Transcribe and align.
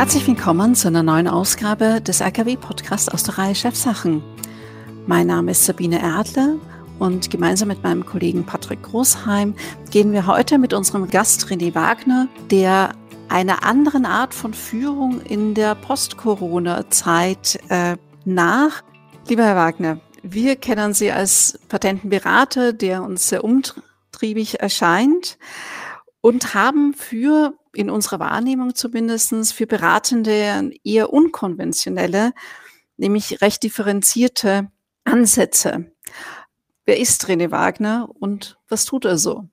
Herzlich 0.00 0.26
willkommen 0.26 0.74
zu 0.74 0.88
einer 0.88 1.02
neuen 1.02 1.28
Ausgabe 1.28 2.00
des 2.00 2.22
RKW-Podcasts 2.22 3.10
aus 3.10 3.22
der 3.22 3.36
Reihe 3.36 3.54
Chefsachen. 3.54 4.22
Mein 5.06 5.26
Name 5.26 5.50
ist 5.50 5.66
Sabine 5.66 6.00
Erdle 6.00 6.58
und 6.98 7.28
gemeinsam 7.28 7.68
mit 7.68 7.82
meinem 7.82 8.06
Kollegen 8.06 8.46
Patrick 8.46 8.82
Großheim 8.82 9.54
gehen 9.90 10.12
wir 10.12 10.26
heute 10.26 10.56
mit 10.56 10.72
unserem 10.72 11.06
Gast 11.10 11.48
René 11.48 11.74
Wagner, 11.74 12.28
der 12.50 12.94
einer 13.28 13.62
anderen 13.62 14.06
Art 14.06 14.32
von 14.32 14.54
Führung 14.54 15.20
in 15.20 15.52
der 15.52 15.74
Post-Corona-Zeit 15.74 17.60
äh, 17.68 17.98
nach. 18.24 18.82
Lieber 19.28 19.44
Herr 19.44 19.56
Wagner, 19.56 20.00
wir 20.22 20.56
kennen 20.56 20.94
Sie 20.94 21.12
als 21.12 21.58
Patentenberater, 21.68 22.72
der 22.72 23.02
uns 23.02 23.28
sehr 23.28 23.44
umtriebig 23.44 24.60
erscheint 24.60 25.36
und 26.22 26.54
haben 26.54 26.94
für 26.94 27.52
in 27.72 27.90
unserer 27.90 28.18
Wahrnehmung 28.18 28.74
zumindestens 28.74 29.52
für 29.52 29.66
Beratende 29.66 30.70
eher 30.84 31.12
unkonventionelle, 31.12 32.32
nämlich 32.96 33.40
recht 33.40 33.62
differenzierte 33.62 34.70
Ansätze. 35.04 35.92
Wer 36.84 36.98
ist 36.98 37.24
René 37.26 37.50
Wagner 37.50 38.08
und 38.18 38.58
was 38.68 38.84
tut 38.84 39.04
er 39.04 39.18
so? 39.18 39.48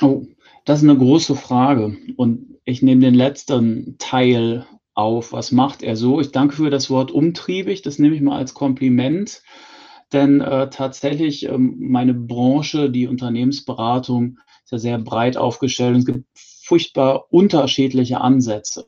Oh, 0.00 0.24
das 0.64 0.82
ist 0.82 0.88
eine 0.88 0.98
große 0.98 1.36
Frage. 1.36 1.96
Und 2.16 2.58
ich 2.64 2.82
nehme 2.82 3.02
den 3.02 3.14
letzten 3.14 3.96
Teil 3.98 4.66
auf. 4.94 5.32
Was 5.32 5.52
macht 5.52 5.82
er 5.82 5.96
so? 5.96 6.20
Ich 6.20 6.32
danke 6.32 6.56
für 6.56 6.70
das 6.70 6.90
Wort 6.90 7.10
umtriebig. 7.10 7.82
Das 7.82 7.98
nehme 7.98 8.14
ich 8.14 8.22
mal 8.22 8.38
als 8.38 8.54
Kompliment. 8.54 9.42
Denn 10.12 10.40
äh, 10.40 10.70
tatsächlich 10.70 11.46
ähm, 11.46 11.76
meine 11.78 12.14
Branche, 12.14 12.90
die 12.90 13.06
Unternehmensberatung, 13.06 14.38
ist 14.64 14.72
ja 14.72 14.78
sehr 14.78 14.98
breit 14.98 15.36
aufgestellt. 15.36 15.94
Und 15.94 16.00
es 16.00 16.06
gibt 16.06 16.26
furchtbar 16.72 17.26
unterschiedliche 17.28 18.22
Ansätze. 18.22 18.86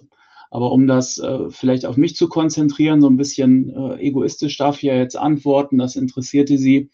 Aber 0.50 0.72
um 0.72 0.86
das 0.86 1.18
äh, 1.18 1.50
vielleicht 1.50 1.84
auf 1.84 1.98
mich 1.98 2.16
zu 2.16 2.30
konzentrieren, 2.30 3.02
so 3.02 3.10
ein 3.10 3.18
bisschen 3.18 3.68
äh, 3.68 4.00
egoistisch 4.00 4.56
darf 4.56 4.76
ich 4.76 4.84
ja 4.84 4.94
jetzt 4.94 5.18
antworten, 5.18 5.76
das 5.76 5.94
interessierte 5.94 6.56
Sie. 6.56 6.88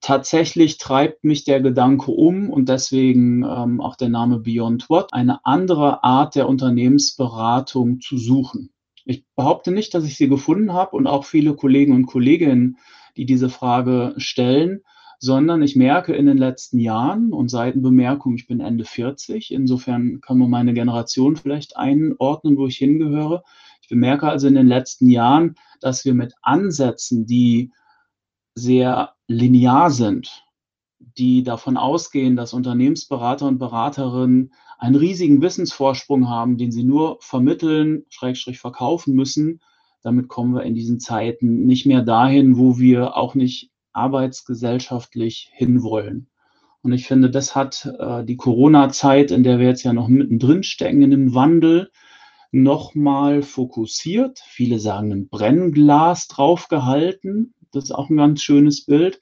Tatsächlich 0.00 0.78
treibt 0.78 1.22
mich 1.22 1.44
der 1.44 1.60
Gedanke 1.60 2.10
um 2.10 2.50
und 2.50 2.68
deswegen 2.68 3.44
ähm, 3.44 3.80
auch 3.80 3.94
der 3.94 4.08
Name 4.08 4.40
Beyond 4.40 4.90
What, 4.90 5.12
eine 5.12 5.46
andere 5.46 6.02
Art 6.02 6.34
der 6.34 6.48
Unternehmensberatung 6.48 8.00
zu 8.00 8.18
suchen. 8.18 8.70
Ich 9.04 9.24
behaupte 9.36 9.70
nicht, 9.70 9.94
dass 9.94 10.04
ich 10.04 10.16
sie 10.16 10.28
gefunden 10.28 10.72
habe 10.72 10.96
und 10.96 11.06
auch 11.06 11.24
viele 11.24 11.54
Kollegen 11.54 11.94
und 11.94 12.06
Kolleginnen, 12.06 12.78
die 13.16 13.26
diese 13.26 13.48
Frage 13.48 14.14
stellen, 14.16 14.80
sondern 15.18 15.62
ich 15.62 15.76
merke 15.76 16.14
in 16.14 16.26
den 16.26 16.38
letzten 16.38 16.78
Jahren 16.78 17.32
und 17.32 17.48
Seitenbemerkung, 17.48 18.34
ich 18.34 18.46
bin 18.46 18.60
Ende 18.60 18.84
40, 18.84 19.52
insofern 19.52 20.20
kann 20.20 20.38
man 20.38 20.50
meine 20.50 20.74
Generation 20.74 21.36
vielleicht 21.36 21.76
einordnen, 21.76 22.56
wo 22.56 22.66
ich 22.66 22.76
hingehöre. 22.76 23.42
Ich 23.82 23.88
bemerke 23.88 24.28
also 24.28 24.46
in 24.46 24.54
den 24.54 24.66
letzten 24.66 25.08
Jahren, 25.08 25.56
dass 25.80 26.04
wir 26.04 26.14
mit 26.14 26.34
Ansätzen, 26.42 27.26
die 27.26 27.70
sehr 28.54 29.14
linear 29.26 29.90
sind, 29.90 30.44
die 30.98 31.42
davon 31.42 31.76
ausgehen, 31.76 32.36
dass 32.36 32.54
Unternehmensberater 32.54 33.46
und 33.46 33.58
Beraterinnen 33.58 34.52
einen 34.78 34.96
riesigen 34.96 35.42
Wissensvorsprung 35.42 36.28
haben, 36.28 36.56
den 36.56 36.72
sie 36.72 36.84
nur 36.84 37.18
vermitteln, 37.20 38.04
Schrägstrich 38.08 38.58
verkaufen 38.58 39.14
müssen. 39.14 39.60
Damit 40.02 40.28
kommen 40.28 40.54
wir 40.54 40.62
in 40.62 40.74
diesen 40.74 41.00
Zeiten 41.00 41.66
nicht 41.66 41.86
mehr 41.86 42.02
dahin, 42.02 42.56
wo 42.58 42.78
wir 42.78 43.16
auch 43.16 43.34
nicht 43.34 43.70
arbeitsgesellschaftlich 43.94 45.50
hinwollen. 45.52 46.28
Und 46.82 46.92
ich 46.92 47.06
finde, 47.06 47.30
das 47.30 47.54
hat 47.54 47.90
äh, 47.98 48.24
die 48.24 48.36
Corona-Zeit, 48.36 49.30
in 49.30 49.42
der 49.42 49.58
wir 49.58 49.66
jetzt 49.66 49.84
ja 49.84 49.94
noch 49.94 50.08
mittendrin 50.08 50.62
stecken, 50.62 51.00
in 51.00 51.10
dem 51.10 51.34
Wandel, 51.34 51.90
nochmal 52.52 53.42
fokussiert. 53.42 54.38
Viele 54.46 54.78
sagen, 54.78 55.10
ein 55.10 55.28
Brennglas 55.28 56.28
draufgehalten. 56.28 57.54
Das 57.72 57.84
ist 57.84 57.92
auch 57.92 58.10
ein 58.10 58.16
ganz 58.16 58.42
schönes 58.42 58.84
Bild. 58.84 59.20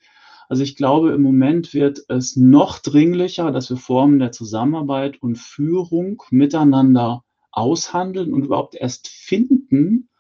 Also 0.49 0.63
ich 0.65 0.77
glaube, 0.77 1.13
im 1.13 1.23
Moment 1.23 1.73
wird 1.73 2.05
es 2.09 2.37
noch 2.37 2.79
dringlicher, 2.79 3.53
dass 3.53 3.71
wir 3.71 3.79
Formen 3.79 4.19
der 4.19 4.33
Zusammenarbeit 4.33 5.23
und 5.23 5.39
Führung 5.39 6.23
miteinander 6.31 7.25
aushandeln 7.53 8.35
und 8.35 8.45
überhaupt 8.45 8.75
erst 8.75 9.09
finden, 9.09 10.11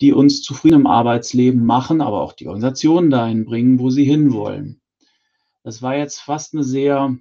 die 0.00 0.12
uns 0.12 0.42
zufrieden 0.42 0.80
im 0.80 0.86
Arbeitsleben 0.86 1.64
machen, 1.64 2.00
aber 2.00 2.20
auch 2.22 2.32
die 2.32 2.48
Organisationen 2.48 3.10
dahin 3.10 3.44
bringen, 3.44 3.78
wo 3.78 3.90
sie 3.90 4.04
hinwollen. 4.04 4.80
Das 5.62 5.82
war 5.82 5.96
jetzt 5.96 6.20
fast 6.20 6.54
eine 6.54 6.64
sehr, 6.64 7.16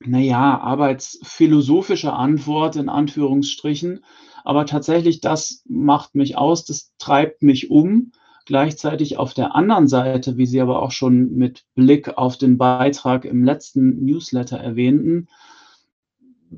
naja, 0.00 0.58
arbeitsphilosophische 0.58 2.12
Antwort 2.12 2.76
in 2.76 2.88
Anführungsstrichen, 2.88 4.04
aber 4.44 4.64
tatsächlich 4.64 5.20
das 5.20 5.62
macht 5.68 6.14
mich 6.14 6.38
aus, 6.38 6.64
das 6.64 6.92
treibt 6.98 7.42
mich 7.42 7.70
um. 7.70 8.12
Gleichzeitig 8.46 9.18
auf 9.18 9.34
der 9.34 9.54
anderen 9.54 9.88
Seite, 9.88 10.38
wie 10.38 10.46
Sie 10.46 10.62
aber 10.62 10.80
auch 10.80 10.90
schon 10.90 11.34
mit 11.34 11.66
Blick 11.74 12.16
auf 12.16 12.38
den 12.38 12.56
Beitrag 12.56 13.26
im 13.26 13.44
letzten 13.44 14.02
Newsletter 14.06 14.56
erwähnten, 14.56 15.28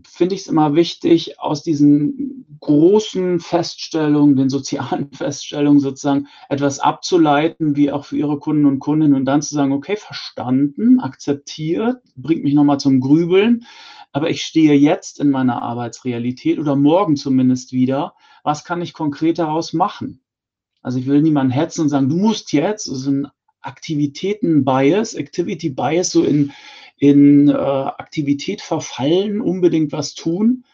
finde 0.06 0.34
ich 0.34 0.42
es 0.42 0.46
immer 0.46 0.74
wichtig, 0.74 1.40
aus 1.40 1.62
diesen 1.62 2.46
großen 2.60 3.40
Feststellungen, 3.40 4.36
den 4.36 4.48
sozialen 4.48 5.10
Feststellungen 5.12 5.80
sozusagen 5.80 6.28
etwas 6.48 6.78
abzuleiten, 6.80 7.76
wie 7.76 7.90
auch 7.90 8.04
für 8.04 8.16
Ihre 8.16 8.38
Kunden 8.38 8.66
und 8.66 8.78
Kundinnen 8.78 9.14
und 9.14 9.24
dann 9.24 9.42
zu 9.42 9.54
sagen, 9.54 9.72
okay, 9.72 9.96
verstanden, 9.96 11.00
akzeptiert, 11.00 12.02
bringt 12.16 12.44
mich 12.44 12.54
nochmal 12.54 12.80
zum 12.80 13.00
Grübeln, 13.00 13.64
aber 14.12 14.30
ich 14.30 14.42
stehe 14.42 14.74
jetzt 14.74 15.20
in 15.20 15.30
meiner 15.30 15.62
Arbeitsrealität 15.62 16.58
oder 16.58 16.76
morgen 16.76 17.16
zumindest 17.16 17.72
wieder. 17.72 18.14
Was 18.42 18.64
kann 18.64 18.82
ich 18.82 18.92
konkret 18.92 19.38
daraus 19.38 19.72
machen? 19.72 20.22
Also 20.82 20.98
ich 20.98 21.06
will 21.06 21.22
niemanden 21.22 21.52
hetzen 21.52 21.82
und 21.82 21.88
sagen, 21.88 22.08
du 22.08 22.16
musst 22.16 22.52
jetzt, 22.52 22.84
so 22.84 23.10
ein 23.10 23.28
Aktivitäten-Bias, 23.60 25.14
Activity-Bias, 25.14 26.10
so 26.10 26.24
in 26.24 26.52
in 27.00 27.48
äh, 27.48 27.52
Aktivität 27.52 28.60
verfallen, 28.60 29.40
unbedingt 29.40 29.90
was 29.90 30.14
tun, 30.14 30.64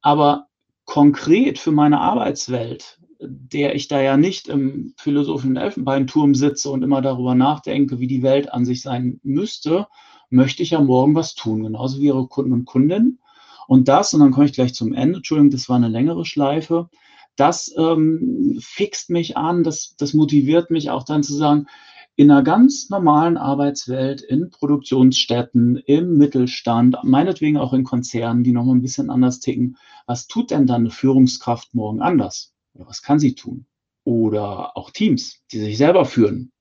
aber 0.00 0.46
konkret 0.84 1.58
für 1.58 1.72
meine 1.72 2.00
Arbeitswelt, 2.00 3.00
der 3.20 3.74
ich 3.74 3.88
da 3.88 4.00
ja 4.00 4.16
nicht 4.16 4.48
im 4.48 4.94
philosophischen 4.96 5.56
Elfenbeinturm 5.56 6.34
sitze 6.34 6.70
und 6.70 6.82
immer 6.82 7.02
darüber 7.02 7.34
nachdenke, 7.34 7.98
wie 7.98 8.06
die 8.06 8.22
Welt 8.22 8.52
an 8.52 8.64
sich 8.64 8.80
sein 8.80 9.20
müsste, 9.24 9.88
möchte 10.30 10.62
ich 10.62 10.70
ja 10.70 10.80
morgen 10.80 11.16
was 11.16 11.34
tun, 11.34 11.64
genauso 11.64 12.00
wie 12.00 12.06
Ihre 12.06 12.28
Kunden 12.28 12.52
und 12.52 12.64
Kundinnen. 12.64 13.18
Und 13.66 13.88
das, 13.88 14.14
und 14.14 14.20
dann 14.20 14.30
komme 14.30 14.46
ich 14.46 14.52
gleich 14.52 14.74
zum 14.74 14.94
Ende, 14.94 15.16
Entschuldigung, 15.16 15.50
das 15.50 15.68
war 15.68 15.76
eine 15.76 15.88
längere 15.88 16.24
Schleife, 16.24 16.90
das 17.34 17.74
ähm, 17.76 18.58
fixt 18.60 19.10
mich 19.10 19.36
an, 19.36 19.64
das, 19.64 19.96
das 19.98 20.14
motiviert 20.14 20.70
mich 20.70 20.90
auch 20.90 21.02
dann 21.02 21.24
zu 21.24 21.34
sagen, 21.34 21.66
in 22.14 22.30
einer 22.30 22.42
ganz 22.42 22.90
normalen 22.90 23.36
Arbeitswelt, 23.36 24.20
in 24.20 24.50
Produktionsstätten, 24.50 25.76
im 25.76 26.18
Mittelstand, 26.18 26.96
meinetwegen 27.02 27.56
auch 27.56 27.72
in 27.72 27.84
Konzernen, 27.84 28.44
die 28.44 28.52
nochmal 28.52 28.76
ein 28.76 28.82
bisschen 28.82 29.10
anders 29.10 29.40
ticken. 29.40 29.78
Was 30.06 30.26
tut 30.26 30.50
denn 30.50 30.66
dann 30.66 30.82
eine 30.82 30.90
Führungskraft 30.90 31.74
morgen 31.74 32.02
anders? 32.02 32.52
Oder 32.74 32.86
was 32.86 33.02
kann 33.02 33.18
sie 33.18 33.34
tun? 33.34 33.66
Oder 34.04 34.76
auch 34.76 34.90
Teams, 34.90 35.40
die 35.52 35.58
sich 35.58 35.78
selber 35.78 36.04
führen. 36.04 36.52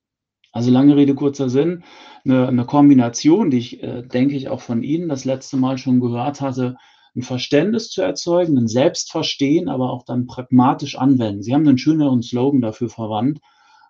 Also 0.54 0.70
lange 0.70 0.96
Rede, 0.96 1.16
kurzer 1.16 1.50
Sinn, 1.50 1.84
eine, 2.26 2.48
eine 2.48 2.66
Kombination, 2.66 3.50
die 3.50 3.58
ich, 3.58 3.84
äh, 3.84 4.04
denke 4.04 4.36
ich, 4.36 4.50
auch 4.50 4.62
von 4.62 4.84
Ihnen 4.84 5.10
das 5.10 5.26
letzte 5.26 5.58
Mal 5.58 5.78
schon 5.78 6.02
gehört 6.02 6.42
hatte, 6.42 6.78
ein 7.16 7.24
Verständnis 7.24 7.90
zu 7.90 8.02
erzeugen, 8.02 8.58
ein 8.58 8.68
Selbstverstehen, 8.68 9.70
aber 9.70 9.92
auch 9.92 10.04
dann 10.04 10.28
pragmatisch 10.28 10.98
anwenden. 10.98 11.44
Sie 11.44 11.54
haben 11.54 11.68
einen 11.68 11.78
schöneren 11.78 12.22
Slogan 12.22 12.62
dafür 12.62 12.90
verwandt, 12.90 13.40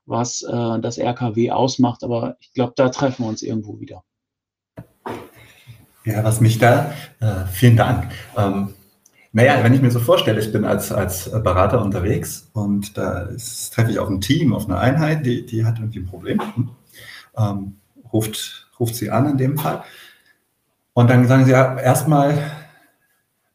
was 0.05 0.41
äh, 0.41 0.79
das 0.79 0.97
RKW 0.97 1.51
ausmacht. 1.51 2.03
Aber 2.03 2.37
ich 2.39 2.53
glaube, 2.53 2.73
da 2.75 2.89
treffen 2.89 3.23
wir 3.23 3.29
uns 3.29 3.41
irgendwo 3.41 3.79
wieder. 3.79 4.03
Ja, 6.03 6.23
was 6.23 6.41
mich 6.41 6.57
da, 6.57 6.93
äh, 7.19 7.45
vielen 7.51 7.77
Dank. 7.77 8.11
Ähm, 8.35 8.73
naja, 9.33 9.63
wenn 9.63 9.73
ich 9.73 9.81
mir 9.81 9.91
so 9.91 9.99
vorstelle, 9.99 10.41
ich 10.41 10.51
bin 10.51 10.65
als, 10.65 10.91
als 10.91 11.31
Berater 11.31 11.81
unterwegs 11.81 12.49
und 12.53 12.97
da 12.97 13.21
ist, 13.21 13.73
treffe 13.73 13.91
ich 13.91 13.99
auf 13.99 14.09
ein 14.09 14.19
Team, 14.19 14.53
auf 14.53 14.65
eine 14.65 14.77
Einheit, 14.77 15.25
die, 15.25 15.45
die 15.45 15.63
hat 15.63 15.79
irgendwie 15.79 15.99
ein 15.99 16.07
Problem, 16.07 16.41
ähm, 17.37 17.77
ruft, 18.11 18.69
ruft 18.79 18.95
sie 18.95 19.09
an 19.09 19.29
in 19.29 19.37
dem 19.37 19.57
Fall. 19.57 19.83
Und 20.93 21.09
dann 21.09 21.27
sagen 21.27 21.45
sie 21.45 21.51
ja, 21.51 21.77
erstmal 21.79 22.37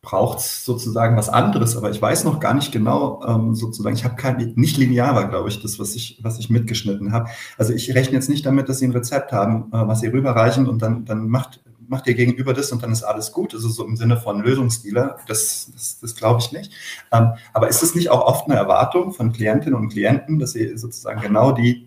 braucht 0.07 0.39
es 0.39 0.65
sozusagen 0.65 1.17
was 1.17 1.29
anderes, 1.29 1.77
aber 1.77 1.91
ich 1.91 2.01
weiß 2.01 2.23
noch 2.23 2.39
gar 2.39 2.55
nicht 2.55 2.71
genau, 2.71 3.21
ähm, 3.27 3.57
sozusagen, 3.57 3.97
ich 3.97 4.05
habe 4.05 4.15
kein, 4.15 4.53
nicht 4.55 4.77
linear 4.77 5.17
war, 5.17 5.29
glaube 5.29 5.49
ich, 5.49 5.61
das, 5.61 5.81
was 5.81 5.97
ich, 5.97 6.21
was 6.23 6.39
ich 6.39 6.49
mitgeschnitten 6.49 7.13
habe. 7.13 7.29
Also 7.59 7.73
ich 7.73 7.93
rechne 7.93 8.15
jetzt 8.15 8.29
nicht 8.29 8.47
damit, 8.47 8.69
dass 8.69 8.79
Sie 8.79 8.87
ein 8.87 8.93
Rezept 8.93 9.33
haben, 9.33 9.65
äh, 9.73 9.89
was 9.89 10.01
Sie 10.01 10.07
rüberreichen 10.07 10.69
und 10.69 10.81
dann, 10.81 11.05
dann 11.05 11.29
macht, 11.29 11.61
macht 11.89 12.07
Ihr 12.07 12.15
Gegenüber 12.15 12.55
das 12.55 12.71
und 12.71 12.85
dann 12.85 12.93
ist 12.93 13.03
alles 13.03 13.33
gut. 13.33 13.53
Also 13.53 13.69
so 13.69 13.85
im 13.85 13.97
Sinne 13.97 14.17
von 14.17 14.41
Lösungsdealer, 14.41 15.17
das, 15.27 15.73
das, 15.73 15.99
das 15.99 16.15
glaube 16.15 16.39
ich 16.39 16.53
nicht. 16.53 16.73
Ähm, 17.11 17.33
aber 17.53 17.67
ist 17.67 17.83
es 17.83 17.97
nicht 17.97 18.11
auch 18.11 18.25
oft 18.25 18.49
eine 18.49 18.55
Erwartung 18.55 19.13
von 19.13 19.33
Klientinnen 19.33 19.75
und 19.77 19.89
Klienten, 19.89 20.39
dass 20.39 20.53
sie 20.53 20.79
sozusagen 20.79 21.21
genau 21.21 21.51
die 21.51 21.86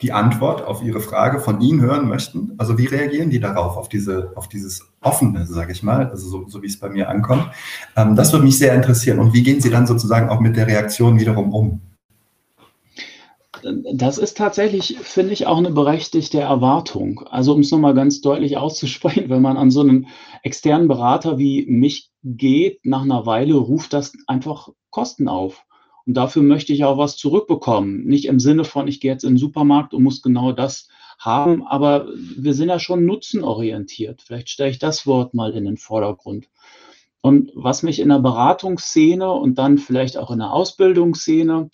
die 0.00 0.12
Antwort 0.12 0.62
auf 0.62 0.82
Ihre 0.82 1.00
Frage 1.00 1.40
von 1.40 1.60
Ihnen 1.60 1.80
hören 1.80 2.08
möchten. 2.08 2.52
Also 2.56 2.78
wie 2.78 2.86
reagieren 2.86 3.30
die 3.30 3.40
darauf, 3.40 3.76
auf, 3.76 3.88
diese, 3.88 4.32
auf 4.36 4.48
dieses 4.48 4.86
Offene, 5.00 5.46
sage 5.46 5.72
ich 5.72 5.82
mal, 5.82 6.08
also 6.08 6.28
so, 6.28 6.48
so 6.48 6.62
wie 6.62 6.66
es 6.66 6.78
bei 6.78 6.88
mir 6.88 7.08
ankommt. 7.08 7.50
Ähm, 7.96 8.14
das 8.14 8.32
würde 8.32 8.44
mich 8.44 8.58
sehr 8.58 8.74
interessieren. 8.74 9.18
Und 9.18 9.34
wie 9.34 9.42
gehen 9.42 9.60
Sie 9.60 9.70
dann 9.70 9.86
sozusagen 9.86 10.28
auch 10.28 10.40
mit 10.40 10.56
der 10.56 10.68
Reaktion 10.68 11.18
wiederum 11.18 11.52
um? 11.52 11.80
Das 13.92 14.18
ist 14.18 14.36
tatsächlich, 14.36 14.98
finde 15.00 15.32
ich, 15.32 15.48
auch 15.48 15.58
eine 15.58 15.72
berechtigte 15.72 16.38
Erwartung. 16.38 17.26
Also 17.28 17.54
um 17.54 17.60
es 17.60 17.72
nochmal 17.72 17.94
ganz 17.94 18.20
deutlich 18.20 18.56
auszusprechen, 18.56 19.28
wenn 19.28 19.42
man 19.42 19.56
an 19.56 19.72
so 19.72 19.80
einen 19.80 20.06
externen 20.44 20.86
Berater 20.86 21.38
wie 21.38 21.66
mich 21.66 22.10
geht, 22.22 22.84
nach 22.84 23.02
einer 23.02 23.26
Weile 23.26 23.54
ruft 23.54 23.92
das 23.92 24.12
einfach 24.28 24.68
Kosten 24.90 25.28
auf. 25.28 25.64
Und 26.08 26.14
dafür 26.14 26.42
möchte 26.42 26.72
ich 26.72 26.84
auch 26.84 26.96
was 26.96 27.18
zurückbekommen. 27.18 28.06
Nicht 28.06 28.24
im 28.24 28.40
Sinne 28.40 28.64
von, 28.64 28.88
ich 28.88 28.98
gehe 28.98 29.12
jetzt 29.12 29.24
in 29.24 29.34
den 29.34 29.36
Supermarkt 29.36 29.92
und 29.92 30.02
muss 30.02 30.22
genau 30.22 30.52
das 30.52 30.88
haben, 31.18 31.66
aber 31.66 32.08
wir 32.34 32.54
sind 32.54 32.70
ja 32.70 32.78
schon 32.78 33.04
nutzenorientiert. 33.04 34.22
Vielleicht 34.22 34.48
stelle 34.48 34.70
ich 34.70 34.78
das 34.78 35.06
Wort 35.06 35.34
mal 35.34 35.52
in 35.52 35.66
den 35.66 35.76
Vordergrund. 35.76 36.48
Und 37.20 37.52
was 37.54 37.82
mich 37.82 38.00
in 38.00 38.08
der 38.08 38.20
Beratungsszene 38.20 39.30
und 39.30 39.58
dann 39.58 39.76
vielleicht 39.76 40.16
auch 40.16 40.30
in 40.30 40.38
der 40.38 40.50
Ausbildungsszene 40.50 41.68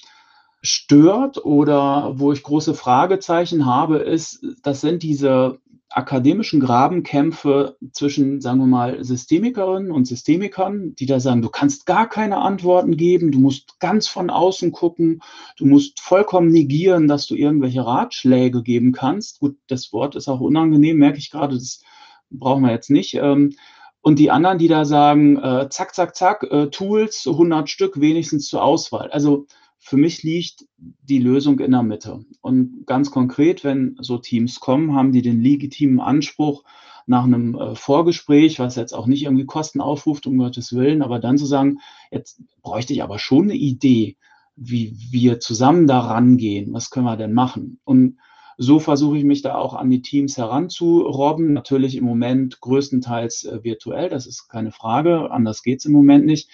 stört 0.62 1.44
oder 1.44 2.14
wo 2.16 2.32
ich 2.32 2.42
große 2.42 2.74
Fragezeichen 2.74 3.66
habe, 3.66 3.98
ist, 3.98 4.44
das 4.64 4.80
sind 4.80 5.04
diese 5.04 5.60
akademischen 5.96 6.60
Grabenkämpfe 6.60 7.76
zwischen, 7.92 8.40
sagen 8.40 8.58
wir 8.58 8.66
mal, 8.66 9.04
Systemikerinnen 9.04 9.92
und 9.92 10.06
Systemikern, 10.06 10.94
die 10.96 11.06
da 11.06 11.20
sagen, 11.20 11.40
du 11.40 11.48
kannst 11.48 11.86
gar 11.86 12.08
keine 12.08 12.38
Antworten 12.38 12.96
geben, 12.96 13.30
du 13.30 13.38
musst 13.38 13.78
ganz 13.78 14.08
von 14.08 14.28
außen 14.28 14.72
gucken, 14.72 15.20
du 15.56 15.66
musst 15.66 16.00
vollkommen 16.00 16.50
negieren, 16.50 17.06
dass 17.06 17.26
du 17.26 17.36
irgendwelche 17.36 17.86
Ratschläge 17.86 18.62
geben 18.62 18.92
kannst. 18.92 19.40
Gut, 19.40 19.56
das 19.68 19.92
Wort 19.92 20.16
ist 20.16 20.28
auch 20.28 20.40
unangenehm, 20.40 20.96
merke 20.96 21.18
ich 21.18 21.30
gerade, 21.30 21.54
das 21.54 21.82
brauchen 22.30 22.64
wir 22.64 22.72
jetzt 22.72 22.90
nicht. 22.90 23.14
Ähm, 23.14 23.54
und 24.00 24.18
die 24.18 24.30
anderen, 24.30 24.58
die 24.58 24.68
da 24.68 24.84
sagen, 24.84 25.38
äh, 25.38 25.68
zack, 25.70 25.94
zack, 25.94 26.16
zack, 26.16 26.42
äh, 26.50 26.66
Tools, 26.66 27.26
100 27.26 27.70
Stück 27.70 28.00
wenigstens 28.00 28.48
zur 28.48 28.62
Auswahl. 28.62 29.10
Also 29.10 29.46
für 29.86 29.98
mich 29.98 30.22
liegt 30.22 30.64
die 30.78 31.18
Lösung 31.18 31.58
in 31.60 31.72
der 31.72 31.82
Mitte. 31.82 32.24
Und 32.40 32.86
ganz 32.86 33.10
konkret, 33.10 33.64
wenn 33.64 33.98
so 34.00 34.16
Teams 34.16 34.58
kommen, 34.58 34.94
haben 34.94 35.12
die 35.12 35.20
den 35.20 35.42
legitimen 35.42 36.00
Anspruch 36.00 36.64
nach 37.04 37.24
einem 37.24 37.54
äh, 37.54 37.74
Vorgespräch, 37.74 38.58
was 38.58 38.76
jetzt 38.76 38.94
auch 38.94 39.06
nicht 39.06 39.24
irgendwie 39.24 39.44
Kosten 39.44 39.82
aufruft, 39.82 40.26
um 40.26 40.38
Gottes 40.38 40.72
Willen, 40.72 41.02
aber 41.02 41.18
dann 41.18 41.36
zu 41.36 41.44
sagen, 41.44 41.80
jetzt 42.10 42.40
bräuchte 42.62 42.94
ich 42.94 43.02
aber 43.02 43.18
schon 43.18 43.44
eine 43.44 43.56
Idee, 43.56 44.16
wie 44.56 44.96
wir 45.10 45.38
zusammen 45.38 45.86
da 45.86 46.00
rangehen. 46.00 46.72
Was 46.72 46.88
können 46.88 47.04
wir 47.04 47.18
denn 47.18 47.34
machen? 47.34 47.78
Und 47.84 48.16
so 48.56 48.78
versuche 48.78 49.18
ich 49.18 49.24
mich 49.24 49.42
da 49.42 49.56
auch 49.56 49.74
an 49.74 49.90
die 49.90 50.00
Teams 50.00 50.38
heranzurobben. 50.38 51.52
Natürlich 51.52 51.94
im 51.94 52.04
Moment 52.04 52.58
größtenteils 52.62 53.44
äh, 53.44 53.62
virtuell, 53.62 54.08
das 54.08 54.26
ist 54.26 54.48
keine 54.48 54.72
Frage. 54.72 55.30
Anders 55.30 55.62
geht 55.62 55.80
es 55.80 55.84
im 55.84 55.92
Moment 55.92 56.24
nicht 56.24 56.48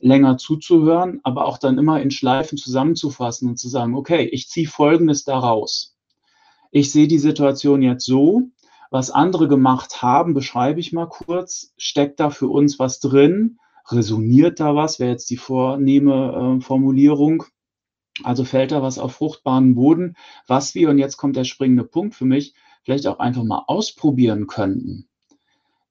länger 0.00 0.38
zuzuhören, 0.38 1.20
aber 1.22 1.46
auch 1.46 1.58
dann 1.58 1.78
immer 1.78 2.00
in 2.00 2.10
Schleifen 2.10 2.58
zusammenzufassen 2.58 3.48
und 3.48 3.58
zu 3.58 3.68
sagen, 3.68 3.94
okay, 3.94 4.24
ich 4.24 4.48
ziehe 4.48 4.68
Folgendes 4.68 5.24
daraus. 5.24 5.96
Ich 6.70 6.90
sehe 6.90 7.08
die 7.08 7.18
Situation 7.18 7.82
jetzt 7.82 8.06
so, 8.06 8.50
was 8.90 9.10
andere 9.10 9.48
gemacht 9.48 10.02
haben, 10.02 10.34
beschreibe 10.34 10.80
ich 10.80 10.92
mal 10.92 11.06
kurz, 11.06 11.72
steckt 11.76 12.18
da 12.20 12.30
für 12.30 12.48
uns 12.48 12.78
was 12.78 13.00
drin, 13.00 13.58
resoniert 13.88 14.60
da 14.60 14.74
was, 14.74 14.98
wäre 14.98 15.10
jetzt 15.10 15.30
die 15.30 15.36
vornehme 15.36 16.58
äh, 16.58 16.60
Formulierung. 16.60 17.44
Also 18.22 18.44
fällt 18.44 18.72
da 18.72 18.82
was 18.82 18.98
auf 18.98 19.14
fruchtbaren 19.14 19.74
Boden, 19.74 20.16
was 20.46 20.74
wir, 20.74 20.90
und 20.90 20.98
jetzt 20.98 21.16
kommt 21.16 21.36
der 21.36 21.44
springende 21.44 21.84
Punkt 21.84 22.14
für 22.14 22.26
mich, 22.26 22.54
vielleicht 22.82 23.06
auch 23.06 23.18
einfach 23.18 23.44
mal 23.44 23.64
ausprobieren 23.66 24.46
könnten. 24.46 25.09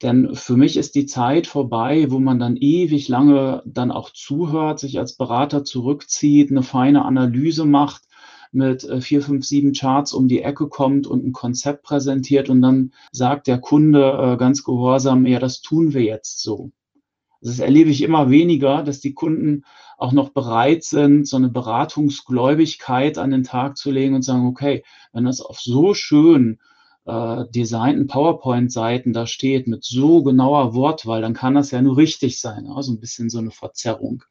Denn 0.02 0.34
für 0.34 0.56
mich 0.56 0.78
ist 0.78 0.96
die 0.96 1.06
Zeit 1.06 1.46
vorbei, 1.46 2.08
wo 2.10 2.20
man 2.20 2.40
dann 2.40 2.56
ewig 2.56 3.10
lange 3.10 3.62
dann 3.66 3.92
auch 3.92 4.12
zuhört, 4.12 4.80
sich 4.80 4.98
als 4.98 5.18
Berater 5.18 5.66
zurückzieht, 5.66 6.52
eine 6.52 6.64
feine 6.64 7.04
Analyse 7.04 7.66
macht, 7.66 8.04
mit 8.52 8.84
äh, 8.84 9.02
vier, 9.02 9.22
fünf, 9.22 9.46
sieben 9.46 9.74
Charts 9.74 10.14
um 10.14 10.28
die 10.28 10.42
Ecke 10.42 10.68
kommt 10.68 11.06
und 11.06 11.26
ein 11.26 11.34
Konzept 11.34 11.84
präsentiert 11.84 12.50
und 12.50 12.62
dann 12.62 12.94
sagt 13.12 13.48
der 13.48 13.60
Kunde 13.60 14.34
äh, 14.34 14.38
ganz 14.38 14.64
gehorsam, 14.64 15.26
ja, 15.26 15.40
das 15.40 15.62
tun 15.62 15.94
wir 15.94 16.02
jetzt 16.02 16.42
so. 16.42 16.72
Das 17.42 17.60
erlebe 17.60 17.90
ich 17.90 18.02
immer 18.02 18.30
weniger, 18.30 18.84
dass 18.84 19.00
die 19.00 19.14
Kunden 19.14 19.64
auch 19.98 20.12
noch 20.12 20.30
bereit 20.30 20.84
sind, 20.84 21.28
so 21.28 21.38
eine 21.38 21.50
Beratungsgläubigkeit 21.50 23.18
an 23.18 23.32
den 23.32 23.44
Tag 23.44 23.78
zu 23.78 23.92
legen 23.92 24.16
und 24.16 24.24
sagen, 24.24 24.46
okay, 24.46 24.84
wenn 25.14 25.26
das 25.26 25.42
auf 25.42 25.60
so 25.60 25.94
schön 25.94 26.60
äh, 27.10 27.52
designten 27.52 28.08
PowerPoint-Seiten 28.08 29.14
da 29.14 29.26
steht 29.28 29.68
mit 29.68 29.84
so 29.84 30.24
genauer 30.24 30.74
Wortwahl, 30.74 31.22
dann 31.22 31.34
kann 31.34 31.56
das 31.56 31.72
ja 31.72 31.82
nur 31.82 31.98
richtig 31.98 32.40
sein. 32.40 32.68
Also 32.68 32.94
ein 32.94 33.00
bisschen 33.00 33.30
so 33.30 33.40
eine 33.40 33.52
Verzerrung. 33.52 34.24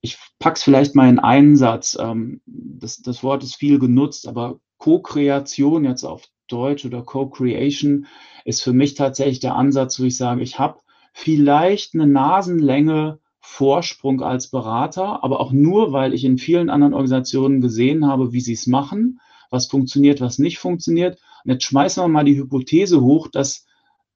Ich 0.00 0.18
pack's 0.38 0.62
vielleicht 0.62 0.94
mal 0.94 1.08
in 1.08 1.18
einen 1.18 1.56
Satz. 1.56 1.96
Ähm, 2.00 2.40
das, 2.46 2.98
das 3.02 3.22
Wort 3.22 3.42
ist 3.42 3.56
viel 3.56 3.78
genutzt, 3.78 4.26
aber 4.26 4.60
Co-Kreation 4.78 5.84
jetzt 5.84 6.04
auf 6.04 6.24
Deutsch 6.48 6.84
oder 6.84 7.02
Co-Creation 7.02 8.06
ist 8.44 8.62
für 8.62 8.72
mich 8.72 8.94
tatsächlich 8.94 9.40
der 9.40 9.56
Ansatz, 9.56 9.98
wo 10.00 10.04
ich 10.04 10.16
sage, 10.16 10.42
ich 10.42 10.58
habe 10.58 10.80
vielleicht 11.12 11.94
eine 11.94 12.06
Nasenlänge 12.06 13.18
Vorsprung 13.40 14.22
als 14.22 14.48
Berater, 14.48 15.22
aber 15.24 15.40
auch 15.40 15.52
nur, 15.52 15.92
weil 15.92 16.12
ich 16.12 16.24
in 16.24 16.36
vielen 16.36 16.68
anderen 16.68 16.92
Organisationen 16.94 17.60
gesehen 17.60 18.06
habe, 18.06 18.32
wie 18.32 18.40
sie 18.40 18.52
es 18.52 18.66
machen, 18.66 19.20
was 19.50 19.66
funktioniert, 19.66 20.20
was 20.20 20.38
nicht 20.38 20.58
funktioniert. 20.58 21.18
Und 21.46 21.52
jetzt 21.52 21.64
schmeißen 21.64 22.02
wir 22.02 22.08
mal 22.08 22.24
die 22.24 22.36
Hypothese 22.36 23.00
hoch, 23.02 23.28
dass 23.28 23.66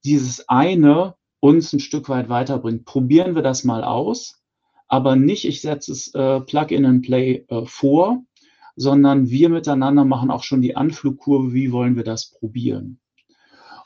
dieses 0.04 0.48
eine 0.48 1.14
uns 1.38 1.72
ein 1.72 1.78
Stück 1.78 2.08
weit 2.08 2.28
weiterbringt. 2.28 2.84
Probieren 2.84 3.36
wir 3.36 3.42
das 3.42 3.62
mal 3.62 3.84
aus, 3.84 4.42
aber 4.88 5.14
nicht, 5.14 5.44
ich 5.44 5.60
setze 5.60 5.92
es 5.92 6.12
äh, 6.12 6.40
Plug-in 6.40 6.84
and 6.84 7.02
Play 7.02 7.44
äh, 7.48 7.64
vor, 7.66 8.24
sondern 8.74 9.30
wir 9.30 9.48
miteinander 9.48 10.04
machen 10.04 10.32
auch 10.32 10.42
schon 10.42 10.60
die 10.60 10.74
Anflugkurve, 10.74 11.52
wie 11.52 11.70
wollen 11.70 11.94
wir 11.94 12.02
das 12.02 12.32
probieren. 12.32 12.98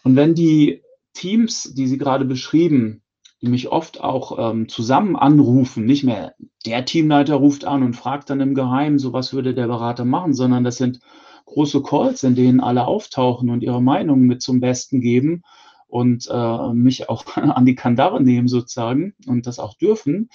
Und 0.05 0.17
wenn 0.17 0.35
die 0.35 0.83
Teams, 1.13 1.75
die 1.75 1.87
Sie 1.87 1.99
gerade 1.99 2.25
beschrieben, 2.25 3.03
die 3.43 3.49
mich 3.49 3.69
oft 3.69 4.01
auch 4.01 4.53
ähm, 4.53 4.71
zusammen 4.71 5.17
anrufen, 5.17 5.85
nicht 5.85 6.03
mehr 6.03 6.35
der 6.65 6.87
Teamleiter 6.87 7.35
ruft 7.35 7.67
an 7.67 7.83
und 7.83 7.95
fragt 7.95 8.31
dann 8.31 8.41
im 8.41 8.55
Geheimen, 8.55 8.99
so 8.99 9.13
was 9.13 9.35
würde 9.35 9.53
der 9.53 9.67
Berater 9.67 10.07
machen, 10.07 10.33
sondern 10.33 10.65
das 10.65 10.79
sind 10.79 11.01
große 11.47 11.83
Calls, 11.83 12.23
in 12.23 12.35
denen 12.35 12.61
alle 12.61 12.87
auftauchen 12.87 13.51
und 13.51 13.63
ihre 13.63 13.83
Meinung 13.83 14.23
mit 14.23 14.43
zum 14.43 14.61
Besten 14.61 15.01
geben 15.01 15.43
und 15.87 16.29
äh, 16.31 16.73
mich 16.73 17.09
auch 17.09 17.25
an 17.37 17.67
die 17.67 17.75
Kandare 17.75 18.23
nehmen 18.23 18.49
sozusagen 18.49 19.15
und 19.27 19.47
das 19.47 19.59
auch 19.59 19.75
dürfen. 19.75 20.31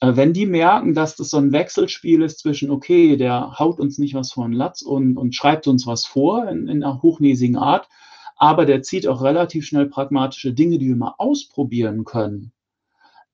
Äh, 0.00 0.16
wenn 0.16 0.32
die 0.32 0.46
merken, 0.46 0.94
dass 0.94 1.16
das 1.16 1.30
so 1.30 1.38
ein 1.38 1.52
Wechselspiel 1.52 2.22
ist 2.22 2.40
zwischen, 2.40 2.70
okay, 2.70 3.16
der 3.16 3.58
haut 3.58 3.80
uns 3.80 3.98
nicht 3.98 4.14
was 4.14 4.32
vor 4.32 4.46
den 4.46 4.52
Latz 4.52 4.82
und, 4.82 5.16
und 5.16 5.34
schreibt 5.34 5.66
uns 5.66 5.86
was 5.86 6.06
vor 6.06 6.48
in, 6.48 6.68
in 6.68 6.82
einer 6.82 7.02
hochnäsigen 7.02 7.56
Art, 7.56 7.88
aber 8.36 8.64
der 8.64 8.82
zieht 8.82 9.06
auch 9.06 9.22
relativ 9.22 9.66
schnell 9.66 9.86
pragmatische 9.86 10.52
Dinge, 10.52 10.78
die 10.78 10.88
wir 10.88 10.96
mal 10.96 11.14
ausprobieren 11.18 12.04
können, 12.04 12.52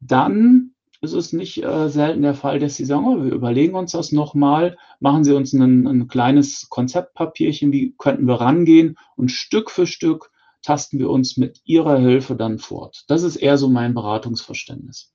dann 0.01 0.74
es 1.05 1.13
ist 1.13 1.33
nicht 1.33 1.63
äh, 1.63 1.89
selten 1.89 2.23
der 2.23 2.35
Fall, 2.35 2.59
dass 2.59 2.77
Sie 2.77 2.85
sagen, 2.85 3.07
oh, 3.07 3.23
wir 3.23 3.33
überlegen 3.33 3.75
uns 3.75 3.93
das 3.93 4.13
nochmal, 4.13 4.77
machen 5.01 5.25
Sie 5.25 5.33
uns 5.33 5.53
ein, 5.53 5.87
ein 5.87 6.09
kleines 6.09 6.69
Konzeptpapierchen, 6.69 7.73
wie 7.73 7.95
könnten 7.97 8.27
wir 8.27 8.41
rangehen 8.41 8.97
und 9.17 9.31
Stück 9.31 9.71
für 9.71 9.87
Stück 9.87 10.31
tasten 10.63 10.99
wir 10.99 11.11
uns 11.11 11.37
mit 11.37 11.61
Ihrer 11.65 11.99
Hilfe 11.99 12.35
dann 12.35 12.59
fort. 12.59 13.05
Das 13.09 13.23
ist 13.23 13.37
eher 13.37 13.59
so 13.59 13.69
mein 13.69 13.95
Beratungsverständnis. 13.95 15.13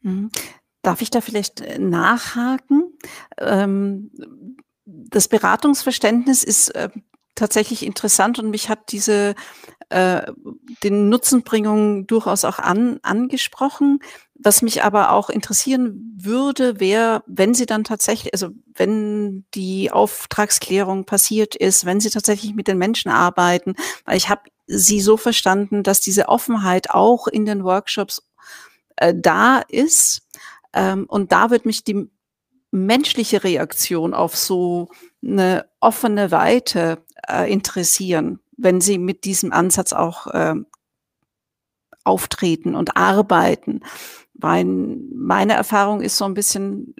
Mhm. 0.00 0.30
Darf 0.82 1.02
ich 1.02 1.10
da 1.10 1.20
vielleicht 1.20 1.60
äh, 1.60 1.78
nachhaken? 1.78 2.92
Ähm, 3.38 4.10
das 4.84 5.28
Beratungsverständnis 5.28 6.44
ist 6.44 6.68
äh, 6.70 6.90
tatsächlich 7.34 7.84
interessant 7.84 8.38
und 8.38 8.50
mich 8.50 8.68
hat 8.68 8.92
diese 8.92 9.34
äh, 9.88 10.32
den 10.82 11.08
Nutzenbringungen 11.08 12.06
durchaus 12.06 12.44
auch 12.44 12.58
an, 12.58 12.98
angesprochen. 13.02 14.00
Was 14.34 14.60
mich 14.60 14.82
aber 14.84 15.12
auch 15.12 15.30
interessieren 15.30 16.14
würde, 16.20 16.80
wäre, 16.80 17.22
wenn 17.26 17.54
Sie 17.54 17.66
dann 17.66 17.84
tatsächlich, 17.84 18.34
also 18.34 18.50
wenn 18.74 19.46
die 19.54 19.90
Auftragsklärung 19.90 21.04
passiert 21.04 21.54
ist, 21.54 21.86
wenn 21.86 22.00
Sie 22.00 22.10
tatsächlich 22.10 22.54
mit 22.54 22.68
den 22.68 22.78
Menschen 22.78 23.10
arbeiten, 23.10 23.74
weil 24.04 24.16
ich 24.16 24.28
habe 24.28 24.42
Sie 24.66 25.00
so 25.00 25.16
verstanden, 25.16 25.82
dass 25.82 26.00
diese 26.00 26.28
Offenheit 26.28 26.90
auch 26.90 27.28
in 27.28 27.46
den 27.46 27.62
Workshops 27.64 28.28
äh, 28.96 29.14
da 29.16 29.62
ist. 29.68 30.22
Ähm, 30.72 31.06
und 31.08 31.32
da 31.32 31.50
wird 31.50 31.64
mich 31.64 31.84
die 31.84 32.10
menschliche 32.70 33.44
Reaktion 33.44 34.12
auf 34.12 34.36
so 34.36 34.88
eine 35.24 35.66
offene 35.80 36.30
Weite 36.30 36.98
äh, 37.28 37.50
interessieren, 37.50 38.40
wenn 38.56 38.80
Sie 38.80 38.98
mit 38.98 39.24
diesem 39.24 39.52
Ansatz 39.52 39.92
auch 39.92 40.26
äh, 40.28 40.54
auftreten 42.04 42.74
und 42.74 42.96
arbeiten. 42.96 43.80
Weil 44.34 44.64
meine 44.64 45.54
Erfahrung 45.54 46.00
ist 46.00 46.16
so 46.16 46.24
ein 46.24 46.34
bisschen, 46.34 46.94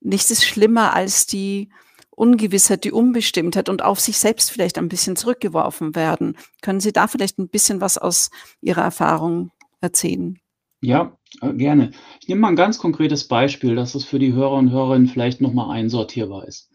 nichts 0.00 0.30
ist 0.30 0.44
schlimmer 0.44 0.94
als 0.94 1.26
die 1.26 1.70
Ungewissheit, 2.10 2.84
die 2.84 2.92
Unbestimmtheit 2.92 3.68
und 3.68 3.82
auf 3.82 3.98
sich 4.00 4.18
selbst 4.18 4.50
vielleicht 4.50 4.78
ein 4.78 4.88
bisschen 4.88 5.16
zurückgeworfen 5.16 5.94
werden. 5.94 6.36
Können 6.62 6.80
Sie 6.80 6.92
da 6.92 7.08
vielleicht 7.08 7.38
ein 7.38 7.48
bisschen 7.48 7.80
was 7.80 7.98
aus 7.98 8.30
Ihrer 8.60 8.82
Erfahrung 8.82 9.50
erzählen? 9.80 10.38
Ja, 10.80 11.16
äh, 11.40 11.52
gerne. 11.54 11.90
Ich 12.20 12.28
nehme 12.28 12.42
mal 12.42 12.48
ein 12.48 12.56
ganz 12.56 12.78
konkretes 12.78 13.26
Beispiel, 13.26 13.74
dass 13.74 13.94
es 13.94 14.04
für 14.04 14.18
die 14.18 14.32
Hörer 14.32 14.52
und 14.52 14.70
Hörerinnen 14.70 15.08
vielleicht 15.08 15.40
nochmal 15.40 15.74
einsortierbar 15.74 16.46
ist. 16.46 16.70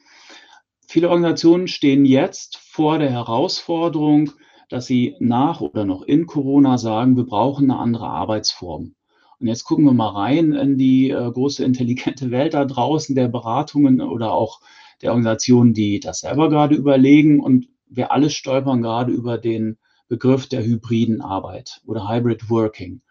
Viele 0.92 1.12
Organisationen 1.12 1.68
stehen 1.68 2.04
jetzt 2.04 2.58
vor 2.58 2.98
der 2.98 3.12
Herausforderung, 3.12 4.32
dass 4.70 4.88
sie 4.88 5.16
nach 5.20 5.62
oder 5.62 5.86
noch 5.86 6.02
in 6.02 6.26
Corona 6.26 6.80
sagen, 6.80 7.16
wir 7.16 7.26
brauchen 7.26 7.70
eine 7.70 7.80
andere 7.80 8.08
Arbeitsform. 8.08 8.96
Und 9.40 9.48
jetzt 9.48 9.66
gucken 9.66 9.86
wir 9.86 9.94
mal 9.94 10.10
rein 10.10 10.54
in 10.54 10.80
die 10.80 11.12
äh, 11.12 11.32
große 11.32 11.64
intelligente 11.64 12.32
Welt 12.32 12.56
da 12.56 12.66
draußen 12.66 13.14
der 13.14 13.28
Beratungen 13.28 14.02
oder 14.02 14.34
auch 14.34 14.62
der 15.04 15.12
Organisationen, 15.12 15.76
die 15.76 16.00
das 16.00 16.22
selber 16.22 16.50
gerade 16.50 16.74
überlegen. 16.74 17.40
Und 17.40 17.68
wir 17.88 18.12
alle 18.12 18.32
stolpern 18.32 18.82
gerade 18.82 19.12
über 19.12 19.38
den 19.38 19.78
Begriff 20.08 20.50
der 20.50 20.64
hybriden 20.64 21.22
Arbeit 21.22 21.84
oder 21.86 22.10
Hybrid 22.10 22.50
Working 22.50 23.02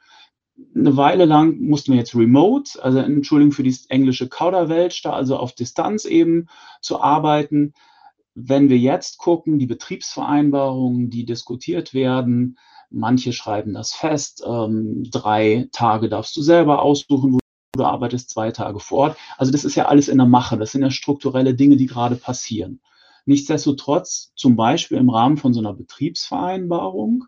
eine 0.79 0.97
Weile 0.97 1.25
lang 1.25 1.61
mussten 1.61 1.93
wir 1.93 1.99
jetzt 1.99 2.15
remote, 2.15 2.83
also 2.83 2.99
Entschuldigung 2.99 3.53
für 3.53 3.63
die 3.63 3.77
englische 3.89 4.29
Kauderwelsch, 4.29 5.03
da 5.03 5.13
also 5.13 5.37
auf 5.37 5.53
Distanz 5.53 6.05
eben 6.05 6.49
zu 6.81 7.01
arbeiten. 7.01 7.75
Wenn 8.35 8.69
wir 8.69 8.79
jetzt 8.79 9.19
gucken, 9.19 9.59
die 9.59 9.67
Betriebsvereinbarungen, 9.67 11.11
die 11.11 11.25
diskutiert 11.25 11.95
werden, 11.95 12.59
manche 12.91 13.33
schreiben 13.33 13.75
das 13.75 13.93
fest, 13.93 14.43
ähm, 14.47 15.05
drei 15.11 15.69
Tage 15.73 16.09
darfst 16.09 16.37
du 16.37 16.43
selber 16.43 16.83
aussuchen, 16.83 17.35
wo 17.35 17.39
du 17.77 17.85
arbeitest, 17.85 18.31
zwei 18.31 18.51
Tage 18.51 18.81
vor 18.81 18.99
Ort. 18.99 19.19
Also 19.37 19.53
das 19.53 19.65
ist 19.65 19.75
ja 19.75 19.87
alles 19.87 20.09
in 20.09 20.19
der 20.19 20.27
Mache, 20.27 20.57
das 20.57 20.73
sind 20.73 20.83
ja 20.83 20.91
strukturelle 20.91 21.55
Dinge, 21.55 21.77
die 21.77 21.87
gerade 21.87 22.17
passieren. 22.17 22.81
Nichtsdestotrotz, 23.27 24.33
zum 24.37 24.57
Beispiel 24.57 24.97
im 24.97 25.11
Rahmen 25.11 25.37
von 25.37 25.53
so 25.53 25.61
einer 25.61 25.75
Betriebsvereinbarung, 25.75 27.25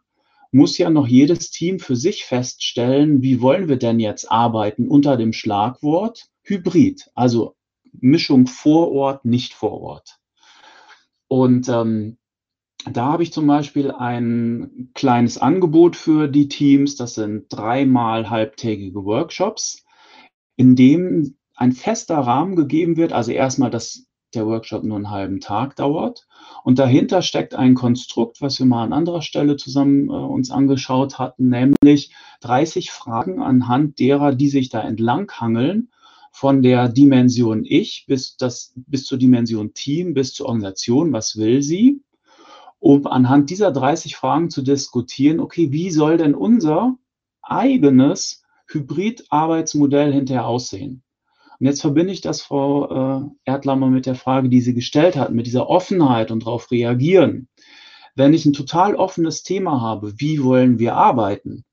muss 0.52 0.78
ja 0.78 0.90
noch 0.90 1.07
jedes 1.07 1.50
Team 1.50 1.78
für 1.78 1.97
sich 1.97 2.25
feststellen, 2.25 3.23
wie 3.23 3.40
wollen 3.40 3.69
wir 3.69 3.76
denn 3.76 4.00
jetzt 4.00 4.30
arbeiten 4.30 4.88
unter 4.88 5.16
dem 5.16 5.33
Schlagwort 5.33 6.26
Hybrid, 6.42 7.11
also 7.14 7.57
Mischung 7.92 8.47
vor 8.47 8.90
Ort, 8.92 9.25
nicht 9.25 9.52
vor 9.52 9.80
Ort. 9.80 10.19
Und 11.28 11.69
ähm, 11.69 12.19
da 12.90 13.07
habe 13.07 13.23
ich 13.23 13.33
zum 13.33 13.47
Beispiel 13.47 13.90
ein 13.90 14.90
kleines 14.95 15.38
Angebot 15.38 15.97
für 15.97 16.28
die 16.28 16.49
Teams. 16.49 16.97
Das 16.97 17.14
sind 17.14 17.47
dreimal 17.50 18.30
halbtägige 18.30 19.04
Workshops, 19.04 19.85
in 20.57 20.76
dem 20.76 21.37
ein 21.54 21.73
fester 21.73 22.19
Rahmen 22.19 22.57
gegeben 22.57 22.97
wird. 22.97 23.12
Also 23.12 23.33
erstmal, 23.33 23.71
dass 23.71 24.07
der 24.34 24.46
Workshop 24.46 24.84
nur 24.84 24.96
einen 24.96 25.10
halben 25.10 25.40
Tag 25.40 25.76
dauert. 25.76 26.26
Und 26.64 26.78
dahinter 26.78 27.22
steckt 27.22 27.54
ein 27.54 27.75
Konstrukt, 27.75 28.40
was 28.40 28.58
wir 28.58 28.66
mal 28.66 28.84
an 28.84 28.92
anderer 28.92 29.22
Stelle 29.22 29.56
zusammen 29.56 30.08
äh, 30.08 30.12
uns 30.12 30.50
angeschaut 30.50 31.18
hatten, 31.18 31.49
nämlich 31.49 32.12
30 32.40 32.90
Fragen 32.90 33.42
anhand 33.42 33.99
derer, 33.99 34.34
die 34.34 34.49
sich 34.49 34.68
da 34.68 34.80
entlanghangeln, 34.80 35.90
von 36.32 36.62
der 36.62 36.88
Dimension 36.88 37.64
Ich 37.64 38.04
bis, 38.06 38.37
das, 38.37 38.72
bis 38.76 39.04
zur 39.04 39.18
Dimension 39.18 39.75
Team, 39.75 40.14
bis 40.14 40.32
zur 40.32 40.46
Organisation, 40.46 41.12
was 41.12 41.37
will 41.37 41.62
sie, 41.62 42.02
um 42.78 43.06
anhand 43.06 43.50
dieser 43.50 43.72
30 43.72 44.16
Fragen 44.16 44.50
zu 44.50 44.62
diskutieren, 44.62 45.40
okay, 45.40 45.70
wie 45.72 45.90
soll 45.90 46.16
denn 46.16 46.34
unser 46.34 46.96
eigenes 47.42 48.42
Hybrid-Arbeitsmodell 48.68 50.12
hinterher 50.12 50.46
aussehen? 50.46 51.02
Und 51.60 51.66
jetzt 51.66 51.82
verbinde 51.82 52.12
ich 52.12 52.22
das, 52.22 52.40
Frau 52.40 53.20
äh, 53.20 53.28
Erdlammer, 53.44 53.88
mit 53.88 54.06
der 54.06 54.14
Frage, 54.14 54.48
die 54.48 54.62
Sie 54.62 54.72
gestellt 54.72 55.16
hat, 55.16 55.30
mit 55.32 55.46
dieser 55.46 55.68
Offenheit 55.68 56.30
und 56.30 56.46
darauf 56.46 56.70
reagieren. 56.70 57.48
Wenn 58.16 58.32
ich 58.32 58.46
ein 58.46 58.54
total 58.54 58.94
offenes 58.96 59.42
Thema 59.42 59.80
habe, 59.80 60.14
wie 60.16 60.42
wollen 60.42 60.78
wir 60.78 60.94
arbeiten, 60.94 61.64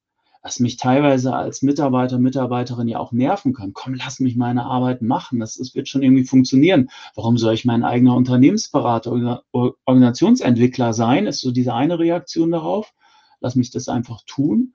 was 0.44 0.60
mich 0.60 0.77
teilweise 0.77 1.34
als 1.34 1.62
Mitarbeiter, 1.62 2.20
Mitarbeiterin 2.20 2.88
ja 2.88 3.00
auch 3.00 3.12
nerven 3.12 3.53
kann. 3.53 3.74
Komm, 3.74 3.96
lass 3.96 4.20
mich 4.20 4.36
meine 4.36 4.65
Arbeit 4.65 5.01
machen. 5.01 5.39
Das, 5.39 5.56
das 5.56 5.74
wird 5.74 5.89
schon 5.89 6.03
irgendwie 6.03 6.24
funktionieren. 6.24 6.89
Warum 7.15 7.38
soll 7.38 7.53
ich 7.53 7.65
mein 7.65 7.84
eigener 7.84 8.15
Unternehmensberater 8.15 9.12
oder 9.12 9.44
Organisationsentwickler 9.51 10.94
sein? 10.94 11.27
Ist 11.27 11.41
so 11.41 11.51
diese 11.51 11.74
eine 11.74 12.00
Reaktion 12.00 12.51
darauf. 12.51 12.94
Lass 13.39 13.56
mich 13.56 13.72
das 13.72 13.89
einfach 13.89 14.22
tun. 14.25 14.74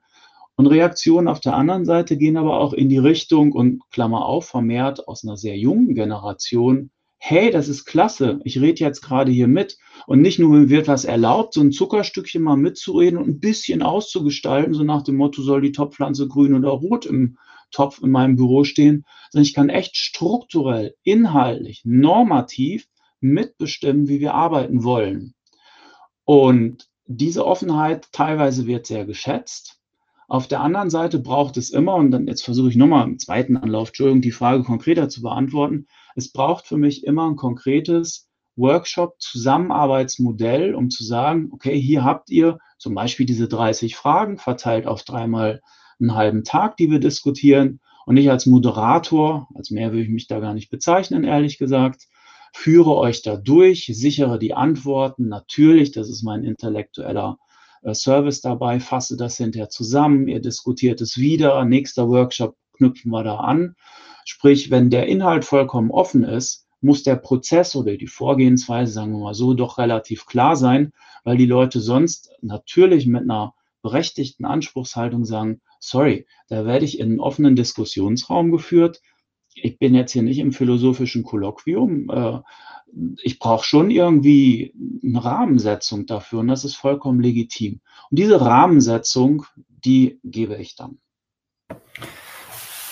Und 0.55 0.67
Reaktionen 0.67 1.27
auf 1.27 1.39
der 1.39 1.55
anderen 1.55 1.85
Seite 1.85 2.17
gehen 2.17 2.37
aber 2.37 2.59
auch 2.59 2.73
in 2.73 2.89
die 2.89 2.97
Richtung 2.97 3.53
und 3.53 3.81
Klammer 3.89 4.25
auf, 4.25 4.45
vermehrt 4.45 5.07
aus 5.07 5.23
einer 5.23 5.35
sehr 5.35 5.57
jungen 5.57 5.95
Generation. 5.95 6.91
Hey, 7.17 7.51
das 7.51 7.69
ist 7.69 7.85
klasse. 7.85 8.39
Ich 8.43 8.59
rede 8.59 8.81
jetzt 8.81 9.01
gerade 9.01 9.31
hier 9.31 9.47
mit. 9.47 9.77
Und 10.05 10.21
nicht 10.21 10.39
nur 10.39 10.49
mir 10.49 10.69
wird 10.69 10.87
was 10.87 11.05
erlaubt, 11.05 11.53
so 11.53 11.61
ein 11.61 11.71
Zuckerstückchen 11.71 12.43
mal 12.43 12.57
mitzureden 12.57 13.17
und 13.17 13.27
ein 13.27 13.39
bisschen 13.39 13.81
auszugestalten, 13.81 14.73
so 14.73 14.83
nach 14.83 15.03
dem 15.03 15.15
Motto, 15.15 15.41
soll 15.41 15.61
die 15.61 15.71
Topfpflanze 15.71 16.27
grün 16.27 16.53
oder 16.53 16.69
rot 16.69 17.05
im 17.05 17.37
Topf 17.71 18.01
in 18.03 18.11
meinem 18.11 18.35
Büro 18.35 18.63
stehen, 18.63 19.05
sondern 19.31 19.45
ich 19.45 19.53
kann 19.53 19.69
echt 19.69 19.97
strukturell, 19.97 20.95
inhaltlich, 21.03 21.81
normativ 21.85 22.87
mitbestimmen, 23.19 24.07
wie 24.07 24.19
wir 24.19 24.33
arbeiten 24.33 24.83
wollen. 24.83 25.33
Und 26.25 26.89
diese 27.05 27.45
Offenheit 27.45 28.11
teilweise 28.11 28.67
wird 28.67 28.85
sehr 28.85 29.05
geschätzt. 29.05 29.79
Auf 30.27 30.47
der 30.47 30.61
anderen 30.61 30.89
Seite 30.89 31.19
braucht 31.19 31.57
es 31.57 31.69
immer, 31.69 31.93
und 31.95 32.11
dann 32.11 32.27
jetzt 32.27 32.43
versuche 32.43 32.69
ich 32.69 32.75
nochmal 32.75 33.07
im 33.07 33.19
zweiten 33.19 33.57
Anlauf, 33.57 33.89
Entschuldigung, 33.89 34.21
die 34.21 34.31
Frage 34.31 34.63
konkreter 34.63 35.09
zu 35.09 35.21
beantworten. 35.21 35.87
Es 36.15 36.31
braucht 36.31 36.65
für 36.67 36.77
mich 36.77 37.05
immer 37.05 37.29
ein 37.29 37.35
konkretes 37.35 38.29
Workshop-Zusammenarbeitsmodell, 38.55 40.75
um 40.75 40.89
zu 40.89 41.03
sagen, 41.03 41.49
okay, 41.51 41.77
hier 41.79 42.03
habt 42.03 42.29
ihr 42.29 42.57
zum 42.77 42.95
Beispiel 42.95 43.25
diese 43.25 43.47
30 43.47 43.95
Fragen 43.95 44.37
verteilt 44.37 44.87
auf 44.87 45.03
dreimal 45.03 45.61
einen 45.99 46.15
halben 46.15 46.43
Tag, 46.43 46.77
die 46.77 46.91
wir 46.91 46.99
diskutieren. 46.99 47.79
Und 48.05 48.17
ich 48.17 48.29
als 48.29 48.45
Moderator, 48.45 49.47
als 49.55 49.71
mehr 49.71 49.93
will 49.93 50.01
ich 50.01 50.09
mich 50.09 50.27
da 50.27 50.39
gar 50.39 50.53
nicht 50.53 50.69
bezeichnen, 50.69 51.23
ehrlich 51.23 51.57
gesagt, 51.57 52.07
führe 52.53 52.95
euch 52.95 53.23
da 53.23 53.37
durch, 53.37 53.91
sichere 53.93 54.37
die 54.37 54.53
Antworten. 54.53 55.27
Natürlich, 55.27 55.91
das 55.91 56.09
ist 56.09 56.23
mein 56.23 56.43
intellektueller 56.43 57.39
Service 57.93 58.41
dabei, 58.41 58.79
fasse 58.79 59.17
das 59.17 59.37
hinterher 59.37 59.69
zusammen, 59.69 60.27
ihr 60.27 60.39
diskutiert 60.39 61.01
es 61.01 61.17
wieder, 61.17 61.63
nächster 61.65 62.07
Workshop 62.07 62.55
knüpfen 62.77 63.11
wir 63.11 63.23
da 63.23 63.37
an. 63.37 63.75
Sprich, 64.25 64.71
wenn 64.71 64.89
der 64.89 65.07
Inhalt 65.07 65.45
vollkommen 65.45 65.91
offen 65.91 66.23
ist, 66.23 66.65
muss 66.81 67.03
der 67.03 67.15
Prozess 67.15 67.75
oder 67.75 67.95
die 67.97 68.07
Vorgehensweise, 68.07 68.91
sagen 68.91 69.13
wir 69.13 69.19
mal 69.19 69.33
so, 69.33 69.53
doch 69.53 69.77
relativ 69.77 70.25
klar 70.25 70.55
sein, 70.55 70.91
weil 71.23 71.37
die 71.37 71.45
Leute 71.45 71.79
sonst 71.79 72.31
natürlich 72.41 73.07
mit 73.07 73.23
einer 73.23 73.53
berechtigten 73.81 74.45
Anspruchshaltung 74.45 75.25
sagen, 75.25 75.61
sorry, 75.79 76.25
da 76.47 76.65
werde 76.65 76.85
ich 76.85 76.99
in 76.99 77.11
einen 77.11 77.19
offenen 77.19 77.55
Diskussionsraum 77.55 78.51
geführt. 78.51 79.01
Ich 79.55 79.79
bin 79.79 79.95
jetzt 79.95 80.11
hier 80.11 80.23
nicht 80.23 80.39
im 80.39 80.51
philosophischen 80.51 81.23
Kolloquium. 81.23 82.09
Äh, 82.09 82.39
ich 83.21 83.39
brauche 83.39 83.65
schon 83.65 83.89
irgendwie 83.89 84.73
eine 85.03 85.23
Rahmensetzung 85.23 86.05
dafür 86.05 86.39
und 86.39 86.47
das 86.47 86.63
ist 86.63 86.75
vollkommen 86.75 87.19
legitim. 87.19 87.81
Und 88.09 88.19
diese 88.19 88.39
Rahmensetzung, 88.39 89.45
die 89.83 90.19
gebe 90.23 90.55
ich 90.55 90.75
dann. 90.75 90.99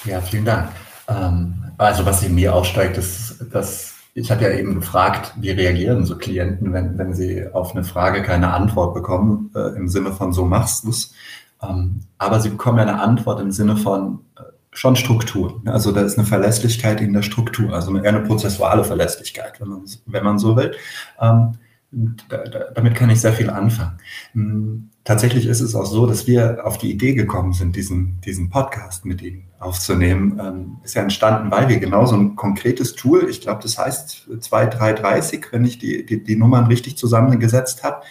Ja, 0.05 0.21
vielen 0.21 0.45
Dank. 0.45 0.71
Ähm, 1.07 1.53
also 1.77 2.05
was 2.05 2.23
in 2.23 2.35
mir 2.35 2.55
aussteigt, 2.55 2.97
ist, 2.97 3.45
dass 3.51 3.95
ich 4.13 4.29
habe 4.29 4.43
ja 4.43 4.51
eben 4.51 4.75
gefragt, 4.75 5.33
wie 5.37 5.51
reagieren 5.51 6.05
so 6.05 6.17
Klienten, 6.17 6.73
wenn, 6.73 6.97
wenn 6.97 7.13
sie 7.13 7.47
auf 7.53 7.73
eine 7.73 7.83
Frage 7.83 8.23
keine 8.23 8.53
Antwort 8.53 8.93
bekommen, 8.93 9.51
äh, 9.55 9.75
im 9.77 9.87
Sinne 9.87 10.11
von 10.11 10.33
so 10.33 10.45
machst 10.45 10.83
du 10.83 10.89
es. 10.89 11.13
Ähm, 11.61 12.01
aber 12.17 12.39
sie 12.39 12.49
bekommen 12.49 12.79
ja 12.79 12.83
eine 12.83 12.99
Antwort 12.99 13.39
im 13.39 13.51
Sinne 13.51 13.77
von 13.77 14.25
äh, 14.37 14.41
schon 14.71 14.95
Struktur. 14.95 15.61
Also 15.65 15.91
da 15.91 16.01
ist 16.01 16.17
eine 16.17 16.25
Verlässlichkeit 16.25 17.01
in 17.01 17.13
der 17.13 17.23
Struktur, 17.23 17.73
also 17.73 17.95
eher 17.97 18.09
eine 18.09 18.21
prozessuale 18.21 18.83
Verlässlichkeit, 18.83 19.59
wenn 19.59 19.67
man, 19.67 19.85
wenn 20.05 20.23
man 20.23 20.39
so 20.39 20.55
will. 20.55 20.73
Ähm, 21.19 21.53
damit 21.91 22.95
kann 22.95 23.09
ich 23.09 23.19
sehr 23.19 23.33
viel 23.33 23.49
anfangen. 23.49 23.99
Hm, 24.31 24.89
tatsächlich 25.03 25.45
ist 25.45 25.59
es 25.59 25.75
auch 25.75 25.85
so, 25.85 26.05
dass 26.05 26.25
wir 26.25 26.65
auf 26.65 26.77
die 26.77 26.89
Idee 26.89 27.13
gekommen 27.13 27.51
sind, 27.51 27.75
diesen, 27.75 28.21
diesen 28.21 28.49
Podcast 28.49 29.03
mit 29.03 29.21
Ihnen 29.21 29.49
aufzunehmen. 29.59 30.39
Ähm, 30.41 30.77
ist 30.83 30.95
ja 30.95 31.01
entstanden, 31.01 31.51
weil 31.51 31.67
wir 31.67 31.79
genau 31.79 32.05
so 32.05 32.15
ein 32.15 32.37
konkretes 32.37 32.95
Tool, 32.95 33.29
ich 33.29 33.41
glaube, 33.41 33.61
das 33.61 33.77
heißt 33.77 34.29
2330, 34.39 35.47
wenn 35.51 35.65
ich 35.65 35.79
die, 35.79 36.05
die, 36.05 36.23
die 36.23 36.35
Nummern 36.37 36.67
richtig 36.67 36.97
zusammengesetzt 36.97 37.83
habe. 37.83 38.03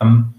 Ähm, 0.00 0.32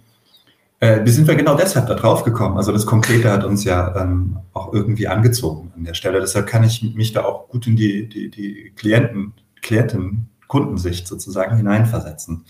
äh, 0.80 1.04
wie 1.04 1.10
sind 1.10 1.28
wir 1.28 1.36
genau 1.36 1.56
deshalb 1.56 1.88
da 1.88 1.96
drauf 1.96 2.24
gekommen? 2.24 2.58
Also 2.58 2.72
das 2.72 2.86
Konkrete 2.86 3.32
hat 3.32 3.44
uns 3.44 3.64
ja 3.64 3.96
ähm, 4.00 4.38
auch 4.54 4.74
irgendwie 4.74 5.08
angezogen 5.08 5.72
an 5.76 5.84
der 5.84 5.96
Stelle. 5.96 6.20
Deshalb 6.20 6.48
kann 6.48 6.64
ich 6.64 6.84
mich 6.96 7.14
da 7.14 7.24
auch 7.26 7.50
gut 7.50 7.68
in 7.68 7.76
die, 7.76 8.08
die, 8.08 8.30
die 8.30 8.74
Klienten, 8.76 9.34
Klienten, 9.62 10.30
Kundensicht 10.48 11.08
sozusagen 11.08 11.58
hineinversetzen. 11.58 12.46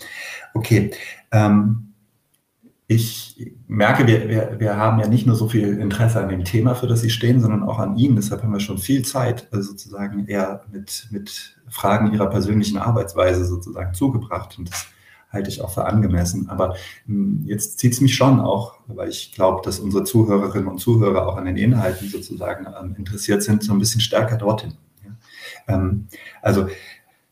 Okay, 0.54 0.90
ähm, 1.32 1.94
ich 2.90 3.52
merke, 3.66 4.06
wir, 4.06 4.28
wir, 4.28 4.56
wir 4.58 4.76
haben 4.76 4.98
ja 4.98 5.08
nicht 5.08 5.26
nur 5.26 5.36
so 5.36 5.48
viel 5.48 5.78
Interesse 5.78 6.20
an 6.20 6.30
dem 6.30 6.44
Thema, 6.44 6.74
für 6.74 6.86
das 6.86 7.02
Sie 7.02 7.10
stehen, 7.10 7.40
sondern 7.40 7.62
auch 7.62 7.78
an 7.78 7.96
Ihnen. 7.96 8.16
Deshalb 8.16 8.42
haben 8.42 8.52
wir 8.52 8.60
schon 8.60 8.78
viel 8.78 9.04
Zeit 9.04 9.48
äh, 9.52 9.60
sozusagen 9.60 10.26
eher 10.26 10.62
mit, 10.72 11.08
mit 11.10 11.58
Fragen 11.68 12.12
Ihrer 12.12 12.28
persönlichen 12.28 12.78
Arbeitsweise 12.78 13.44
sozusagen 13.44 13.92
zugebracht. 13.92 14.58
Und 14.58 14.70
das 14.70 14.86
halte 15.30 15.50
ich 15.50 15.60
auch 15.60 15.70
für 15.70 15.84
angemessen. 15.84 16.48
Aber 16.48 16.74
hm, 17.06 17.42
jetzt 17.46 17.78
zieht 17.78 17.92
es 17.92 18.00
mich 18.00 18.14
schon 18.14 18.40
auch, 18.40 18.74
weil 18.86 19.08
ich 19.08 19.32
glaube, 19.32 19.62
dass 19.64 19.78
unsere 19.78 20.04
Zuhörerinnen 20.04 20.68
und 20.68 20.78
Zuhörer 20.78 21.26
auch 21.26 21.36
an 21.36 21.44
den 21.44 21.56
Inhalten 21.56 22.08
sozusagen 22.08 22.66
ähm, 22.80 22.94
interessiert 22.96 23.42
sind, 23.42 23.62
so 23.62 23.72
ein 23.72 23.78
bisschen 23.78 24.00
stärker 24.00 24.36
dorthin. 24.36 24.74
Ja? 25.04 25.74
Ähm, 25.74 26.08
also 26.42 26.68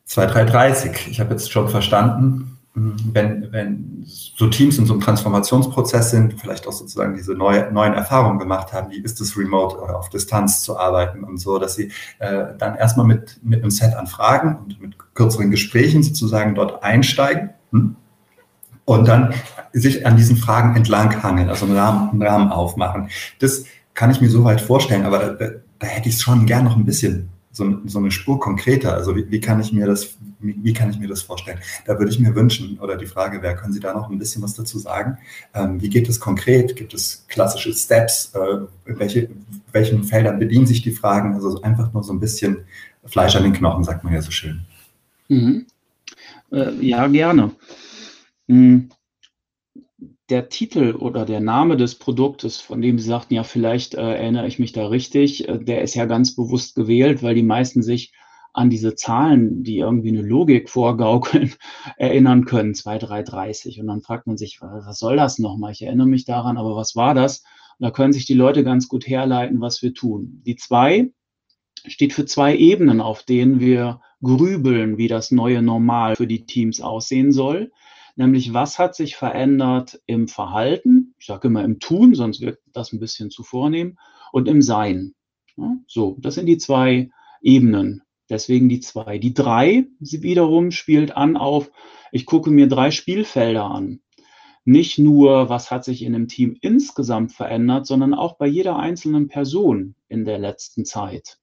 2330, 0.04 1.08
ich 1.10 1.20
habe 1.20 1.32
jetzt 1.32 1.50
schon 1.50 1.68
verstanden, 1.68 2.58
hm, 2.74 2.94
wenn, 3.12 3.52
wenn 3.52 4.04
so 4.04 4.48
Teams 4.48 4.76
in 4.76 4.84
so 4.84 4.92
einem 4.92 5.00
Transformationsprozess 5.00 6.10
sind, 6.10 6.38
vielleicht 6.38 6.68
auch 6.68 6.72
sozusagen 6.72 7.16
diese 7.16 7.32
neue, 7.32 7.72
neuen 7.72 7.94
Erfahrungen 7.94 8.38
gemacht 8.38 8.74
haben, 8.74 8.90
wie 8.90 9.00
ist 9.00 9.18
es 9.22 9.38
remote 9.38 9.78
oder 9.78 9.98
auf 9.98 10.10
Distanz 10.10 10.60
zu 10.60 10.78
arbeiten 10.78 11.24
und 11.24 11.38
so, 11.38 11.58
dass 11.58 11.74
sie 11.74 11.90
äh, 12.18 12.48
dann 12.58 12.76
erstmal 12.76 13.06
mit, 13.06 13.40
mit 13.42 13.62
einem 13.62 13.70
Set 13.70 13.94
an 13.94 14.06
Fragen 14.06 14.56
und 14.56 14.80
mit 14.80 15.14
kürzeren 15.14 15.50
Gesprächen 15.50 16.02
sozusagen 16.02 16.54
dort 16.54 16.82
einsteigen? 16.82 17.50
Und 17.70 19.08
dann 19.08 19.34
sich 19.72 20.06
an 20.06 20.16
diesen 20.16 20.36
Fragen 20.36 20.76
entlanghangeln, 20.76 21.48
also 21.48 21.66
einen 21.66 21.76
Rahmen, 21.76 22.10
einen 22.10 22.22
Rahmen 22.22 22.52
aufmachen. 22.52 23.10
Das 23.40 23.64
kann 23.94 24.10
ich 24.10 24.20
mir 24.20 24.30
so 24.30 24.44
weit 24.44 24.60
vorstellen, 24.60 25.04
aber 25.04 25.18
da, 25.18 25.48
da 25.78 25.86
hätte 25.86 26.08
ich 26.08 26.14
es 26.14 26.22
schon 26.22 26.46
gern 26.46 26.64
noch 26.64 26.76
ein 26.76 26.84
bisschen 26.84 27.28
so, 27.56 27.78
so 27.86 27.98
eine 27.98 28.10
Spur 28.10 28.38
konkreter. 28.38 28.94
Also 28.94 29.16
wie, 29.16 29.30
wie, 29.30 29.40
kann 29.40 29.60
ich 29.60 29.72
mir 29.72 29.86
das, 29.86 30.16
wie, 30.40 30.56
wie, 30.62 30.72
kann 30.72 30.90
ich 30.90 30.98
mir 30.98 31.08
das 31.08 31.22
vorstellen? 31.22 31.58
Da 31.86 31.98
würde 31.98 32.12
ich 32.12 32.18
mir 32.18 32.34
wünschen, 32.34 32.78
oder 32.78 32.96
die 32.96 33.06
Frage 33.06 33.42
wäre, 33.42 33.56
können 33.56 33.72
Sie 33.72 33.80
da 33.80 33.94
noch 33.94 34.10
ein 34.10 34.18
bisschen 34.18 34.42
was 34.42 34.54
dazu 34.54 34.78
sagen? 34.78 35.18
Ähm, 35.54 35.80
wie 35.80 35.88
geht 35.88 36.08
es 36.08 36.20
konkret? 36.20 36.76
Gibt 36.76 36.92
es 36.92 37.24
klassische 37.28 37.72
Steps? 37.72 38.32
Äh, 38.34 38.66
welche, 38.84 39.30
welchen 39.72 40.04
Feldern 40.04 40.38
bedienen 40.38 40.66
sich 40.66 40.82
die 40.82 40.92
Fragen? 40.92 41.34
Also 41.34 41.62
einfach 41.62 41.92
nur 41.92 42.04
so 42.04 42.12
ein 42.12 42.20
bisschen 42.20 42.58
Fleisch 43.06 43.36
an 43.36 43.44
den 43.44 43.54
Knochen, 43.54 43.84
sagt 43.84 44.04
man 44.04 44.12
ja 44.12 44.20
so 44.20 44.30
schön. 44.30 44.60
Mhm. 45.28 45.66
Äh, 46.52 46.72
ja, 46.80 47.06
gerne. 47.06 47.52
Hm. 48.48 48.90
Der 50.28 50.48
Titel 50.48 50.94
oder 50.94 51.24
der 51.24 51.40
Name 51.40 51.76
des 51.76 51.94
Produktes, 51.96 52.60
von 52.60 52.80
dem 52.80 52.98
Sie 52.98 53.08
sagten, 53.08 53.34
ja, 53.34 53.44
vielleicht 53.44 53.94
äh, 53.94 54.00
erinnere 54.00 54.48
ich 54.48 54.58
mich 54.58 54.72
da 54.72 54.88
richtig, 54.88 55.48
äh, 55.48 55.58
der 55.58 55.82
ist 55.82 55.94
ja 55.94 56.06
ganz 56.06 56.34
bewusst 56.34 56.74
gewählt, 56.74 57.22
weil 57.22 57.34
die 57.34 57.42
meisten 57.42 57.82
sich 57.82 58.12
an 58.52 58.70
diese 58.70 58.94
Zahlen, 58.94 59.62
die 59.62 59.78
irgendwie 59.78 60.08
eine 60.08 60.22
Logik 60.22 60.70
vorgaukeln, 60.70 61.52
erinnern 61.98 62.46
können, 62.46 62.74
2, 62.74 62.98
3, 62.98 63.22
30. 63.22 63.80
Und 63.80 63.86
dann 63.86 64.00
fragt 64.00 64.26
man 64.26 64.38
sich, 64.38 64.60
was 64.62 64.98
soll 64.98 65.16
das 65.16 65.38
nochmal? 65.38 65.72
Ich 65.72 65.82
erinnere 65.82 66.06
mich 66.06 66.24
daran, 66.24 66.56
aber 66.56 66.74
was 66.74 66.96
war 66.96 67.14
das? 67.14 67.44
Und 67.78 67.84
da 67.84 67.90
können 67.90 68.14
sich 68.14 68.24
die 68.24 68.34
Leute 68.34 68.64
ganz 68.64 68.88
gut 68.88 69.06
herleiten, 69.06 69.60
was 69.60 69.82
wir 69.82 69.92
tun. 69.92 70.42
Die 70.46 70.56
2 70.56 71.10
steht 71.86 72.12
für 72.12 72.26
zwei 72.26 72.56
Ebenen, 72.56 73.00
auf 73.00 73.22
denen 73.22 73.60
wir 73.60 74.00
grübeln, 74.22 74.98
wie 74.98 75.08
das 75.08 75.30
neue 75.30 75.62
Normal 75.62 76.16
für 76.16 76.26
die 76.26 76.46
Teams 76.46 76.80
aussehen 76.80 77.32
soll. 77.32 77.70
Nämlich, 78.16 78.54
was 78.54 78.78
hat 78.78 78.94
sich 78.94 79.16
verändert 79.16 80.00
im 80.06 80.26
Verhalten? 80.26 81.14
Ich 81.18 81.26
sage 81.26 81.48
immer 81.48 81.64
im 81.64 81.80
Tun, 81.80 82.14
sonst 82.14 82.40
wirkt 82.40 82.62
das 82.72 82.92
ein 82.92 83.00
bisschen 83.00 83.30
zu 83.30 83.42
vornehm. 83.42 83.98
Und 84.32 84.48
im 84.48 84.62
Sein. 84.62 85.14
So, 85.86 86.16
das 86.20 86.34
sind 86.34 86.46
die 86.46 86.58
zwei 86.58 87.10
Ebenen. 87.42 88.02
Deswegen 88.28 88.68
die 88.68 88.80
zwei. 88.80 89.18
Die 89.18 89.34
drei 89.34 89.86
wiederum 90.00 90.70
spielt 90.70 91.16
an 91.16 91.36
auf, 91.36 91.70
ich 92.10 92.26
gucke 92.26 92.50
mir 92.50 92.66
drei 92.66 92.90
Spielfelder 92.90 93.64
an. 93.64 94.00
Nicht 94.64 94.98
nur, 94.98 95.48
was 95.48 95.70
hat 95.70 95.84
sich 95.84 96.02
in 96.02 96.12
dem 96.12 96.26
Team 96.26 96.56
insgesamt 96.60 97.32
verändert, 97.32 97.86
sondern 97.86 98.14
auch 98.14 98.36
bei 98.36 98.46
jeder 98.48 98.76
einzelnen 98.76 99.28
Person 99.28 99.94
in 100.08 100.24
der 100.24 100.38
letzten 100.38 100.84
Zeit. 100.84 101.38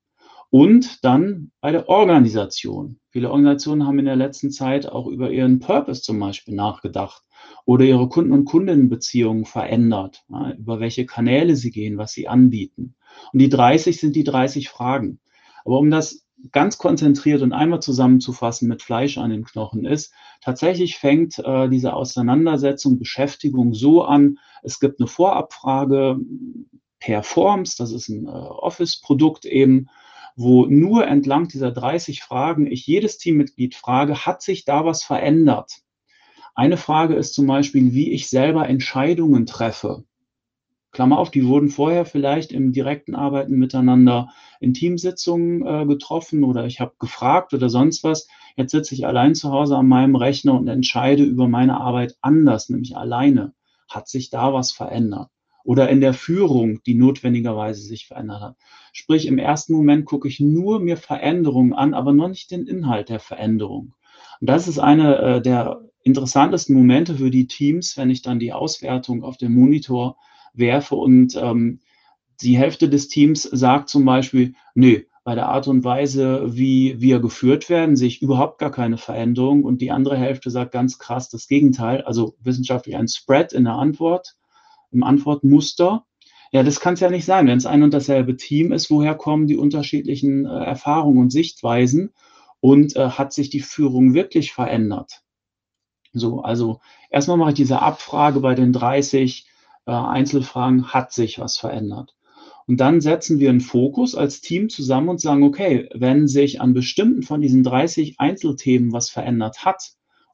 Und 0.53 1.03
dann 1.03 1.51
bei 1.61 1.71
der 1.71 1.89
Organisation. 1.89 2.99
Viele 3.09 3.31
Organisationen 3.31 3.87
haben 3.87 3.97
in 3.97 4.05
der 4.05 4.15
letzten 4.15 4.51
Zeit 4.51 4.87
auch 4.87 5.07
über 5.07 5.31
ihren 5.31 5.57
Purpose 5.57 6.03
zum 6.03 6.19
Beispiel 6.19 6.53
nachgedacht 6.53 7.23
oder 7.65 7.85
ihre 7.85 8.07
Kunden- 8.07 8.33
und 8.33 8.45
Kundinnenbeziehungen 8.45 9.45
verändert, 9.45 10.23
ja, 10.29 10.51
über 10.51 10.79
welche 10.79 11.07
Kanäle 11.07 11.55
sie 11.55 11.71
gehen, 11.71 11.97
was 11.97 12.11
sie 12.11 12.27
anbieten. 12.27 12.93
Und 13.31 13.39
die 13.39 13.49
30 13.49 13.99
sind 13.99 14.15
die 14.15 14.23
30 14.23 14.69
Fragen. 14.69 15.19
Aber 15.65 15.79
um 15.79 15.89
das 15.89 16.23
ganz 16.51 16.77
konzentriert 16.77 17.41
und 17.41 17.51
einmal 17.51 17.81
zusammenzufassen 17.81 18.67
mit 18.67 18.83
Fleisch 18.83 19.17
an 19.17 19.31
den 19.31 19.45
Knochen 19.45 19.85
ist, 19.85 20.13
tatsächlich 20.39 20.97
fängt 20.99 21.39
äh, 21.39 21.67
diese 21.67 21.95
Auseinandersetzung, 21.95 22.99
Beschäftigung 22.99 23.73
so 23.73 24.03
an, 24.03 24.37
es 24.61 24.79
gibt 24.79 24.99
eine 24.99 25.07
Vorabfrage 25.07 26.19
per 26.99 27.23
Forms, 27.23 27.75
das 27.75 27.91
ist 27.91 28.07
ein 28.09 28.27
äh, 28.27 28.29
Office-Produkt 28.29 29.45
eben, 29.45 29.87
wo 30.35 30.65
nur 30.65 31.07
entlang 31.07 31.47
dieser 31.47 31.71
30 31.71 32.21
Fragen 32.23 32.65
ich 32.65 32.87
jedes 32.87 33.17
Teammitglied 33.17 33.75
frage, 33.75 34.25
hat 34.25 34.41
sich 34.41 34.65
da 34.65 34.85
was 34.85 35.03
verändert? 35.03 35.81
Eine 36.55 36.77
Frage 36.77 37.15
ist 37.15 37.33
zum 37.33 37.47
Beispiel, 37.47 37.93
wie 37.93 38.11
ich 38.11 38.29
selber 38.29 38.67
Entscheidungen 38.67 39.45
treffe. 39.45 40.03
Klammer 40.91 41.17
auf, 41.17 41.31
die 41.31 41.47
wurden 41.47 41.69
vorher 41.69 42.05
vielleicht 42.05 42.51
im 42.51 42.71
direkten 42.71 43.15
Arbeiten 43.15 43.57
miteinander 43.57 44.29
in 44.59 44.75
Teamsitzungen 44.75 45.65
äh, 45.65 45.87
getroffen 45.87 46.43
oder 46.43 46.65
ich 46.65 46.79
habe 46.79 46.93
gefragt 46.99 47.55
oder 47.55 47.67
sonst 47.69 48.03
was. 48.03 48.27
Jetzt 48.55 48.71
sitze 48.71 48.93
ich 48.93 49.07
allein 49.07 49.33
zu 49.33 49.51
Hause 49.51 49.75
an 49.75 49.87
meinem 49.87 50.15
Rechner 50.15 50.53
und 50.53 50.67
entscheide 50.67 51.23
über 51.23 51.47
meine 51.47 51.81
Arbeit 51.81 52.15
anders, 52.21 52.69
nämlich 52.69 52.95
alleine. 52.95 53.55
Hat 53.89 54.07
sich 54.07 54.29
da 54.29 54.53
was 54.53 54.71
verändert? 54.71 55.32
Oder 55.63 55.89
in 55.89 56.01
der 56.01 56.13
Führung, 56.13 56.81
die 56.83 56.95
notwendigerweise 56.95 57.81
sich 57.81 58.07
verändert 58.07 58.41
hat. 58.41 58.55
Sprich, 58.91 59.27
im 59.27 59.37
ersten 59.37 59.73
Moment 59.73 60.05
gucke 60.05 60.27
ich 60.27 60.39
nur 60.39 60.79
mir 60.79 60.97
Veränderungen 60.97 61.73
an, 61.73 61.93
aber 61.93 62.13
noch 62.13 62.27
nicht 62.27 62.51
den 62.51 62.67
Inhalt 62.67 63.09
der 63.09 63.19
Veränderung. 63.19 63.93
Und 64.41 64.49
das 64.49 64.67
ist 64.67 64.79
eine 64.79 65.17
äh, 65.17 65.41
der 65.41 65.81
interessantesten 66.03 66.75
Momente 66.75 67.15
für 67.15 67.31
die 67.31 67.47
Teams, 67.47 67.97
wenn 67.97 68.09
ich 68.09 68.21
dann 68.21 68.39
die 68.39 68.51
Auswertung 68.51 69.23
auf 69.23 69.37
den 69.37 69.53
Monitor 69.53 70.17
werfe 70.53 70.95
und 70.95 71.35
ähm, 71.35 71.79
die 72.41 72.57
Hälfte 72.57 72.89
des 72.89 73.07
Teams 73.07 73.43
sagt 73.43 73.89
zum 73.89 74.05
Beispiel, 74.05 74.53
nö, 74.75 75.01
bei 75.23 75.35
der 75.35 75.47
Art 75.47 75.69
und 75.69 75.85
Weise, 75.85 76.57
wie 76.57 76.99
wir 76.99 77.19
geführt 77.21 77.69
werden, 77.69 77.95
sehe 77.95 78.09
ich 78.09 78.21
überhaupt 78.21 78.59
gar 78.59 78.71
keine 78.71 78.97
Veränderung. 78.97 79.63
Und 79.63 79.79
die 79.79 79.91
andere 79.91 80.17
Hälfte 80.17 80.49
sagt 80.49 80.73
ganz 80.73 80.99
krass 80.99 81.29
das 81.29 81.47
Gegenteil, 81.47 82.01
also 82.01 82.35
wissenschaftlich 82.41 82.97
ein 82.97 83.07
Spread 83.07 83.53
in 83.53 83.63
der 83.63 83.75
Antwort 83.75 84.35
im 84.93 85.03
Antwortmuster. 85.03 86.05
Ja, 86.51 86.63
das 86.63 86.79
kann 86.79 86.93
es 86.93 86.99
ja 86.99 87.09
nicht 87.09 87.25
sein. 87.25 87.47
Wenn 87.47 87.57
es 87.57 87.65
ein 87.65 87.83
und 87.83 87.93
dasselbe 87.93 88.37
Team 88.37 88.71
ist, 88.71 88.91
woher 88.91 89.15
kommen 89.15 89.47
die 89.47 89.57
unterschiedlichen 89.57 90.45
äh, 90.45 90.49
Erfahrungen 90.49 91.17
und 91.17 91.31
Sichtweisen 91.31 92.13
und 92.59 92.95
äh, 92.95 93.09
hat 93.09 93.33
sich 93.33 93.49
die 93.49 93.61
Führung 93.61 94.13
wirklich 94.13 94.53
verändert? 94.53 95.23
So, 96.13 96.41
also 96.41 96.79
erstmal 97.09 97.37
mache 97.37 97.49
ich 97.49 97.55
diese 97.55 97.81
Abfrage 97.81 98.39
bei 98.39 98.53
den 98.53 98.71
30 98.71 99.47
äh, 99.87 99.91
Einzelfragen, 99.91 100.93
hat 100.93 101.11
sich 101.11 101.39
was 101.39 101.57
verändert? 101.57 102.15
Und 102.67 102.77
dann 102.79 103.01
setzen 103.01 103.39
wir 103.39 103.49
einen 103.49 103.59
Fokus 103.59 104.15
als 104.15 104.39
Team 104.39 104.69
zusammen 104.69 105.09
und 105.09 105.19
sagen, 105.19 105.43
okay, 105.43 105.89
wenn 105.93 106.27
sich 106.27 106.61
an 106.61 106.73
bestimmten 106.73 107.23
von 107.23 107.41
diesen 107.41 107.63
30 107.63 108.19
Einzelthemen 108.19 108.93
was 108.93 109.09
verändert 109.09 109.65
hat, 109.65 109.93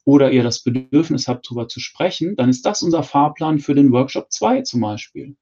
oder 0.09 0.31
ihr 0.31 0.41
das 0.41 0.63
Bedürfnis 0.63 1.27
habt, 1.27 1.45
darüber 1.45 1.67
zu 1.67 1.79
sprechen, 1.79 2.35
dann 2.35 2.49
ist 2.49 2.65
das 2.65 2.81
unser 2.81 3.03
Fahrplan 3.03 3.59
für 3.59 3.75
den 3.75 3.91
Workshop 3.91 4.31
2 4.31 4.63
zum 4.63 4.81
Beispiel. 4.81 5.35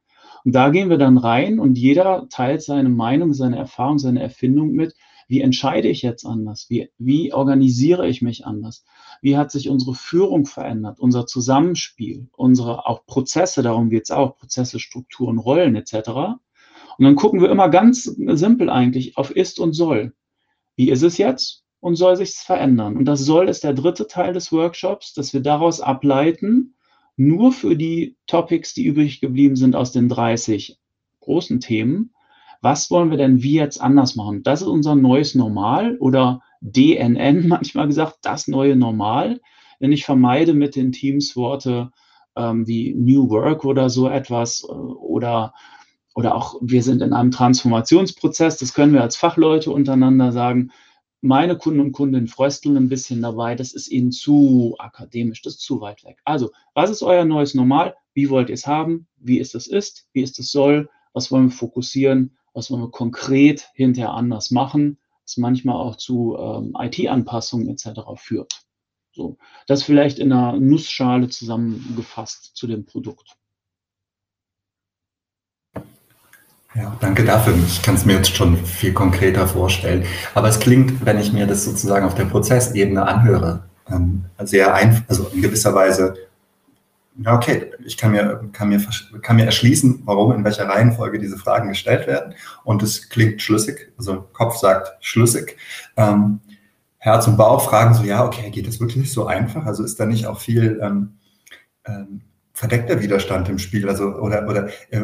Und 0.43 0.56
da 0.56 0.67
gehen 0.71 0.89
wir 0.89 0.97
dann 0.97 1.17
rein 1.17 1.58
und 1.58 1.77
jeder 1.77 2.27
teilt 2.27 2.62
seine 2.62 2.89
Meinung, 2.89 3.34
seine 3.34 3.58
Erfahrung, 3.58 3.97
seine 3.97 4.21
Erfindung 4.21 4.71
mit. 4.71 4.93
Wie 5.30 5.39
entscheide 5.39 5.88
ich 5.88 6.01
jetzt 6.01 6.25
anders? 6.25 6.65
Wie, 6.67 6.89
wie 6.97 7.32
organisiere 7.32 8.10
ich 8.10 8.21
mich 8.21 8.45
anders? 8.45 8.84
Wie 9.21 9.38
hat 9.38 9.51
sich 9.51 9.69
unsere 9.69 9.95
Führung 9.95 10.45
verändert? 10.45 10.99
Unser 10.99 11.25
Zusammenspiel, 11.25 12.27
unsere 12.34 12.86
auch 12.88 13.06
Prozesse, 13.06 13.63
darum 13.63 13.89
geht 13.89 14.03
es 14.03 14.12
auch, 14.12 14.36
Prozesse, 14.36 14.80
Strukturen, 14.80 15.38
Rollen 15.38 15.77
etc. 15.77 16.10
Und 16.97 17.06
dann 17.06 17.15
gucken 17.15 17.39
wir 17.39 17.49
immer 17.49 17.69
ganz 17.69 18.03
simpel 18.03 18.69
eigentlich 18.69 19.15
auf 19.15 19.32
ist 19.32 19.62
und 19.62 19.71
soll. 19.71 20.13
Wie 20.75 20.89
ist 20.89 21.03
es 21.03 21.17
jetzt? 21.17 21.63
Und 21.88 21.95
soll 21.95 22.17
sich 22.17 22.32
verändern. 22.32 22.97
Und 22.97 23.06
das 23.06 23.21
soll 23.21 23.47
ist 23.47 23.63
der 23.63 23.73
dritte 23.73 24.08
Teil 24.08 24.34
des 24.34 24.52
Workshops, 24.52 25.13
dass 25.13 25.34
wir 25.34 25.39
daraus 25.39 25.80
ableiten, 25.80 26.76
nur 27.15 27.54
für 27.54 27.76
die 27.78 28.17
Topics, 28.28 28.73
die 28.73 28.86
übrig 28.86 29.21
geblieben 29.21 29.56
sind 29.56 29.76
aus 29.76 29.93
den 29.93 30.10
30 30.10 30.78
großen 31.21 31.62
Themen, 31.62 32.13
was 32.62 32.91
wollen 32.91 33.10
wir 33.10 33.17
denn 33.17 33.41
wie 33.41 33.54
jetzt 33.54 33.80
anders 33.80 34.15
machen? 34.15 34.43
Das 34.43 34.62
ist 34.62 34.67
unser 34.67 34.95
neues 34.95 35.34
Normal 35.34 35.97
oder 35.97 36.41
DNN 36.60 37.47
manchmal 37.47 37.88
gesagt, 37.88 38.17
das 38.23 38.47
neue 38.47 38.76
Normal. 38.76 39.39
Denn 39.80 39.91
ich 39.93 40.04
vermeide 40.06 40.54
mit 40.54 40.76
den 40.76 40.91
Teams 40.91 41.36
Worte 41.36 41.91
ähm, 42.36 42.67
wie 42.67 42.93
New 42.95 43.30
Work 43.30 43.63
oder 43.63 43.89
so 43.89 44.10
etwas 44.10 44.65
äh, 44.67 44.73
oder, 44.73 45.54
oder 46.15 46.36
auch 46.36 46.56
wir 46.62 46.84
sind 46.84 47.02
in 47.02 47.13
einem 47.13 47.32
Transformationsprozess. 47.32 48.58
Das 48.58 48.73
können 48.73 48.93
wir 48.93 49.04
als 49.04 49.15
Fachleute 49.15 49.71
untereinander 49.71 50.32
sagen. 50.32 50.71
Meine 51.21 51.58
Kunden 51.58 51.80
und 51.80 51.93
Kundinnen 51.93 52.27
frösteln 52.27 52.77
ein 52.77 52.89
bisschen 52.89 53.21
dabei. 53.21 53.56
Das 53.56 53.73
ist 53.73 53.88
ihnen 53.88 54.12
zu 54.12 54.75
akademisch, 54.77 55.41
das 55.41 55.53
ist 55.53 55.62
zu 55.62 55.82
weit 55.82 56.03
weg. 56.03 56.19
Also, 56.25 56.51
was 56.75 56.91
ist 56.91 57.01
euer 57.01 57.25
neues 57.25 57.56
Normal? 57.56 57.95
Wie 58.13 58.30
wollt 58.30 58.49
ihr 58.49 58.53
es 58.53 58.67
haben? 58.67 59.08
Wie 59.17 59.39
ist 59.39 59.56
es 59.56 59.67
ist? 59.67 60.08
Wie 60.13 60.21
ist 60.21 60.38
es 60.39 60.51
soll? 60.51 60.89
Was 61.13 61.32
wollen 61.32 61.49
wir 61.49 61.56
fokussieren? 61.56 62.38
Was 62.53 62.69
wollen 62.69 62.84
wir 62.84 62.91
konkret 62.91 63.69
hinterher 63.73 64.12
anders 64.13 64.51
machen? 64.51 64.99
Was 65.23 65.38
manchmal 65.38 65.75
auch 65.75 65.95
zu 65.95 66.38
ähm, 66.38 66.75
IT-Anpassungen 66.80 67.67
etc. 67.69 68.01
führt. 68.15 68.62
So, 69.12 69.38
das 69.65 69.82
vielleicht 69.82 70.19
in 70.19 70.32
einer 70.32 70.60
Nussschale 70.60 71.30
zusammengefasst 71.30 72.56
zu 72.56 72.67
dem 72.67 72.86
Produkt. 72.86 73.36
Ja, 76.75 76.95
danke 76.99 77.23
dafür. 77.23 77.56
Ich 77.65 77.82
kann 77.82 77.95
es 77.95 78.06
mir 78.06 78.13
jetzt 78.13 78.36
schon 78.36 78.58
viel 78.58 78.93
konkreter 78.93 79.47
vorstellen. 79.47 80.06
Aber 80.36 80.47
es 80.49 80.60
klingt, 80.60 81.06
wenn 81.06 81.17
ich 81.17 81.34
mir 81.34 81.47
das 81.47 81.63
sozusagen 81.63 82.06
auf 82.06 82.15
der 82.15 82.25
Prozessebene 82.25 83.06
anhöre, 83.06 83.63
ähm, 83.89 84.25
sehr 84.43 84.73
einfach, 84.75 85.03
also 85.08 85.27
in 85.34 85.41
gewisser 85.41 85.73
Weise, 85.73 86.15
ja, 87.19 87.36
okay, 87.36 87.71
ich 87.84 87.97
kann 87.97 88.12
mir, 88.12 88.47
kann, 88.53 88.69
mir, 88.69 88.80
kann 89.21 89.38
mir 89.38 89.45
erschließen, 89.45 90.03
warum, 90.06 90.34
in 90.34 90.43
welcher 90.43 90.69
Reihenfolge 90.69 91.17
diese 91.17 91.38
Fragen 91.38 91.69
gestellt 91.69 92.06
werden. 92.06 92.36
Und 92.63 92.84
es 92.84 93.10
klingt 93.10 93.41
schlüssig, 93.41 93.91
also 93.97 94.27
Kopf 94.34 94.58
sagt 94.58 94.91
schlüssig. 94.99 95.58
Ähm, 95.95 96.41
Herz 96.99 97.27
und 97.27 97.38
Bauch 97.38 97.62
fragen 97.62 97.93
so, 97.93 98.03
ja, 98.03 98.23
okay, 98.23 98.51
geht 98.51 98.67
das 98.67 98.80
wirklich 98.80 99.12
so 99.12 99.25
einfach? 99.25 99.65
Also 99.65 99.84
ist 99.84 99.99
da 99.99 100.06
nicht 100.06 100.27
auch 100.27 100.39
viel 100.39 100.80
ähm, 100.84 101.17
ähm, 101.86 102.21
verdeckter 102.57 102.99
Widerstand 102.99 103.49
im 103.49 103.59
Spiel? 103.59 103.87
Also, 103.87 104.15
oder, 104.15 104.47
oder 104.47 104.69
äh, 104.89 105.01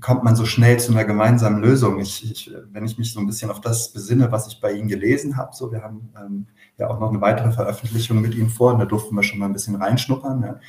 kommt 0.00 0.22
man 0.22 0.36
so 0.36 0.44
schnell 0.46 0.78
zu 0.78 0.92
einer 0.92 1.04
gemeinsamen 1.04 1.60
Lösung? 1.60 1.98
Ich, 1.98 2.30
ich, 2.30 2.54
wenn 2.70 2.84
ich 2.84 2.98
mich 2.98 3.12
so 3.12 3.18
ein 3.18 3.26
bisschen 3.26 3.50
auf 3.50 3.60
das 3.60 3.92
besinne, 3.92 4.30
was 4.30 4.46
ich 4.46 4.60
bei 4.60 4.70
Ihnen 4.72 4.86
gelesen 4.86 5.36
habe, 5.36 5.50
so, 5.56 5.72
wir 5.72 5.82
haben 5.82 6.10
ähm, 6.16 6.46
ja 6.78 6.88
auch 6.88 7.00
noch 7.00 7.10
eine 7.10 7.20
weitere 7.20 7.50
Veröffentlichung 7.50 8.20
mit 8.20 8.36
Ihnen 8.36 8.48
vor, 8.48 8.72
und 8.72 8.78
da 8.78 8.84
durften 8.84 9.16
wir 9.16 9.24
schon 9.24 9.40
mal 9.40 9.46
ein 9.46 9.52
bisschen 9.52 9.74
reinschnuppern. 9.74 10.42
Ja. 10.44 10.60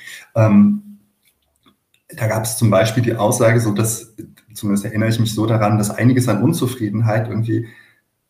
Ähm, 0.47 0.97
da 2.09 2.25
gab 2.25 2.43
es 2.43 2.57
zum 2.57 2.71
Beispiel 2.71 3.03
die 3.03 3.15
Aussage, 3.15 3.59
so 3.59 3.71
dass, 3.71 4.15
zumindest 4.55 4.85
erinnere 4.85 5.09
ich 5.09 5.19
mich 5.19 5.35
so 5.35 5.45
daran, 5.45 5.77
dass 5.77 5.91
einiges 5.91 6.27
an 6.27 6.41
Unzufriedenheit 6.41 7.27
irgendwie 7.27 7.67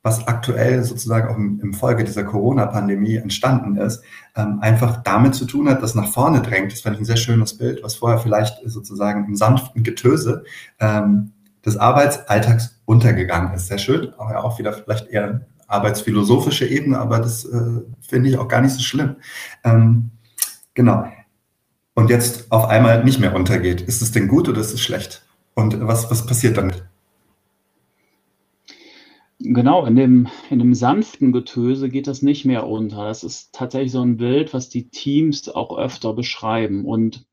was 0.06 0.28
aktuell 0.28 0.84
sozusagen 0.84 1.28
auch 1.30 1.38
im, 1.38 1.74
Folge 1.74 2.04
dieser 2.04 2.24
Corona-Pandemie 2.24 3.16
entstanden 3.16 3.76
ist, 3.76 4.04
ähm, 4.36 4.60
einfach 4.62 5.02
damit 5.02 5.34
zu 5.34 5.46
tun 5.46 5.68
hat, 5.68 5.82
dass 5.82 5.96
nach 5.96 6.08
vorne 6.14 6.44
drängt. 6.44 6.72
Das 6.72 6.82
fand 6.82 6.96
ich 6.96 7.02
ein 7.02 7.06
sehr 7.06 7.18
schönes 7.18 7.58
Bild, 7.58 7.82
was 7.82 7.96
vorher 7.96 8.20
vielleicht 8.20 8.62
sozusagen 8.66 9.26
im 9.26 9.36
sanften 9.36 9.82
Getöse 9.82 10.44
ähm, 10.80 11.32
des 11.66 11.78
Arbeitsalltags 11.78 12.80
untergegangen 12.86 13.52
ist. 13.56 13.66
Sehr 13.66 13.80
schön, 13.80 14.14
aber 14.20 14.44
auch 14.44 14.60
wieder 14.60 14.74
vielleicht 14.74 15.08
eher 15.08 15.42
arbeitsphilosophische 15.66 16.68
Ebene, 16.68 17.00
aber 17.00 17.18
das 17.18 17.44
äh, 17.44 17.82
finde 18.00 18.30
ich 18.30 18.38
auch 18.38 18.48
gar 18.48 18.62
nicht 18.62 18.74
so 18.74 18.82
schlimm. 18.82 19.16
Ähm, 19.64 20.12
genau. 20.76 21.08
Und 21.96 22.12
jetzt 22.12 22.52
auf 22.52 22.66
einmal 22.70 23.04
nicht 23.04 23.20
mehr 23.20 23.34
untergeht. 23.34 23.82
Ist 23.82 24.04
es 24.04 24.12
denn 24.12 24.28
gut 24.28 24.48
oder 24.48 24.62
ist 24.62 24.74
es 24.74 24.82
schlecht? 24.82 25.26
Und 25.56 25.88
was, 25.88 26.12
was 26.12 26.28
passiert 26.28 26.58
damit? 26.58 26.84
Genau, 29.48 29.86
in 29.86 29.96
dem, 29.96 30.28
in 30.50 30.58
dem 30.60 30.74
sanften 30.74 31.32
Getöse 31.32 31.90
geht 31.90 32.08
das 32.08 32.24
nicht 32.24 32.46
mehr 32.46 32.68
unter. 32.68 33.06
Das 33.06 33.24
ist 33.24 33.54
tatsächlich 33.54 33.92
so 33.92 34.02
ein 34.02 34.18
Bild, 34.18 34.54
was 34.54 34.70
die 34.70 34.90
Teams 34.90 35.50
auch 35.50 35.78
öfter 35.78 36.14
beschreiben. 36.14 36.84
Und 36.84 37.26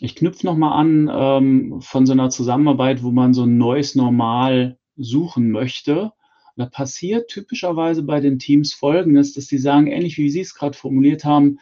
ich 0.00 0.16
knüpfe 0.16 0.44
nochmal 0.44 0.72
an 0.80 1.10
ähm, 1.12 1.80
von 1.80 2.04
so 2.04 2.12
einer 2.12 2.30
Zusammenarbeit, 2.30 3.04
wo 3.04 3.12
man 3.12 3.32
so 3.32 3.44
ein 3.44 3.58
neues 3.58 3.94
Normal 3.94 4.78
suchen 4.96 5.52
möchte. 5.52 6.12
Da 6.56 6.66
passiert 6.66 7.28
typischerweise 7.28 8.02
bei 8.02 8.20
den 8.20 8.40
Teams 8.40 8.74
Folgendes, 8.74 9.32
dass 9.34 9.46
die 9.46 9.58
sagen, 9.58 9.86
ähnlich 9.86 10.18
wie 10.18 10.30
Sie 10.30 10.40
es 10.40 10.54
gerade 10.54 10.76
formuliert 10.76 11.24
haben, 11.24 11.60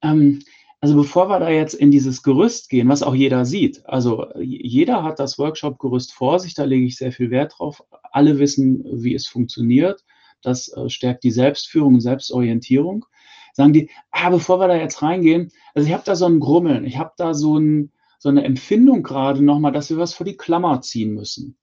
ähm, 0.00 0.40
also 0.82 0.96
bevor 0.96 1.28
wir 1.28 1.38
da 1.38 1.48
jetzt 1.48 1.74
in 1.74 1.92
dieses 1.92 2.24
Gerüst 2.24 2.68
gehen, 2.68 2.88
was 2.88 3.04
auch 3.04 3.14
jeder 3.14 3.44
sieht, 3.44 3.86
also 3.86 4.26
jeder 4.40 5.04
hat 5.04 5.20
das 5.20 5.38
Workshop-Gerüst 5.38 6.12
vor 6.12 6.40
sich, 6.40 6.54
da 6.54 6.64
lege 6.64 6.84
ich 6.84 6.96
sehr 6.96 7.12
viel 7.12 7.30
Wert 7.30 7.54
drauf. 7.56 7.84
Alle 8.10 8.40
wissen, 8.40 8.84
wie 8.92 9.14
es 9.14 9.28
funktioniert. 9.28 10.04
Das 10.42 10.68
äh, 10.76 10.88
stärkt 10.88 11.22
die 11.22 11.30
Selbstführung 11.30 12.00
Selbstorientierung. 12.00 13.06
Sagen 13.52 13.72
die, 13.72 13.90
ah, 14.10 14.30
bevor 14.30 14.58
wir 14.58 14.66
da 14.66 14.74
jetzt 14.74 15.02
reingehen, 15.02 15.52
also 15.72 15.86
ich 15.86 15.94
habe 15.94 16.02
da 16.04 16.16
so 16.16 16.26
ein 16.26 16.40
Grummeln, 16.40 16.84
ich 16.84 16.98
habe 16.98 17.12
da 17.16 17.32
so, 17.32 17.56
ein, 17.58 17.92
so 18.18 18.28
eine 18.28 18.42
Empfindung 18.42 19.04
gerade 19.04 19.40
nochmal, 19.40 19.70
dass 19.70 19.88
wir 19.88 19.98
was 19.98 20.14
vor 20.14 20.26
die 20.26 20.36
Klammer 20.36 20.80
ziehen 20.80 21.14
müssen. 21.14 21.56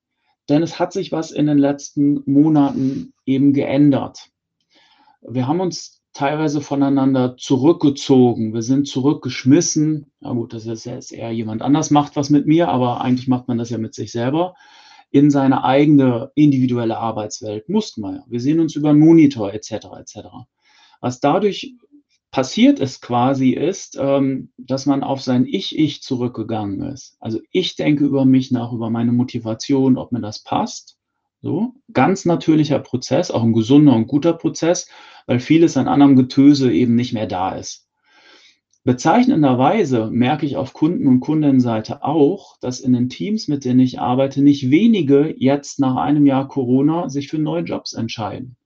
Denn 0.47 0.63
es 0.63 0.79
hat 0.79 0.93
sich 0.93 1.11
was 1.11 1.31
in 1.31 1.45
den 1.45 1.57
letzten 1.57 2.23
Monaten 2.25 3.11
eben 3.25 3.51
geändert. 3.51 4.29
Wir 5.21 5.45
haben 5.45 5.59
uns 5.59 5.98
teilweise 6.13 6.61
voneinander 6.61 7.37
zurückgezogen. 7.37 8.53
Wir 8.53 8.61
sind 8.61 8.87
zurückgeschmissen. 8.87 10.11
Na 10.19 10.33
gut, 10.33 10.53
das 10.53 10.65
ist 10.65 10.85
jetzt 10.85 11.11
eher 11.11 11.31
jemand 11.31 11.61
anders 11.61 11.91
macht 11.91 12.15
was 12.15 12.29
mit 12.29 12.47
mir, 12.47 12.69
aber 12.69 13.01
eigentlich 13.01 13.27
macht 13.27 13.47
man 13.47 13.57
das 13.57 13.69
ja 13.69 13.77
mit 13.77 13.93
sich 13.93 14.11
selber. 14.11 14.55
In 15.11 15.31
seine 15.31 15.63
eigene 15.63 16.31
individuelle 16.35 16.97
Arbeitswelt 16.97 17.69
mussten 17.69 18.01
wir 18.01 18.13
ja. 18.13 18.23
Wir 18.27 18.39
sehen 18.39 18.59
uns 18.59 18.75
über 18.75 18.89
einen 18.89 18.99
Monitor 18.99 19.53
etc. 19.53 19.71
etc. 19.99 20.17
Was 21.01 21.19
dadurch 21.19 21.75
passiert 22.31 22.79
ist 22.79 23.01
quasi 23.01 23.51
ist, 23.51 23.97
ähm, 23.99 24.51
dass 24.57 24.85
man 24.85 25.03
auf 25.03 25.21
sein 25.21 25.45
Ich-Ich 25.45 26.03
zurückgegangen 26.03 26.81
ist. 26.83 27.17
Also 27.19 27.39
ich 27.51 27.75
denke 27.75 28.05
über 28.05 28.25
mich 28.25 28.51
nach, 28.51 28.71
über 28.71 28.89
meine 28.89 29.11
Motivation, 29.11 29.97
ob 29.97 30.11
mir 30.11 30.21
das 30.21 30.43
passt. 30.43 30.98
So, 31.41 31.73
ganz 31.93 32.25
natürlicher 32.25 32.79
Prozess, 32.79 33.31
auch 33.31 33.43
ein 33.43 33.53
gesunder 33.53 33.95
und 33.95 34.07
guter 34.07 34.33
Prozess, 34.33 34.89
weil 35.25 35.39
vieles 35.39 35.77
an 35.77 35.87
anderem 35.87 36.17
Getöse 36.17 36.71
eben 36.71 36.95
nicht 36.95 37.13
mehr 37.13 37.27
da 37.27 37.55
ist. 37.55 37.87
Bezeichnenderweise 38.83 40.09
merke 40.09 40.45
ich 40.45 40.57
auf 40.57 40.73
Kunden- 40.73 41.07
und 41.07 41.19
Kundenseite 41.19 42.03
auch, 42.03 42.57
dass 42.59 42.79
in 42.79 42.91
den 42.93 43.07
Teams, 43.07 43.47
mit 43.47 43.63
denen 43.63 43.79
ich 43.79 43.99
arbeite, 43.99 44.41
nicht 44.41 44.69
wenige 44.69 45.33
jetzt 45.37 45.79
nach 45.79 45.95
einem 45.95 46.25
Jahr 46.25 46.47
Corona 46.47 47.07
sich 47.07 47.29
für 47.29 47.39
neue 47.39 47.63
Jobs 47.63 47.93
entscheiden 47.93 48.57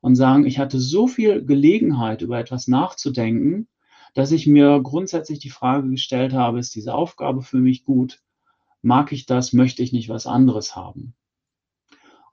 und 0.00 0.16
sagen, 0.16 0.46
ich 0.46 0.58
hatte 0.58 0.80
so 0.80 1.06
viel 1.06 1.44
Gelegenheit, 1.44 2.22
über 2.22 2.38
etwas 2.38 2.68
nachzudenken, 2.68 3.68
dass 4.14 4.32
ich 4.32 4.46
mir 4.46 4.80
grundsätzlich 4.82 5.40
die 5.40 5.50
Frage 5.50 5.90
gestellt 5.90 6.32
habe, 6.32 6.58
ist 6.58 6.74
diese 6.74 6.94
Aufgabe 6.94 7.42
für 7.42 7.58
mich 7.58 7.84
gut? 7.84 8.22
Mag 8.82 9.12
ich 9.12 9.26
das? 9.26 9.52
Möchte 9.52 9.82
ich 9.82 9.92
nicht 9.92 10.08
was 10.08 10.26
anderes 10.26 10.74
haben? 10.74 11.14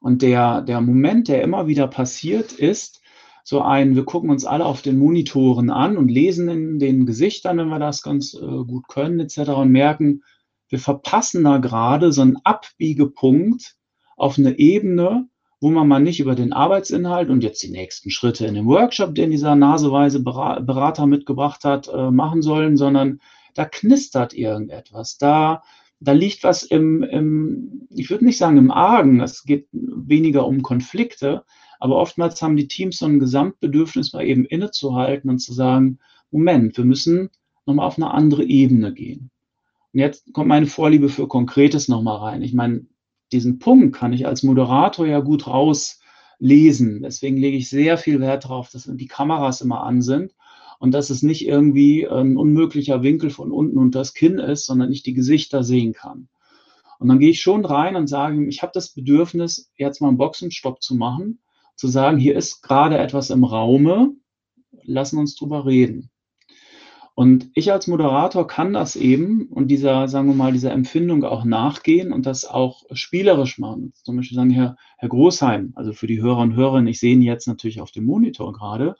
Und 0.03 0.21
der, 0.21 0.61
der 0.61 0.81
Moment, 0.81 1.29
der 1.29 1.43
immer 1.43 1.65
wieder 1.65 1.87
passiert, 1.87 2.51
ist 2.51 3.01
so 3.45 3.61
ein, 3.61 3.95
wir 3.95 4.03
gucken 4.03 4.31
uns 4.31 4.43
alle 4.43 4.65
auf 4.65 4.81
den 4.81 4.99
Monitoren 4.99 5.69
an 5.69 5.95
und 5.95 6.09
lesen 6.09 6.49
in 6.49 6.77
den 6.77 7.05
Gesichtern, 7.05 7.57
wenn 7.57 7.69
wir 7.69 7.79
das 7.79 8.03
ganz 8.03 8.33
äh, 8.33 8.39
gut 8.39 8.89
können, 8.89 9.21
etc. 9.21 9.51
und 9.51 9.71
merken, 9.71 10.21
wir 10.67 10.79
verpassen 10.79 11.45
da 11.45 11.57
gerade 11.59 12.11
so 12.11 12.21
einen 12.21 12.35
Abbiegepunkt 12.43 13.77
auf 14.17 14.37
eine 14.37 14.59
Ebene, 14.59 15.29
wo 15.61 15.69
man 15.69 15.87
mal 15.87 16.01
nicht 16.01 16.19
über 16.19 16.35
den 16.35 16.51
Arbeitsinhalt 16.51 17.29
und 17.29 17.41
jetzt 17.41 17.63
die 17.63 17.71
nächsten 17.71 18.09
Schritte 18.09 18.45
in 18.45 18.55
dem 18.55 18.67
Workshop, 18.67 19.15
den 19.15 19.31
dieser 19.31 19.55
naseweise 19.55 20.19
Berater 20.19 21.05
mitgebracht 21.05 21.63
hat, 21.63 21.87
äh, 21.87 22.11
machen 22.11 22.41
sollen, 22.41 22.75
sondern 22.75 23.21
da 23.53 23.63
knistert 23.63 24.33
irgendetwas. 24.33 25.17
Da 25.17 25.63
da 26.03 26.11
liegt 26.11 26.43
was 26.43 26.63
im, 26.63 27.03
im 27.03 27.87
ich 27.89 28.09
würde 28.09 28.25
nicht 28.25 28.37
sagen 28.37 28.57
im 28.57 28.71
Argen, 28.71 29.21
es 29.21 29.43
geht 29.43 29.67
weniger 29.71 30.45
um 30.45 30.61
Konflikte, 30.61 31.43
aber 31.79 31.97
oftmals 31.97 32.41
haben 32.41 32.57
die 32.57 32.67
Teams 32.67 32.97
so 32.97 33.05
ein 33.05 33.19
Gesamtbedürfnis, 33.19 34.13
mal 34.13 34.25
eben 34.25 34.45
innezuhalten 34.45 35.29
und 35.29 35.39
zu 35.39 35.53
sagen, 35.53 35.99
Moment, 36.31 36.77
wir 36.77 36.85
müssen 36.85 37.29
nochmal 37.65 37.87
auf 37.87 37.97
eine 37.97 38.11
andere 38.11 38.43
Ebene 38.43 38.93
gehen. 38.93 39.29
Und 39.93 39.99
jetzt 39.99 40.33
kommt 40.33 40.47
meine 40.47 40.65
Vorliebe 40.65 41.09
für 41.09 41.27
Konkretes 41.27 41.87
nochmal 41.87 42.17
rein. 42.17 42.41
Ich 42.41 42.53
meine, 42.53 42.85
diesen 43.31 43.59
Punkt 43.59 43.95
kann 43.95 44.13
ich 44.13 44.27
als 44.27 44.43
Moderator 44.43 45.05
ja 45.07 45.19
gut 45.19 45.47
rauslesen. 45.47 47.01
Deswegen 47.01 47.37
lege 47.37 47.57
ich 47.57 47.69
sehr 47.69 47.97
viel 47.97 48.19
Wert 48.19 48.45
darauf, 48.45 48.69
dass 48.69 48.89
die 48.91 49.07
Kameras 49.07 49.61
immer 49.61 49.83
an 49.83 50.01
sind 50.01 50.33
und 50.83 50.91
dass 50.91 51.09
es 51.09 51.23
nicht 51.23 51.47
irgendwie 51.47 52.05
ein 52.09 52.35
unmöglicher 52.35 53.03
Winkel 53.03 53.29
von 53.29 53.53
unten 53.53 53.77
unter 53.77 53.99
das 53.99 54.13
Kinn 54.13 54.37
ist, 54.37 54.65
sondern 54.65 54.91
ich 54.91 55.01
die 55.01 55.13
Gesichter 55.13 55.63
sehen 55.63 55.93
kann. 55.93 56.27
Und 56.99 57.07
dann 57.07 57.19
gehe 57.19 57.29
ich 57.29 57.39
schon 57.39 57.63
rein 57.63 57.95
und 57.95 58.07
sage, 58.07 58.45
ich 58.47 58.61
habe 58.63 58.73
das 58.73 58.89
Bedürfnis, 58.89 59.71
jetzt 59.77 60.01
mal 60.01 60.09
einen 60.09 60.17
Boxenstopp 60.17 60.83
zu 60.83 60.95
machen 60.95 61.39
zu 61.77 61.87
sagen, 61.87 62.17
hier 62.17 62.35
ist 62.35 62.63
gerade 62.63 62.97
etwas 62.97 63.29
im 63.29 63.45
Raume, 63.45 64.11
lassen 64.83 65.19
uns 65.19 65.37
drüber 65.37 65.65
reden. 65.65 66.09
Und 67.15 67.49
ich 67.53 67.71
als 67.71 67.87
Moderator 67.87 68.45
kann 68.45 68.73
das 68.73 68.97
eben 68.97 69.47
und 69.47 69.69
dieser, 69.69 70.09
sagen 70.09 70.27
wir 70.27 70.35
mal, 70.35 70.51
dieser 70.51 70.73
Empfindung 70.73 71.23
auch 71.23 71.45
nachgehen 71.45 72.11
und 72.11 72.25
das 72.25 72.43
auch 72.43 72.83
spielerisch 72.91 73.57
machen. 73.57 73.93
Zum 74.03 74.17
Beispiel 74.17 74.35
sagen, 74.35 74.49
Herr, 74.49 74.75
Herr 74.97 75.07
Großheim, 75.07 75.71
also 75.75 75.93
für 75.93 76.07
die 76.07 76.21
Hörer 76.21 76.39
und 76.39 76.55
Hörerinnen, 76.55 76.87
ich 76.87 76.99
sehe 76.99 77.13
ihn 77.13 77.21
jetzt 77.21 77.47
natürlich 77.47 77.79
auf 77.79 77.91
dem 77.91 78.03
Monitor 78.03 78.51
gerade, 78.51 78.97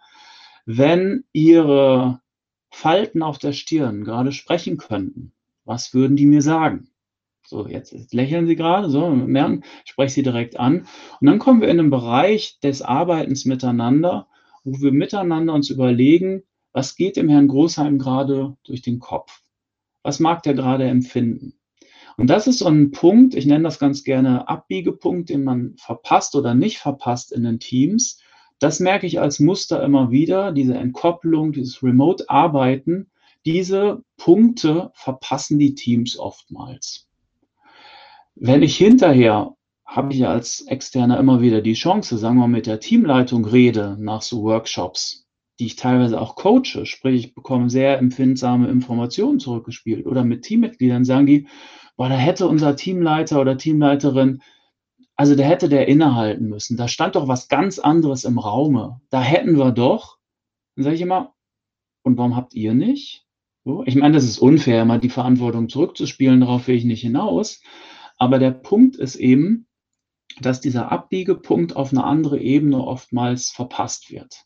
wenn 0.66 1.26
Ihre 1.34 2.22
Falten 2.70 3.22
auf 3.22 3.38
der 3.38 3.54
Stirn 3.54 4.04
gerade 4.04 4.32
sprechen 4.32 4.78
könnten, 4.78 5.34
was 5.66 5.94
würden 5.94 6.16
die 6.16 6.26
mir 6.26 6.42
sagen? 6.42 6.90
So, 7.46 7.68
jetzt, 7.68 7.92
jetzt 7.92 8.14
lächeln 8.14 8.48
Sie 8.48 8.56
gerade, 8.56 8.90
so, 8.90 9.10
merken, 9.10 9.64
ich 9.84 9.92
spreche 9.92 10.14
Sie 10.14 10.24
direkt 10.24 10.60
an. 10.60 10.88
Und 11.20 11.28
dann 11.28 11.40
kommen 11.40 11.62
wir 11.62 11.68
in 11.68 11.78
den 11.78 11.90
Bereich 11.90 12.60
des 12.62 12.82
Arbeitens 12.82 13.46
miteinander, 13.46 14.28
wo 14.64 14.80
wir 14.82 14.92
miteinander 14.92 15.54
uns 15.54 15.70
überlegen, 15.70 16.44
was 16.72 16.96
geht 16.96 17.18
dem 17.18 17.30
Herrn 17.30 17.50
Großheim 17.50 18.00
gerade 18.00 18.58
durch 18.64 18.82
den 18.82 19.00
Kopf? 19.00 19.42
Was 20.02 20.20
mag 20.20 20.42
der 20.44 20.54
gerade 20.54 20.86
empfinden? 20.86 21.60
Und 22.18 22.30
das 22.30 22.48
ist 22.48 22.60
so 22.60 22.68
ein 22.68 22.92
Punkt, 22.92 23.36
ich 23.36 23.46
nenne 23.46 23.64
das 23.64 23.80
ganz 23.80 24.04
gerne 24.04 24.48
Abbiegepunkt, 24.48 25.30
den 25.30 25.44
man 25.44 25.76
verpasst 25.78 26.36
oder 26.36 26.54
nicht 26.54 26.78
verpasst 26.78 27.32
in 27.32 27.44
den 27.44 27.60
Teams. 27.60 28.20
Das 28.60 28.80
merke 28.80 29.08
ich 29.08 29.20
als 29.20 29.40
Muster 29.40 29.84
immer 29.84 30.12
wieder, 30.12 30.52
diese 30.52 30.76
Entkopplung, 30.76 31.52
dieses 31.52 31.84
Remote-Arbeiten. 31.84 33.12
Diese 33.46 34.04
Punkte 34.16 34.92
verpassen 34.94 35.60
die 35.60 35.76
Teams 35.76 36.18
oftmals. 36.18 37.10
Wenn 38.36 38.64
ich 38.64 38.78
hinterher 38.78 39.56
habe 39.86 40.14
ich 40.14 40.26
als 40.26 40.62
Externer 40.62 41.20
immer 41.20 41.42
wieder 41.42 41.62
die 41.62 41.74
Chance, 41.74 42.18
sagen 42.18 42.38
wir 42.38 42.48
mal, 42.48 42.48
mit 42.48 42.66
der 42.66 42.80
Teamleitung 42.80 43.46
rede 43.46 43.96
nach 44.00 44.22
so 44.22 44.44
Workshops, 44.44 45.28
die 45.60 45.68
ich 45.68 45.76
teilweise 45.76 46.20
auch 46.20 46.36
coache, 46.36 46.86
sprich, 46.86 47.26
ich 47.26 47.36
bekomme 47.36 47.70
sehr 47.70 48.00
empfindsame 48.00 48.70
Informationen 48.70 49.40
zurückgespielt 49.40 50.08
oder 50.08 50.24
mit 50.24 50.44
Teammitgliedern 50.44 51.06
sagen 51.06 51.28
die, 51.28 51.48
boah, 51.96 52.10
da 52.10 52.16
hätte 52.16 52.48
unser 52.48 52.76
Teamleiter 52.76 53.40
oder 53.40 53.58
Teamleiterin, 53.58 54.42
also 55.16 55.36
da 55.36 55.44
hätte 55.44 55.70
der 55.70 55.88
innehalten 55.88 56.48
müssen. 56.48 56.78
Da 56.78 56.88
stand 56.88 57.16
doch 57.16 57.28
was 57.28 57.48
ganz 57.48 57.80
anderes 57.80 58.24
im 58.24 58.40
Raume. 58.40 59.02
Da 59.10 59.22
hätten 59.22 59.58
wir 59.58 59.72
doch. 59.72 60.18
Dann 60.76 60.84
sage 60.84 60.96
ich 60.96 61.02
immer, 61.02 61.34
und 62.04 62.18
warum 62.18 62.36
habt 62.36 62.54
ihr 62.54 62.74
nicht? 62.74 63.26
So, 63.64 63.84
ich 63.86 63.96
meine, 63.96 64.14
das 64.14 64.26
ist 64.26 64.40
unfair, 64.40 64.82
immer 64.82 64.98
die 64.98 65.10
Verantwortung 65.10 65.70
zurückzuspielen, 65.70 66.42
darauf 66.42 66.68
will 66.68 66.76
ich 66.76 66.84
nicht 66.84 67.02
hinaus. 67.02 67.62
Aber 68.18 68.40
der 68.40 68.52
Punkt 68.52 68.98
ist 68.98 69.16
eben, 69.16 69.68
dass 70.42 70.62
dieser 70.62 70.92
Abbiegepunkt 70.92 71.76
auf 71.76 71.92
eine 71.92 72.04
andere 72.04 72.40
Ebene 72.40 72.84
oftmals 72.84 73.52
verpasst 73.52 74.12
wird. 74.12 74.46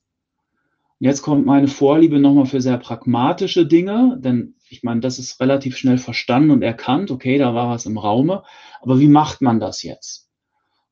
Jetzt 0.99 1.21
kommt 1.21 1.45
meine 1.45 1.67
Vorliebe 1.67 2.19
nochmal 2.19 2.47
für 2.47 2.62
sehr 2.62 2.77
pragmatische 2.77 3.65
Dinge, 3.65 4.17
denn 4.19 4.56
ich 4.69 4.84
meine, 4.84 4.99
das 4.99 5.19
ist 5.19 5.39
relativ 5.39 5.77
schnell 5.77 5.97
verstanden 5.97 6.51
und 6.51 6.62
erkannt. 6.62 7.12
Okay, 7.12 7.38
da 7.38 7.53
war 7.53 7.69
was 7.69 7.86
im 7.86 7.97
Raume. 7.97 8.43
Aber 8.82 8.99
wie 8.99 9.08
macht 9.08 9.41
man 9.41 9.60
das 9.60 9.84
jetzt? 9.84 10.27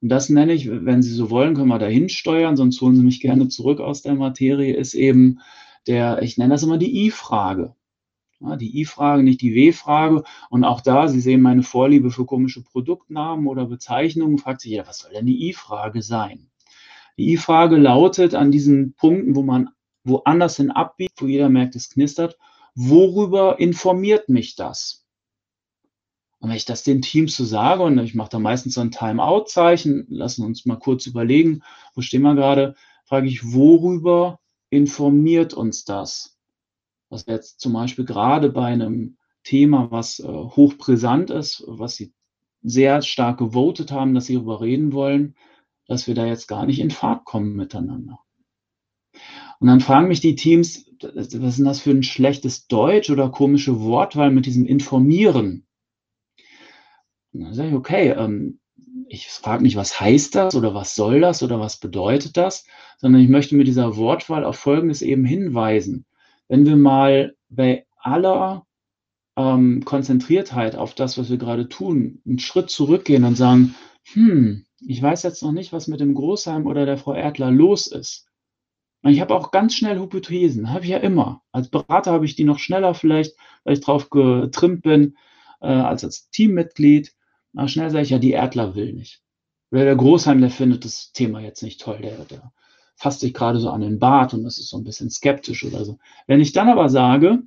Und 0.02 0.10
das 0.10 0.30
nenne 0.30 0.54
ich, 0.54 0.70
wenn 0.70 1.02
Sie 1.02 1.14
so 1.14 1.30
wollen, 1.30 1.56
können 1.56 1.70
wir 1.70 1.80
dahin 1.80 2.10
steuern, 2.10 2.58
sonst 2.58 2.80
holen 2.82 2.96
Sie 2.96 3.04
mich 3.04 3.22
gerne 3.22 3.48
zurück 3.48 3.80
aus 3.80 4.02
der 4.02 4.16
Materie, 4.16 4.76
ist 4.76 4.94
eben 4.94 5.40
der, 5.88 6.22
ich 6.22 6.38
nenne 6.38 6.54
das 6.54 6.64
immer 6.64 6.78
die 6.78 7.06
I-Frage. 7.06 7.76
Ja, 8.42 8.58
die 8.58 8.82
I-Frage, 8.82 9.24
nicht 9.24 9.42
die 9.42 9.56
W-Frage. 9.56 10.24
Und 10.50 10.64
auch 10.64 10.82
da, 10.82 11.08
Sie 11.08 11.22
sehen 11.22 11.42
meine 11.42 11.64
Vorliebe 11.64 12.12
für 12.12 12.26
komische 12.26 12.64
Produktnamen 12.64 13.48
oder 13.48 13.66
Bezeichnungen, 13.66 14.38
fragt 14.38 14.62
sich 14.62 14.72
jeder, 14.72 14.88
was 14.88 15.00
soll 15.00 15.12
denn 15.14 15.26
die 15.26 15.50
I-Frage 15.50 16.02
sein? 16.02 16.50
Die 17.18 17.32
I-Frage 17.34 17.78
lautet 17.78 18.36
an 18.36 18.52
diesen 18.52 18.94
Punkten, 18.94 19.36
wo 19.36 19.42
man 19.42 19.70
woanders 20.04 20.58
hin 20.58 20.72
abbiegt, 20.72 21.22
wo 21.22 21.28
jeder 21.28 21.50
merkt, 21.50 21.76
es 21.76 21.90
knistert. 21.90 22.38
Worüber 22.76 23.60
informiert 23.60 24.28
mich 24.28 24.56
das? 24.56 25.05
Und 26.46 26.52
wenn 26.52 26.58
ich 26.58 26.66
das 26.66 26.84
den 26.84 27.02
Teams 27.02 27.36
so 27.36 27.44
sage, 27.44 27.82
und 27.82 27.98
ich 27.98 28.14
mache 28.14 28.30
da 28.30 28.38
meistens 28.38 28.76
so 28.76 28.82
ein 28.82 28.92
Timeout-Zeichen, 28.92 30.06
lassen 30.10 30.46
uns 30.46 30.68
mal 30.68 30.78
kurz 30.78 31.08
überlegen, 31.08 31.64
wo 31.96 32.02
stehen 32.02 32.22
wir 32.22 32.36
gerade, 32.36 32.76
frage 33.06 33.28
ich, 33.28 33.52
worüber 33.52 34.40
informiert 34.70 35.56
uns 35.56 35.86
das? 35.86 36.38
Was 37.10 37.26
jetzt 37.26 37.62
zum 37.62 37.74
Beispiel 37.74 38.06
gerade 38.06 38.52
bei 38.52 38.66
einem 38.66 39.18
Thema, 39.44 39.90
was 39.90 40.20
äh, 40.20 40.28
hochbrisant 40.28 41.32
ist, 41.32 41.64
was 41.66 41.96
Sie 41.96 42.14
sehr 42.62 43.02
stark 43.02 43.40
gewotet 43.40 43.92
haben, 43.92 44.14
dass 44.14 44.28
Sie 44.28 44.36
darüber 44.36 44.62
reden 44.62 44.94
wollen, 44.94 45.34
dass 45.88 46.06
wir 46.06 46.14
da 46.14 46.28
jetzt 46.28 46.48
gar 46.48 46.68
nicht 46.68 46.80
in 46.80 46.92
Fahrt 46.92 47.26
kommen 47.26 47.56
miteinander. 47.56 48.20
Und 49.60 49.66
dann 49.66 49.82
fragen 49.82 50.10
mich 50.10 50.22
die 50.22 50.36
Teams, 50.36 50.92
was 51.02 51.34
ist 51.34 51.58
denn 51.58 51.66
das 51.66 51.80
für 51.80 51.90
ein 51.90 52.04
schlechtes 52.04 52.68
Deutsch 52.68 53.10
oder 53.10 53.30
komische 53.30 53.82
Wortwahl 53.82 54.30
mit 54.30 54.46
diesem 54.46 54.68
Informieren? 54.68 55.66
Dann 57.42 57.54
sage 57.54 57.70
ich, 57.70 57.76
okay, 57.76 58.10
ähm, 58.12 58.60
ich 59.08 59.28
frage 59.28 59.64
nicht, 59.64 59.76
was 59.76 60.00
heißt 60.00 60.36
das 60.36 60.56
oder 60.56 60.74
was 60.74 60.96
soll 60.96 61.22
das 61.22 61.44
oder 61.44 61.60
was 61.60 61.78
bedeutet 61.78 62.38
das, 62.38 62.66
sondern 62.98 63.22
ich 63.22 63.30
möchte 63.30 63.56
mit 63.56 63.68
dieser 63.68 63.98
Wortwahl 63.98 64.44
auf 64.44 64.58
Folgendes 64.58 65.02
eben 65.02 65.26
hinweisen. 65.26 66.06
Wenn 66.48 66.66
wir 66.66 66.76
mal 66.76 67.36
bei 67.50 67.86
aller 67.98 68.66
ähm, 69.38 69.84
Konzentriertheit 69.86 70.76
auf 70.76 70.94
das, 70.96 71.18
was 71.18 71.30
wir 71.30 71.38
gerade 71.38 71.70
tun, 71.70 72.22
einen 72.26 72.40
Schritt 72.40 72.70
zurückgehen 72.70 73.24
und 73.24 73.36
sagen, 73.36 73.76
hm, 74.14 74.66
ich 74.80 75.02
weiß 75.02 75.24
jetzt 75.24 75.42
noch 75.44 75.52
nicht, 75.52 75.74
was 75.74 75.88
mit 75.88 76.00
dem 76.00 76.14
Großheim 76.14 76.68
oder 76.68 76.86
der 76.86 76.98
Frau 76.98 77.14
Erdler 77.14 77.52
los 77.52 77.88
ist. 77.88 78.28
Ich 79.04 79.22
habe 79.22 79.36
auch 79.36 79.52
ganz 79.52 79.76
schnell 79.76 80.00
Hypothesen, 80.00 80.72
habe 80.72 80.84
ich 80.84 80.90
ja 80.90 80.98
immer. 80.98 81.44
Als 81.52 81.70
Berater 81.70 82.12
habe 82.12 82.26
ich 82.26 82.36
die 82.36 82.44
noch 82.44 82.58
schneller 82.58 82.96
vielleicht, 82.96 83.36
weil 83.64 83.74
ich 83.74 83.82
drauf 83.82 84.10
getrimmt 84.10 84.82
bin, 84.82 85.16
äh, 85.62 85.68
als 85.68 86.04
als 86.04 86.30
Teammitglied. 86.32 87.15
Na, 87.56 87.70
schnell 87.70 87.90
sage 87.90 88.04
ich 88.04 88.10
ja, 88.10 88.20
die 88.20 88.32
Erdler 88.32 88.76
will 88.76 88.92
nicht. 88.92 89.22
Oder 89.72 89.86
der 89.86 89.96
Großheim, 89.96 90.42
der 90.42 90.50
findet 90.50 90.84
das 90.84 91.14
Thema 91.14 91.40
jetzt 91.40 91.64
nicht 91.64 91.80
toll, 91.80 92.00
der, 92.02 92.18
der 92.26 92.52
fasst 92.98 93.22
sich 93.22 93.34
gerade 93.34 93.60
so 93.60 93.70
an 93.70 93.80
den 93.80 93.98
Bart 93.98 94.34
und 94.34 94.44
das 94.44 94.58
ist 94.58 94.70
so 94.70 94.78
ein 94.78 94.84
bisschen 94.84 95.10
skeptisch 95.10 95.64
oder 95.64 95.86
so. 95.86 95.98
Wenn 96.28 96.42
ich 96.42 96.52
dann 96.52 96.68
aber 96.68 96.90
sage, 96.90 97.44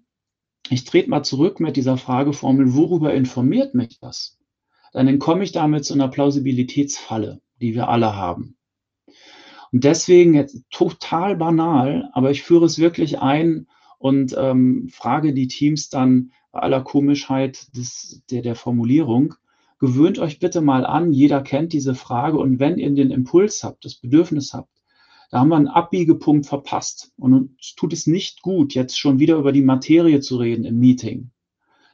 ich 0.70 0.84
trete 0.84 1.10
mal 1.10 1.22
zurück 1.22 1.60
mit 1.60 1.76
dieser 1.76 1.98
Frageformel, 1.98 2.74
worüber 2.74 3.12
informiert 3.12 3.74
mich 3.74 3.98
das? 4.00 4.38
Dann 4.92 5.08
entkomme 5.08 5.44
ich 5.44 5.52
damit 5.52 5.84
zu 5.84 5.92
einer 5.92 6.08
Plausibilitätsfalle, 6.08 7.42
die 7.60 7.74
wir 7.74 7.88
alle 7.88 8.16
haben. 8.16 8.56
Und 9.72 9.84
deswegen 9.84 10.32
jetzt 10.32 10.64
total 10.70 11.36
banal, 11.36 12.08
aber 12.14 12.30
ich 12.30 12.42
führe 12.42 12.64
es 12.64 12.78
wirklich 12.78 13.18
ein 13.18 13.66
und 13.98 14.34
ähm, 14.38 14.88
frage 14.90 15.34
die 15.34 15.48
Teams 15.48 15.90
dann 15.90 16.32
bei 16.50 16.60
aller 16.60 16.80
Komischheit 16.80 17.76
des, 17.76 18.22
der, 18.30 18.40
der 18.40 18.54
Formulierung, 18.54 19.34
gewöhnt 19.78 20.18
euch 20.18 20.38
bitte 20.38 20.60
mal 20.60 20.84
an, 20.84 21.12
jeder 21.12 21.42
kennt 21.42 21.72
diese 21.72 21.94
Frage 21.94 22.38
und 22.38 22.58
wenn 22.58 22.78
ihr 22.78 22.90
den 22.90 23.10
Impuls 23.10 23.62
habt, 23.64 23.84
das 23.84 23.96
Bedürfnis 23.96 24.54
habt, 24.54 24.70
da 25.30 25.40
haben 25.40 25.48
wir 25.48 25.56
einen 25.56 25.68
Abbiegepunkt 25.68 26.46
verpasst 26.46 27.12
und 27.16 27.34
uns 27.34 27.74
tut 27.76 27.92
es 27.92 28.06
nicht 28.06 28.42
gut, 28.42 28.74
jetzt 28.74 28.98
schon 28.98 29.18
wieder 29.18 29.36
über 29.36 29.52
die 29.52 29.62
Materie 29.62 30.20
zu 30.20 30.36
reden 30.38 30.64
im 30.64 30.78
Meeting. 30.78 31.30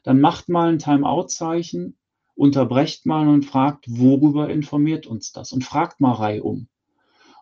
Dann 0.03 0.21
macht 0.21 0.49
mal 0.49 0.69
ein 0.69 0.79
Timeout-Zeichen, 0.79 1.97
unterbrecht 2.35 3.05
mal 3.05 3.27
und 3.27 3.43
fragt, 3.45 3.85
worüber 3.87 4.49
informiert 4.49 5.07
uns 5.07 5.31
das? 5.31 5.51
Und 5.51 5.63
fragt 5.63 5.99
mal 5.99 6.13
reihum. 6.13 6.67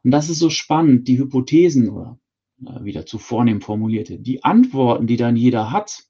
Und 0.03 0.12
das 0.12 0.29
ist 0.29 0.39
so 0.39 0.49
spannend, 0.49 1.08
die 1.08 1.17
Hypothesen 1.17 1.89
oder 1.89 2.19
äh, 2.65 2.84
wieder 2.84 3.06
zu 3.06 3.17
vornehm 3.17 3.62
formulierte, 3.62 4.19
die 4.19 4.43
Antworten, 4.43 5.08
die 5.08 5.17
dann 5.17 5.36
jeder 5.36 5.71
hat, 5.71 6.03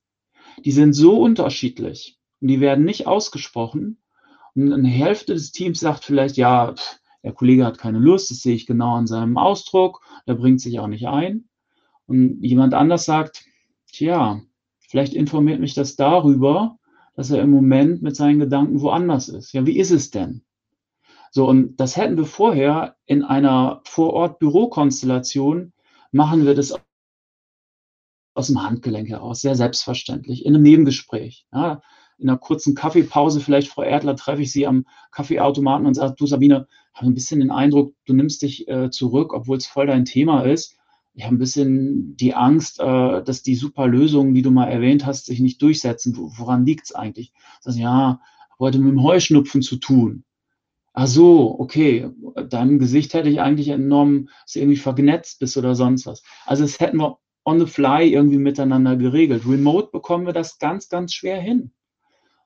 die 0.63 0.71
sind 0.71 0.93
so 0.93 1.19
unterschiedlich 1.19 2.19
und 2.41 2.49
die 2.49 2.59
werden 2.59 2.85
nicht 2.85 3.07
ausgesprochen. 3.07 3.97
Eine 4.55 4.87
Hälfte 4.87 5.33
des 5.33 5.51
Teams 5.51 5.79
sagt 5.79 6.05
vielleicht, 6.05 6.37
ja, 6.37 6.73
pff, 6.73 6.99
der 7.23 7.33
Kollege 7.33 7.65
hat 7.65 7.77
keine 7.77 7.99
Lust, 7.99 8.29
das 8.31 8.41
sehe 8.41 8.55
ich 8.55 8.65
genau 8.65 8.95
an 8.95 9.07
seinem 9.07 9.37
Ausdruck, 9.37 10.01
der 10.27 10.35
bringt 10.35 10.61
sich 10.61 10.79
auch 10.79 10.87
nicht 10.87 11.07
ein. 11.07 11.47
Und 12.05 12.43
jemand 12.43 12.73
anders 12.73 13.05
sagt, 13.05 13.45
tja, 13.91 14.41
vielleicht 14.79 15.13
informiert 15.13 15.59
mich 15.59 15.73
das 15.73 15.95
darüber, 15.95 16.77
dass 17.15 17.31
er 17.31 17.41
im 17.41 17.51
Moment 17.51 18.01
mit 18.01 18.15
seinen 18.15 18.39
Gedanken 18.39 18.81
woanders 18.81 19.29
ist. 19.29 19.53
Ja, 19.53 19.65
wie 19.65 19.77
ist 19.77 19.91
es 19.91 20.11
denn? 20.11 20.43
So, 21.31 21.47
und 21.47 21.77
das 21.79 21.97
hätten 21.97 22.17
wir 22.17 22.25
vorher 22.25 22.95
in 23.05 23.23
einer 23.23 23.81
Vorort-Bürokonstellation, 23.85 25.73
machen 26.11 26.45
wir 26.45 26.53
das 26.53 26.75
aus 28.35 28.47
dem 28.47 28.61
Handgelenk 28.61 29.09
heraus, 29.09 29.41
sehr 29.41 29.55
selbstverständlich, 29.55 30.45
in 30.45 30.53
einem 30.53 30.63
Nebengespräch. 30.63 31.47
Ja, 31.51 31.81
in 32.23 32.29
einer 32.29 32.39
kurzen 32.39 32.73
Kaffeepause, 32.73 33.41
vielleicht, 33.41 33.67
Frau 33.67 33.83
Erdler, 33.83 34.15
treffe 34.15 34.41
ich 34.41 34.51
Sie 34.51 34.65
am 34.65 34.85
Kaffeeautomaten 35.11 35.85
und 35.85 35.93
sage, 35.93 36.15
du 36.17 36.25
Sabine, 36.25 36.67
habe 36.93 37.07
ein 37.07 37.13
bisschen 37.13 37.39
den 37.39 37.51
Eindruck, 37.51 37.93
du 38.05 38.13
nimmst 38.13 38.41
dich 38.41 38.67
äh, 38.67 38.89
zurück, 38.89 39.33
obwohl 39.33 39.57
es 39.57 39.65
voll 39.65 39.87
dein 39.87 40.05
Thema 40.05 40.41
ist. 40.41 40.77
Ich 41.15 41.25
habe 41.25 41.35
ein 41.35 41.39
bisschen 41.39 42.15
die 42.17 42.33
Angst, 42.33 42.79
äh, 42.79 43.23
dass 43.23 43.43
die 43.43 43.55
super 43.55 43.87
Lösungen, 43.87 44.33
die 44.33 44.41
du 44.41 44.51
mal 44.51 44.67
erwähnt 44.67 45.05
hast, 45.05 45.25
sich 45.25 45.39
nicht 45.39 45.61
durchsetzen. 45.61 46.15
Woran 46.17 46.65
liegt 46.65 46.85
es 46.85 46.95
eigentlich? 46.95 47.33
Das 47.63 47.77
ja, 47.77 48.19
heute 48.59 48.79
mit 48.79 48.91
dem 48.91 49.03
Heuschnupfen 49.03 49.61
zu 49.61 49.77
tun. 49.77 50.23
ach 50.93 51.07
so, 51.07 51.59
okay, 51.59 52.09
deinem 52.49 52.79
Gesicht 52.79 53.13
hätte 53.13 53.29
ich 53.29 53.41
eigentlich 53.41 53.69
entnommen, 53.69 54.29
dass 54.43 54.53
du 54.53 54.59
irgendwie 54.59 54.77
vergnetzt 54.77 55.39
bist 55.39 55.57
oder 55.57 55.75
sonst 55.75 56.05
was. 56.05 56.23
Also 56.45 56.63
das 56.63 56.79
hätten 56.79 56.97
wir 56.97 57.19
on 57.45 57.59
the 57.59 57.65
fly 57.65 58.07
irgendwie 58.07 58.37
miteinander 58.37 58.95
geregelt. 58.95 59.43
Remote 59.47 59.89
bekommen 59.91 60.25
wir 60.25 60.33
das 60.33 60.59
ganz, 60.59 60.89
ganz 60.89 61.13
schwer 61.13 61.41
hin. 61.41 61.71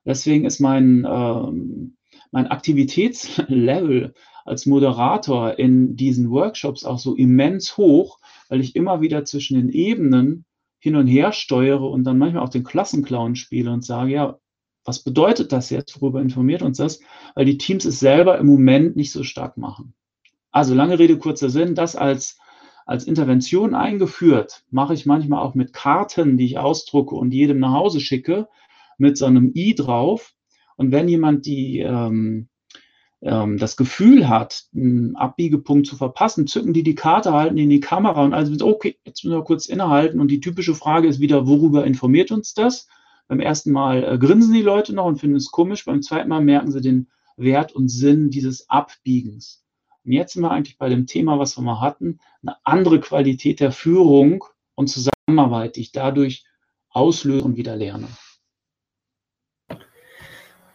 Deswegen 0.08 0.46
ist 0.46 0.58
mein, 0.58 1.06
ähm, 1.06 1.98
mein 2.30 2.46
Aktivitätslevel 2.46 4.14
als 4.46 4.64
Moderator 4.64 5.58
in 5.58 5.96
diesen 5.96 6.30
Workshops 6.30 6.86
auch 6.86 6.98
so 6.98 7.14
immens 7.14 7.76
hoch, 7.76 8.18
weil 8.48 8.62
ich 8.62 8.74
immer 8.74 9.02
wieder 9.02 9.26
zwischen 9.26 9.58
den 9.58 9.68
Ebenen 9.68 10.46
hin 10.78 10.96
und 10.96 11.08
her 11.08 11.32
steuere 11.32 11.90
und 11.90 12.04
dann 12.04 12.16
manchmal 12.16 12.42
auch 12.42 12.48
den 12.48 12.64
Klassenclown 12.64 13.36
spiele 13.36 13.70
und 13.70 13.84
sage, 13.84 14.12
ja, 14.12 14.38
was 14.82 15.04
bedeutet 15.04 15.52
das 15.52 15.68
jetzt? 15.68 16.00
Worüber 16.00 16.22
informiert 16.22 16.62
uns 16.62 16.78
das? 16.78 17.00
Weil 17.34 17.44
die 17.44 17.58
Teams 17.58 17.84
es 17.84 18.00
selber 18.00 18.38
im 18.38 18.46
Moment 18.46 18.96
nicht 18.96 19.12
so 19.12 19.24
stark 19.24 19.58
machen. 19.58 19.92
Also 20.50 20.74
lange 20.74 20.98
Rede, 20.98 21.18
kurzer 21.18 21.50
Sinn, 21.50 21.74
das 21.74 21.96
als, 21.96 22.38
als 22.86 23.04
Intervention 23.04 23.74
eingeführt, 23.74 24.64
mache 24.70 24.94
ich 24.94 25.04
manchmal 25.04 25.42
auch 25.42 25.54
mit 25.54 25.74
Karten, 25.74 26.38
die 26.38 26.46
ich 26.46 26.58
ausdrucke 26.58 27.14
und 27.14 27.34
jedem 27.34 27.58
nach 27.58 27.72
Hause 27.72 28.00
schicke, 28.00 28.48
mit 28.98 29.16
so 29.16 29.26
einem 29.26 29.52
i 29.54 29.74
drauf. 29.74 30.34
Und 30.76 30.92
wenn 30.92 31.08
jemand 31.08 31.46
die, 31.46 31.80
ähm, 31.80 32.48
ähm, 33.20 33.58
das 33.58 33.76
Gefühl 33.76 34.28
hat, 34.28 34.64
einen 34.74 35.16
Abbiegepunkt 35.16 35.86
zu 35.86 35.96
verpassen, 35.96 36.46
zücken 36.46 36.72
die 36.72 36.82
die 36.82 36.94
Karte, 36.94 37.32
halten 37.32 37.58
in 37.58 37.70
die 37.70 37.80
Kamera 37.80 38.24
und 38.24 38.34
also 38.34 38.66
okay, 38.66 38.96
jetzt 39.04 39.24
müssen 39.24 39.36
wir 39.36 39.44
kurz 39.44 39.66
innehalten. 39.66 40.20
Und 40.20 40.30
die 40.30 40.40
typische 40.40 40.74
Frage 40.74 41.08
ist 41.08 41.20
wieder, 41.20 41.46
worüber 41.46 41.84
informiert 41.84 42.30
uns 42.30 42.54
das? 42.54 42.88
Beim 43.26 43.40
ersten 43.40 43.72
Mal 43.72 44.04
äh, 44.04 44.18
grinsen 44.18 44.54
die 44.54 44.62
Leute 44.62 44.94
noch 44.94 45.06
und 45.06 45.16
finden 45.16 45.36
es 45.36 45.50
komisch. 45.50 45.84
Beim 45.84 46.02
zweiten 46.02 46.28
Mal 46.28 46.42
merken 46.42 46.70
sie 46.70 46.80
den 46.80 47.08
Wert 47.36 47.72
und 47.72 47.88
Sinn 47.88 48.30
dieses 48.30 48.68
Abbiegens. 48.70 49.64
Und 50.04 50.12
jetzt 50.12 50.32
sind 50.32 50.42
wir 50.42 50.50
eigentlich 50.50 50.78
bei 50.78 50.88
dem 50.88 51.06
Thema, 51.06 51.38
was 51.38 51.56
wir 51.58 51.62
mal 51.62 51.80
hatten, 51.80 52.18
eine 52.42 52.56
andere 52.64 53.00
Qualität 53.00 53.60
der 53.60 53.72
Führung 53.72 54.44
und 54.74 54.88
Zusammenarbeit, 54.88 55.76
die 55.76 55.82
ich 55.82 55.92
dadurch 55.92 56.44
auslöse 56.88 57.44
und 57.44 57.56
wieder 57.56 57.76
lerne. 57.76 58.08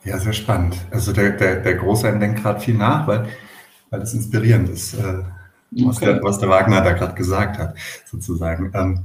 Ja, 0.05 0.17
sehr 0.17 0.33
spannend. 0.33 0.75
Also 0.91 1.13
der, 1.13 1.31
der, 1.31 1.61
der 1.61 1.75
Große 1.75 2.11
denkt 2.19 2.41
gerade 2.41 2.59
viel 2.59 2.75
nach, 2.75 3.07
weil, 3.07 3.27
weil 3.89 3.99
das 4.01 4.13
inspirierend 4.13 4.69
ist, 4.69 4.95
äh, 4.95 5.19
was, 5.71 5.97
okay. 5.97 6.05
der, 6.13 6.23
was 6.23 6.39
der 6.39 6.49
Wagner 6.49 6.81
da 6.81 6.91
gerade 6.93 7.15
gesagt 7.15 7.57
hat, 7.57 7.75
sozusagen. 8.05 8.71
Ähm, 8.73 8.99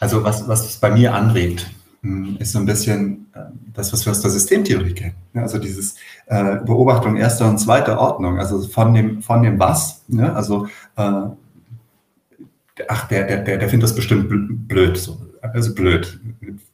also 0.00 0.24
was, 0.24 0.48
was 0.48 0.76
bei 0.78 0.90
mir 0.90 1.14
anregt, 1.14 1.70
hm, 2.02 2.36
ist 2.40 2.52
so 2.52 2.58
ein 2.58 2.66
bisschen 2.66 3.26
äh, 3.32 3.40
das, 3.72 3.92
was 3.92 4.04
wir 4.04 4.10
aus 4.10 4.20
der 4.20 4.32
Systemtheorie 4.32 4.92
kennen. 4.92 5.14
Also 5.34 5.58
dieses 5.58 5.94
äh, 6.26 6.56
Beobachtung 6.56 7.16
erster 7.16 7.48
und 7.48 7.58
zweiter 7.58 8.00
Ordnung, 8.00 8.40
also 8.40 8.60
von 8.62 8.92
dem, 8.92 9.22
von 9.22 9.42
dem 9.42 9.60
Was, 9.60 10.02
ne? 10.08 10.34
also 10.34 10.66
äh, 10.96 11.22
ach, 12.88 13.08
der, 13.08 13.26
der, 13.26 13.44
der, 13.44 13.58
der 13.58 13.68
findet 13.68 13.88
das 13.88 13.94
bestimmt 13.94 14.28
blöd, 14.68 14.98
so, 14.98 15.20
also 15.40 15.74
blöd. 15.74 16.20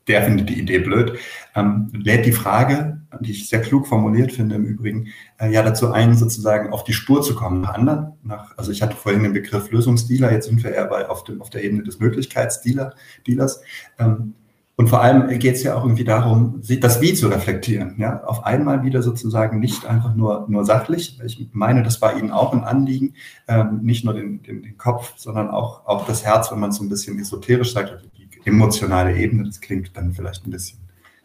Der 0.09 0.23
findet 0.23 0.49
die 0.49 0.59
Idee 0.59 0.79
blöd. 0.79 1.19
Ähm, 1.55 1.91
lädt 1.93 2.27
die 2.27 2.33
Frage, 2.33 3.01
die 3.21 3.33
ich 3.33 3.49
sehr 3.49 3.61
klug 3.61 3.87
formuliert 3.87 4.33
finde 4.33 4.57
im 4.57 4.65
Übrigen, 4.65 5.09
äh, 5.39 5.51
ja 5.51 5.63
dazu 5.63 5.93
ein, 5.93 6.17
sozusagen 6.17 6.73
auf 6.73 6.85
die 6.85 6.93
Spur 6.93 7.23
zu 7.23 7.35
kommen 7.35 7.61
nach 7.61 7.75
anderen. 7.75 8.13
Nach, 8.23 8.57
also 8.57 8.73
ich 8.73 8.83
hatte 8.83 8.97
vorhin 8.97 9.23
den 9.23 9.33
Begriff 9.33 9.71
Lösungsdealer, 9.71 10.33
jetzt 10.33 10.47
sind 10.49 10.63
wir 10.63 10.73
eher 10.73 10.87
bei, 10.87 11.09
auf, 11.09 11.25
dem, 11.25 11.41
auf 11.41 11.51
der 11.51 11.63
Ebene 11.65 11.83
des 11.83 12.01
Möglichkeitsdealers. 12.01 13.63
Ähm, 13.99 14.35
und 14.79 14.89
vor 14.89 15.03
allem 15.03 15.27
geht 15.41 15.57
es 15.57 15.65
ja 15.65 15.75
auch 15.75 15.83
irgendwie 15.83 16.05
darum, 16.05 16.63
das 16.63 17.01
Wie 17.01 17.13
zu 17.13 17.27
reflektieren. 17.27 17.97
Ja? 17.99 18.23
Auf 18.23 18.45
einmal 18.45 18.85
wieder 18.85 19.03
sozusagen 19.03 19.59
nicht 19.59 19.85
einfach 19.85 20.15
nur, 20.15 20.47
nur 20.49 20.65
sachlich. 20.65 21.19
Ich 21.25 21.49
meine, 21.51 21.83
das 21.83 22.01
war 22.01 22.17
Ihnen 22.17 22.31
auch 22.31 22.53
ein 22.53 22.63
Anliegen, 22.63 23.15
ähm, 23.49 23.81
nicht 23.83 24.05
nur 24.05 24.15
den, 24.15 24.41
den, 24.45 24.63
den, 24.63 24.79
Kopf, 24.79 25.15
sondern 25.17 25.51
auch, 25.51 25.85
auch 25.85 26.07
das 26.07 26.25
Herz, 26.25 26.53
wenn 26.53 26.61
man 26.61 26.71
so 26.71 26.85
ein 26.85 26.89
bisschen 26.89 27.19
esoterisch 27.19 27.73
sagt, 27.73 28.05
emotionale 28.49 29.17
Ebene, 29.17 29.45
das 29.45 29.61
klingt 29.61 29.97
dann 29.97 30.13
vielleicht 30.13 30.47
ein 30.47 30.51
bisschen, 30.51 30.79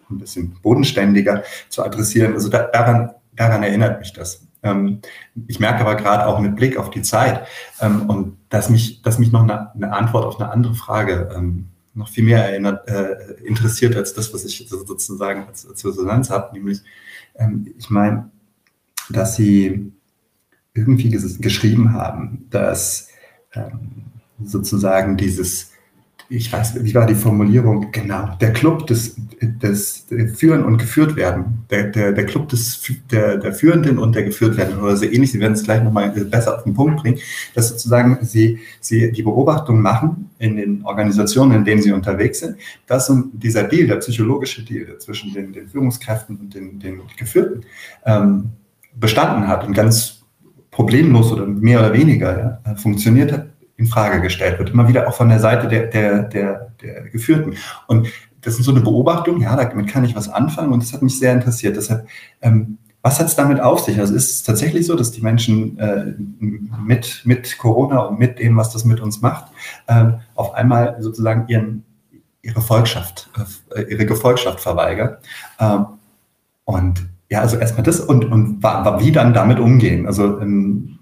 ein 0.09 0.17
bisschen 0.17 0.55
bodenständiger 0.61 1.43
zu 1.69 1.83
adressieren. 1.83 2.33
Also 2.33 2.49
da, 2.49 2.63
daran, 2.63 3.11
daran 3.35 3.63
erinnert 3.63 3.99
mich 3.99 4.13
das. 4.13 4.45
Ähm, 4.63 4.99
ich 5.47 5.59
merke 5.59 5.81
aber 5.81 5.95
gerade 5.95 6.25
auch 6.25 6.39
mit 6.39 6.55
Blick 6.55 6.77
auf 6.77 6.89
die 6.89 7.01
Zeit 7.01 7.45
ähm, 7.81 8.09
und 8.09 8.37
dass 8.49 8.69
mich, 8.69 9.01
dass 9.01 9.19
mich 9.19 9.31
noch 9.31 9.43
eine, 9.43 9.73
eine 9.73 9.91
Antwort 9.91 10.25
auf 10.25 10.39
eine 10.39 10.51
andere 10.51 10.75
Frage 10.75 11.29
ähm, 11.35 11.69
noch 11.93 12.09
viel 12.09 12.23
mehr 12.23 12.49
erinnert, 12.49 12.87
äh, 12.87 13.33
interessiert 13.43 13.95
als 13.95 14.13
das, 14.13 14.33
was 14.33 14.45
ich 14.45 14.67
sozusagen 14.67 15.47
als, 15.47 15.67
als 15.67 15.85
Resonanz 15.85 16.29
habe, 16.29 16.53
nämlich 16.53 16.81
ähm, 17.35 17.73
ich 17.77 17.89
meine, 17.89 18.29
dass 19.09 19.35
sie 19.35 19.91
irgendwie 20.73 21.09
geschrieben 21.09 21.93
haben, 21.93 22.47
dass 22.49 23.09
ähm, 23.53 24.05
sozusagen 24.43 25.17
dieses 25.17 25.72
ich 26.35 26.51
weiß, 26.51 26.83
wie 26.83 26.95
war 26.95 27.05
die 27.05 27.15
Formulierung? 27.15 27.91
Genau, 27.91 28.35
der 28.41 28.53
Club 28.53 28.87
des, 28.87 29.15
des 29.39 30.07
Führen 30.35 30.63
und 30.63 30.77
Geführt 30.77 31.15
werden. 31.15 31.65
Der, 31.69 31.83
der, 31.83 32.11
der 32.11 32.25
Club 32.25 32.49
des, 32.49 32.81
der, 33.11 33.37
der 33.37 33.53
Führenden 33.53 33.99
und 33.99 34.15
der 34.15 34.23
Geführt 34.23 34.57
werden 34.57 34.79
oder 34.79 34.97
so 34.97 35.05
ähnlich. 35.05 35.31
Sie 35.31 35.39
werden 35.39 35.53
es 35.53 35.63
gleich 35.63 35.83
nochmal 35.83 36.09
besser 36.09 36.57
auf 36.57 36.63
den 36.63 36.73
Punkt 36.73 37.01
bringen, 37.01 37.19
dass 37.53 37.69
sozusagen 37.69 38.17
Sie, 38.21 38.59
Sie 38.79 39.11
die 39.11 39.21
Beobachtung 39.21 39.81
machen 39.81 40.29
in 40.39 40.55
den 40.55 40.83
Organisationen, 40.83 41.53
in 41.53 41.65
denen 41.65 41.81
Sie 41.81 41.91
unterwegs 41.91 42.39
sind, 42.39 42.57
dass 42.87 43.11
dieser 43.33 43.63
Deal, 43.63 43.87
der 43.87 43.97
psychologische 43.97 44.63
Deal 44.65 44.97
zwischen 44.97 45.33
den, 45.33 45.53
den 45.53 45.67
Führungskräften 45.67 46.37
und 46.37 46.55
den, 46.55 46.79
den 46.79 47.01
Geführten 47.15 47.61
ähm, 48.05 48.49
bestanden 48.95 49.47
hat 49.47 49.67
und 49.67 49.73
ganz 49.73 50.23
problemlos 50.71 51.31
oder 51.31 51.45
mehr 51.45 51.79
oder 51.79 51.93
weniger 51.93 52.59
ja, 52.65 52.75
funktioniert 52.75 53.31
hat, 53.31 53.52
in 53.77 53.87
Frage 53.87 54.21
gestellt 54.21 54.59
wird, 54.59 54.69
immer 54.69 54.87
wieder 54.87 55.07
auch 55.07 55.15
von 55.15 55.29
der 55.29 55.39
Seite 55.39 55.67
der, 55.67 55.87
der, 55.87 56.23
der, 56.23 56.71
der 56.81 57.09
Geführten. 57.09 57.55
Und 57.87 58.07
das 58.41 58.59
ist 58.59 58.65
so 58.65 58.71
eine 58.71 58.81
Beobachtung, 58.81 59.41
ja, 59.41 59.55
damit 59.55 59.87
kann 59.87 60.03
ich 60.03 60.15
was 60.15 60.29
anfangen 60.29 60.71
und 60.73 60.83
das 60.83 60.93
hat 60.93 61.01
mich 61.01 61.17
sehr 61.17 61.33
interessiert. 61.33 61.75
Deshalb, 61.75 62.07
ähm, 62.41 62.77
was 63.01 63.19
hat 63.19 63.27
es 63.27 63.35
damit 63.35 63.59
auf 63.59 63.79
sich? 63.79 63.99
Also 63.99 64.15
ist 64.15 64.31
es 64.31 64.43
tatsächlich 64.43 64.85
so, 64.85 64.95
dass 64.95 65.11
die 65.11 65.21
Menschen 65.21 65.77
äh, 65.79 66.13
mit, 66.39 67.21
mit 67.25 67.57
Corona 67.57 67.99
und 67.99 68.19
mit 68.19 68.39
dem, 68.39 68.55
was 68.55 68.71
das 68.71 68.85
mit 68.85 69.01
uns 69.01 69.21
macht, 69.21 69.45
äh, 69.87 70.05
auf 70.35 70.53
einmal 70.53 70.97
sozusagen 70.99 71.47
ihren, 71.47 71.83
ihre 72.41 72.61
Volkschaft, 72.61 73.29
äh, 73.75 73.81
ihre 73.83 74.05
Gefolgschaft 74.05 74.59
verweigern? 74.59 75.17
Ähm, 75.59 75.85
und 76.65 77.05
ja, 77.29 77.41
also 77.41 77.57
erstmal 77.57 77.83
das 77.83 77.99
und, 77.99 78.25
und 78.25 78.63
wie 78.63 79.11
dann 79.11 79.33
damit 79.33 79.59
umgehen. 79.59 80.05
Also 80.05 80.39
ähm, 80.39 80.92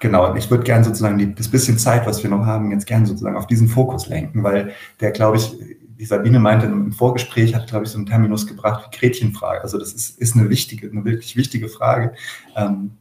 Genau, 0.00 0.34
ich 0.34 0.50
würde 0.50 0.64
gerne 0.64 0.82
sozusagen 0.82 1.18
die, 1.18 1.34
das 1.34 1.48
bisschen 1.48 1.78
Zeit, 1.78 2.06
was 2.06 2.22
wir 2.22 2.30
noch 2.30 2.46
haben, 2.46 2.70
jetzt 2.70 2.86
gerne 2.86 3.06
sozusagen 3.06 3.36
auf 3.36 3.46
diesen 3.46 3.68
Fokus 3.68 4.08
lenken, 4.08 4.42
weil 4.42 4.72
der, 4.98 5.10
glaube 5.12 5.36
ich, 5.36 5.54
die 5.98 6.06
Sabine 6.06 6.40
meinte 6.40 6.64
im 6.64 6.92
Vorgespräch, 6.92 7.54
hat, 7.54 7.66
glaube 7.66 7.84
ich, 7.84 7.90
so 7.90 7.98
einen 7.98 8.06
Terminus 8.06 8.46
gebracht 8.46 8.88
wie 8.90 8.96
Gretchenfrage. 8.96 9.60
Also 9.60 9.76
das 9.76 9.92
ist, 9.92 10.18
ist 10.18 10.34
eine 10.34 10.48
wichtige, 10.48 10.90
eine 10.90 11.04
wirklich 11.04 11.36
wichtige 11.36 11.68
Frage. 11.68 12.14
Ähm, 12.56 12.92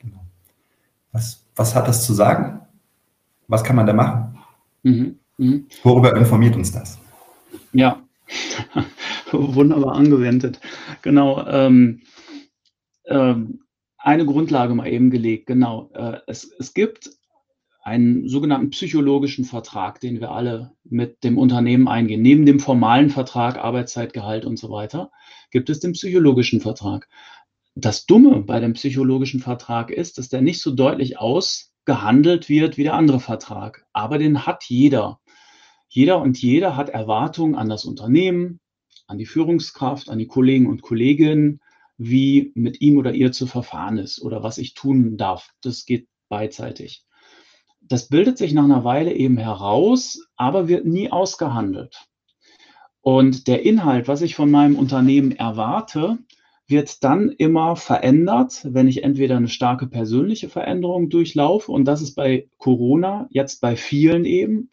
genau. 0.00 0.24
was, 1.12 1.44
was 1.54 1.76
hat 1.76 1.86
das 1.86 2.04
zu 2.04 2.12
sagen? 2.12 2.60
Was 3.46 3.62
kann 3.62 3.76
man 3.76 3.86
da 3.86 3.92
machen? 3.92 4.38
Mhm. 4.82 5.18
Mhm. 5.38 5.66
Worüber 5.84 6.16
informiert 6.16 6.56
uns 6.56 6.72
das? 6.72 6.98
Ja, 7.72 8.02
wunderbar 9.30 9.94
angewendet. 9.94 10.60
Genau. 11.02 11.46
Ähm, 11.46 12.00
ähm, 13.06 13.61
eine 14.02 14.26
Grundlage 14.26 14.74
mal 14.74 14.88
eben 14.88 15.10
gelegt, 15.10 15.46
genau. 15.46 15.90
Äh, 15.94 16.18
es, 16.26 16.50
es 16.58 16.74
gibt 16.74 17.10
einen 17.82 18.28
sogenannten 18.28 18.70
psychologischen 18.70 19.44
Vertrag, 19.44 20.00
den 20.00 20.20
wir 20.20 20.30
alle 20.30 20.72
mit 20.84 21.24
dem 21.24 21.36
Unternehmen 21.36 21.88
eingehen. 21.88 22.22
Neben 22.22 22.46
dem 22.46 22.60
formalen 22.60 23.10
Vertrag, 23.10 23.58
Arbeitszeitgehalt 23.58 24.44
und 24.44 24.56
so 24.56 24.70
weiter, 24.70 25.10
gibt 25.50 25.68
es 25.68 25.80
den 25.80 25.92
psychologischen 25.92 26.60
Vertrag. 26.60 27.08
Das 27.74 28.06
Dumme 28.06 28.42
bei 28.42 28.60
dem 28.60 28.74
psychologischen 28.74 29.40
Vertrag 29.40 29.90
ist, 29.90 30.18
dass 30.18 30.28
der 30.28 30.42
nicht 30.42 30.60
so 30.60 30.72
deutlich 30.72 31.18
ausgehandelt 31.18 32.48
wird 32.48 32.76
wie 32.76 32.84
der 32.84 32.94
andere 32.94 33.18
Vertrag. 33.18 33.84
Aber 33.92 34.18
den 34.18 34.46
hat 34.46 34.64
jeder. 34.64 35.18
Jeder 35.88 36.20
und 36.20 36.40
jeder 36.40 36.76
hat 36.76 36.88
Erwartungen 36.88 37.54
an 37.54 37.68
das 37.68 37.84
Unternehmen, 37.84 38.60
an 39.06 39.18
die 39.18 39.26
Führungskraft, 39.26 40.08
an 40.08 40.18
die 40.18 40.26
Kollegen 40.26 40.66
und 40.66 40.82
Kolleginnen, 40.82 41.60
wie 42.04 42.52
mit 42.54 42.80
ihm 42.80 42.98
oder 42.98 43.12
ihr 43.12 43.32
zu 43.32 43.46
verfahren 43.46 43.98
ist 43.98 44.20
oder 44.22 44.42
was 44.42 44.58
ich 44.58 44.74
tun 44.74 45.16
darf. 45.16 45.50
Das 45.62 45.84
geht 45.84 46.08
beidseitig. 46.28 47.04
Das 47.80 48.08
bildet 48.08 48.38
sich 48.38 48.52
nach 48.52 48.64
einer 48.64 48.84
Weile 48.84 49.12
eben 49.12 49.36
heraus, 49.36 50.26
aber 50.36 50.68
wird 50.68 50.86
nie 50.86 51.10
ausgehandelt. 51.10 52.06
Und 53.00 53.48
der 53.48 53.64
Inhalt, 53.64 54.06
was 54.06 54.22
ich 54.22 54.36
von 54.36 54.50
meinem 54.50 54.76
Unternehmen 54.76 55.32
erwarte, 55.32 56.18
wird 56.68 57.02
dann 57.02 57.30
immer 57.30 57.76
verändert, 57.76 58.60
wenn 58.64 58.86
ich 58.86 59.02
entweder 59.02 59.36
eine 59.36 59.48
starke 59.48 59.88
persönliche 59.88 60.48
Veränderung 60.48 61.10
durchlaufe, 61.10 61.70
und 61.70 61.84
das 61.84 62.00
ist 62.00 62.14
bei 62.14 62.48
Corona 62.58 63.26
jetzt 63.30 63.60
bei 63.60 63.76
vielen 63.76 64.24
eben, 64.24 64.70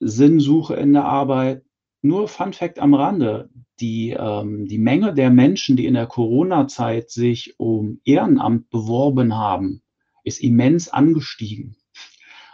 Sinnsuche 0.00 0.74
in 0.74 0.92
der 0.92 1.04
Arbeit. 1.04 1.62
Nur 2.02 2.28
Fun 2.28 2.52
Fact 2.52 2.78
am 2.78 2.94
Rande 2.94 3.50
die, 3.80 4.10
ähm, 4.10 4.66
die 4.66 4.78
Menge 4.78 5.14
der 5.14 5.30
Menschen, 5.30 5.76
die 5.76 5.86
in 5.86 5.94
der 5.94 6.06
Corona-Zeit 6.06 7.10
sich 7.10 7.58
um 7.58 8.00
Ehrenamt 8.04 8.70
beworben 8.70 9.36
haben, 9.36 9.82
ist 10.24 10.40
immens 10.40 10.88
angestiegen. 10.88 11.76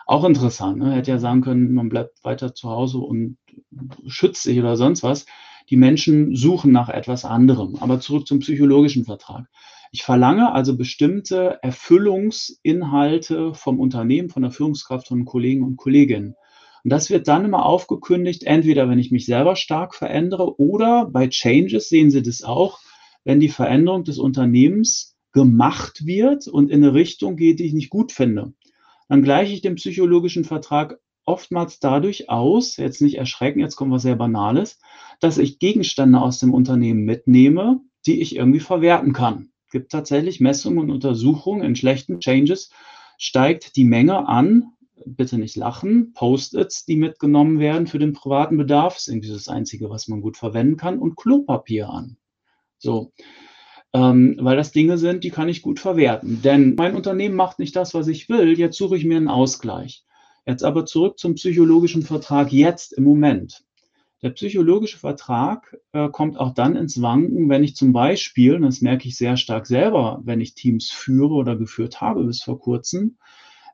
Auch 0.06 0.24
interessant. 0.24 0.78
Ne? 0.78 0.92
Hätte 0.92 1.10
ja 1.10 1.18
sagen 1.18 1.40
können, 1.40 1.74
man 1.74 1.88
bleibt 1.88 2.24
weiter 2.24 2.54
zu 2.54 2.70
Hause 2.70 2.98
und 2.98 3.38
schützt 4.06 4.44
sich 4.44 4.58
oder 4.58 4.76
sonst 4.76 5.02
was. 5.02 5.26
Die 5.68 5.76
Menschen 5.76 6.36
suchen 6.36 6.70
nach 6.70 6.88
etwas 6.88 7.24
anderem. 7.24 7.76
Aber 7.80 7.98
zurück 7.98 8.26
zum 8.26 8.38
psychologischen 8.38 9.04
Vertrag. 9.04 9.46
Ich 9.90 10.04
verlange 10.04 10.52
also 10.52 10.76
bestimmte 10.76 11.58
Erfüllungsinhalte 11.62 13.54
vom 13.54 13.80
Unternehmen, 13.80 14.30
von 14.30 14.42
der 14.42 14.52
Führungskraft, 14.52 15.08
von 15.08 15.24
Kollegen 15.24 15.64
und 15.64 15.76
Kolleginnen. 15.76 16.36
Und 16.84 16.90
das 16.90 17.10
wird 17.10 17.28
dann 17.28 17.44
immer 17.44 17.66
aufgekündigt, 17.66 18.44
entweder 18.44 18.88
wenn 18.88 18.98
ich 18.98 19.10
mich 19.10 19.26
selber 19.26 19.56
stark 19.56 19.94
verändere 19.94 20.58
oder 20.60 21.06
bei 21.06 21.28
Changes 21.28 21.88
sehen 21.88 22.10
Sie 22.10 22.22
das 22.22 22.42
auch, 22.42 22.80
wenn 23.24 23.40
die 23.40 23.48
Veränderung 23.48 24.04
des 24.04 24.18
Unternehmens 24.18 25.16
gemacht 25.32 26.06
wird 26.06 26.48
und 26.48 26.70
in 26.70 26.82
eine 26.82 26.94
Richtung 26.94 27.36
geht, 27.36 27.58
die 27.58 27.66
ich 27.66 27.74
nicht 27.74 27.90
gut 27.90 28.12
finde. 28.12 28.52
Dann 29.08 29.22
gleiche 29.22 29.52
ich 29.52 29.60
den 29.60 29.74
psychologischen 29.74 30.44
Vertrag 30.44 30.98
oftmals 31.26 31.80
dadurch 31.80 32.30
aus, 32.30 32.76
jetzt 32.76 33.02
nicht 33.02 33.18
erschrecken, 33.18 33.60
jetzt 33.60 33.76
kommt 33.76 33.92
was 33.92 34.02
sehr 34.02 34.16
Banales, 34.16 34.78
dass 35.20 35.38
ich 35.38 35.58
Gegenstände 35.58 36.20
aus 36.20 36.38
dem 36.38 36.54
Unternehmen 36.54 37.04
mitnehme, 37.04 37.80
die 38.06 38.20
ich 38.20 38.36
irgendwie 38.36 38.60
verwerten 38.60 39.12
kann. 39.12 39.50
Es 39.66 39.72
gibt 39.72 39.90
tatsächlich 39.90 40.40
Messungen 40.40 40.78
und 40.78 40.90
Untersuchungen 40.90 41.64
in 41.64 41.76
schlechten 41.76 42.20
Changes, 42.20 42.70
steigt 43.18 43.76
die 43.76 43.84
Menge 43.84 44.28
an 44.28 44.72
bitte 45.04 45.38
nicht 45.38 45.56
lachen, 45.56 46.12
Post-its, 46.14 46.84
die 46.84 46.96
mitgenommen 46.96 47.58
werden 47.58 47.86
für 47.86 47.98
den 47.98 48.12
privaten 48.12 48.56
Bedarf, 48.56 48.96
ist 48.96 49.08
irgendwie 49.08 49.30
das 49.30 49.48
Einzige, 49.48 49.90
was 49.90 50.08
man 50.08 50.20
gut 50.20 50.36
verwenden 50.36 50.76
kann, 50.76 50.98
und 50.98 51.16
Klopapier 51.16 51.90
an. 51.90 52.16
So, 52.78 53.12
ähm, 53.92 54.36
weil 54.40 54.56
das 54.56 54.72
Dinge 54.72 54.98
sind, 54.98 55.24
die 55.24 55.30
kann 55.30 55.48
ich 55.48 55.62
gut 55.62 55.80
verwerten. 55.80 56.42
Denn 56.42 56.74
mein 56.76 56.94
Unternehmen 56.94 57.36
macht 57.36 57.58
nicht 57.58 57.76
das, 57.76 57.94
was 57.94 58.08
ich 58.08 58.28
will, 58.28 58.58
jetzt 58.58 58.76
suche 58.76 58.96
ich 58.96 59.04
mir 59.04 59.16
einen 59.16 59.28
Ausgleich. 59.28 60.04
Jetzt 60.46 60.62
aber 60.62 60.86
zurück 60.86 61.18
zum 61.18 61.34
psychologischen 61.34 62.02
Vertrag 62.02 62.52
jetzt 62.52 62.92
im 62.92 63.04
Moment. 63.04 63.64
Der 64.22 64.30
psychologische 64.30 64.98
Vertrag 64.98 65.76
äh, 65.92 66.08
kommt 66.08 66.38
auch 66.38 66.54
dann 66.54 66.74
ins 66.76 67.02
Wanken, 67.02 67.48
wenn 67.48 67.64
ich 67.64 67.76
zum 67.76 67.92
Beispiel, 67.92 68.54
und 68.54 68.62
das 68.62 68.80
merke 68.80 69.08
ich 69.08 69.16
sehr 69.16 69.36
stark 69.36 69.66
selber, 69.66 70.20
wenn 70.24 70.40
ich 70.40 70.54
Teams 70.54 70.90
führe 70.90 71.34
oder 71.34 71.56
geführt 71.56 72.00
habe 72.00 72.24
bis 72.24 72.42
vor 72.42 72.58
kurzem, 72.58 73.18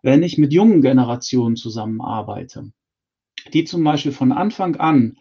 wenn 0.03 0.23
ich 0.23 0.37
mit 0.37 0.53
jungen 0.53 0.83
Generationen 0.83 1.57
zusammenarbeite, 1.57 2.73
die 3.53 3.65
zum 3.65 3.83
Beispiel 3.85 4.13
von 4.13 4.33
Anfang 4.33 4.77
an 4.77 5.17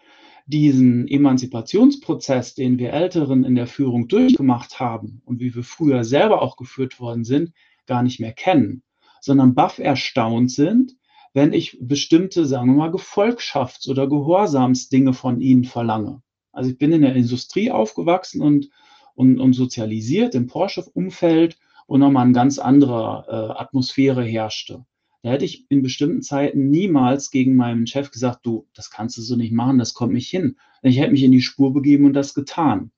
diesen 0.48 1.08
Emanzipationsprozess, 1.08 2.56
den 2.56 2.78
wir 2.78 2.92
Älteren 2.92 3.44
in 3.44 3.56
der 3.56 3.68
Führung 3.68 4.08
durchgemacht 4.08 4.80
haben 4.80 5.22
und 5.26 5.40
wie 5.40 5.56
wir 5.56 5.64
früher 5.64 6.04
selber 6.04 6.42
auch 6.42 6.58
geführt 6.58 7.00
worden 7.00 7.24
sind, 7.24 7.54
gar 7.86 8.04
nicht 8.04 8.20
mehr 8.20 8.34
kennen, 8.34 8.84
sondern 9.22 9.54
baff 9.54 9.80
erstaunt 9.80 10.52
sind, 10.52 10.96
wenn 11.34 11.54
ich 11.54 11.78
bestimmte, 11.80 12.46
sagen 12.46 12.72
wir 12.72 12.76
mal, 12.76 12.92
Gefolgschafts- 12.92 13.90
oder 13.90 14.08
Gehorsamsdinge 14.10 15.14
von 15.14 15.40
ihnen 15.40 15.64
verlange. 15.64 16.22
Also 16.52 16.72
ich 16.72 16.78
bin 16.78 16.92
in 16.92 17.04
der 17.04 17.16
Industrie 17.16 17.72
aufgewachsen 17.72 18.42
und, 18.42 18.70
und, 19.16 19.40
und 19.40 19.54
sozialisiert 19.54 20.36
im 20.36 20.48
Porsche-Umfeld 20.48 21.58
und 21.88 22.00
nochmal 22.00 22.26
eine 22.26 22.34
ganz 22.34 22.60
andere 22.60 23.26
äh, 23.28 23.60
Atmosphäre 23.62 24.24
herrschte. 24.24 24.86
Da 25.24 25.30
hätte 25.30 25.46
ich 25.46 25.70
in 25.70 25.84
bestimmten 25.84 26.24
Zeiten 26.24 26.70
niemals 26.70 27.30
gegen 27.30 27.56
meinen 27.56 27.86
Chef 27.86 28.10
gesagt, 28.10 28.46
du, 28.46 28.68
das 28.74 28.90
kannst 28.90 29.18
du 29.18 29.22
so 29.22 29.36
nicht 29.36 29.54
machen, 29.54 29.78
das 29.78 29.94
kommt 29.94 30.14
nicht 30.14 30.30
hin. 30.30 30.58
Ich 30.82 31.00
hätte 31.00 31.12
mich 31.12 31.24
in 31.24 31.32
die 31.32 31.42
Spur 31.42 31.74
begeben 31.74 32.06
und 32.06 32.14
das 32.14 32.34
getan. 32.34 32.92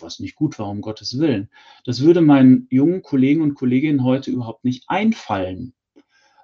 Was 0.00 0.18
nicht 0.18 0.34
gut 0.34 0.58
war, 0.58 0.68
um 0.68 0.80
Gottes 0.80 1.18
Willen. 1.18 1.48
Das 1.84 2.02
würde 2.02 2.20
meinen 2.20 2.66
jungen 2.70 3.02
Kollegen 3.02 3.42
und 3.42 3.54
Kolleginnen 3.54 4.04
heute 4.04 4.30
überhaupt 4.30 4.64
nicht 4.64 4.84
einfallen, 4.88 5.72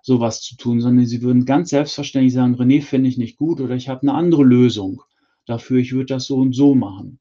sowas 0.03 0.41
zu 0.41 0.57
tun, 0.57 0.81
sondern 0.81 1.05
sie 1.07 1.21
würden 1.21 1.45
ganz 1.45 1.71
selbstverständlich 1.71 2.33
sagen, 2.33 2.55
René, 2.55 2.81
finde 2.81 3.09
ich 3.09 3.19
nicht 3.19 3.37
gut 3.37 3.61
oder 3.61 3.75
ich 3.75 3.89
habe 3.89 4.03
eine 4.03 4.15
andere 4.15 4.45
Lösung 4.45 5.03
dafür, 5.47 5.79
ich 5.79 5.93
würde 5.93 6.15
das 6.15 6.27
so 6.27 6.37
und 6.37 6.55
so 6.55 6.75
machen. 6.75 7.19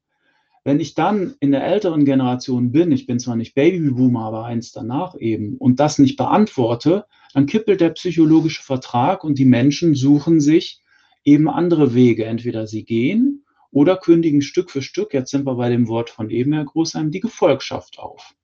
Wenn 0.64 0.80
ich 0.80 0.94
dann 0.94 1.34
in 1.40 1.52
der 1.52 1.64
älteren 1.64 2.06
Generation 2.06 2.72
bin, 2.72 2.90
ich 2.90 3.06
bin 3.06 3.18
zwar 3.18 3.36
nicht 3.36 3.54
Babyboomer, 3.54 4.24
aber 4.24 4.44
eins 4.46 4.72
danach 4.72 5.14
eben, 5.18 5.58
und 5.58 5.78
das 5.78 5.98
nicht 5.98 6.16
beantworte, 6.16 7.04
dann 7.34 7.44
kippelt 7.44 7.82
der 7.82 7.90
psychologische 7.90 8.62
Vertrag 8.62 9.24
und 9.24 9.38
die 9.38 9.44
Menschen 9.44 9.94
suchen 9.94 10.40
sich 10.40 10.80
eben 11.22 11.50
andere 11.50 11.94
Wege. 11.94 12.24
Entweder 12.24 12.66
sie 12.66 12.84
gehen 12.84 13.44
oder 13.70 13.98
kündigen 13.98 14.40
Stück 14.40 14.70
für 14.70 14.80
Stück, 14.80 15.12
jetzt 15.12 15.30
sind 15.30 15.44
wir 15.46 15.54
bei 15.56 15.68
dem 15.68 15.86
Wort 15.86 16.08
von 16.08 16.30
eben, 16.30 16.54
Herr 16.54 16.64
Großheim, 16.64 17.10
die 17.10 17.20
Gefolgschaft 17.20 17.98
auf. 17.98 18.34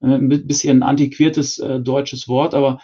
Äh, 0.00 0.14
ein 0.14 0.28
bisschen 0.46 0.78
ein 0.78 0.88
antiquiertes 0.88 1.58
äh, 1.58 1.80
deutsches 1.80 2.26
Wort, 2.26 2.54
aber 2.54 2.80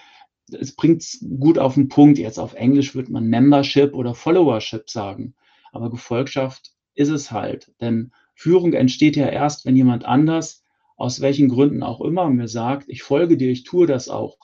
es 0.51 0.75
bringt 0.75 1.01
es 1.01 1.25
gut 1.39 1.59
auf 1.59 1.75
den 1.75 1.89
Punkt. 1.89 2.19
Jetzt 2.19 2.39
auf 2.39 2.53
Englisch 2.53 2.95
würde 2.95 3.13
man 3.13 3.27
Membership 3.27 3.95
oder 3.95 4.15
Followership 4.15 4.91
sagen. 4.91 5.35
Aber 5.71 5.91
Gefolgschaft 5.91 6.73
ist 6.95 7.09
es 7.09 7.31
halt. 7.31 7.73
Denn 7.81 8.13
Führung 8.35 8.73
entsteht 8.73 9.17
ja 9.17 9.29
erst, 9.29 9.65
wenn 9.65 9.77
jemand 9.77 10.05
anders, 10.05 10.65
aus 10.97 11.21
welchen 11.21 11.49
Gründen 11.49 11.83
auch 11.83 12.01
immer, 12.01 12.29
mir 12.31 12.49
sagt, 12.49 12.89
ich 12.89 13.03
folge 13.03 13.37
dir, 13.37 13.51
ich 13.51 13.65
tue 13.65 13.87
das 13.87 14.09
auch. 14.09 14.37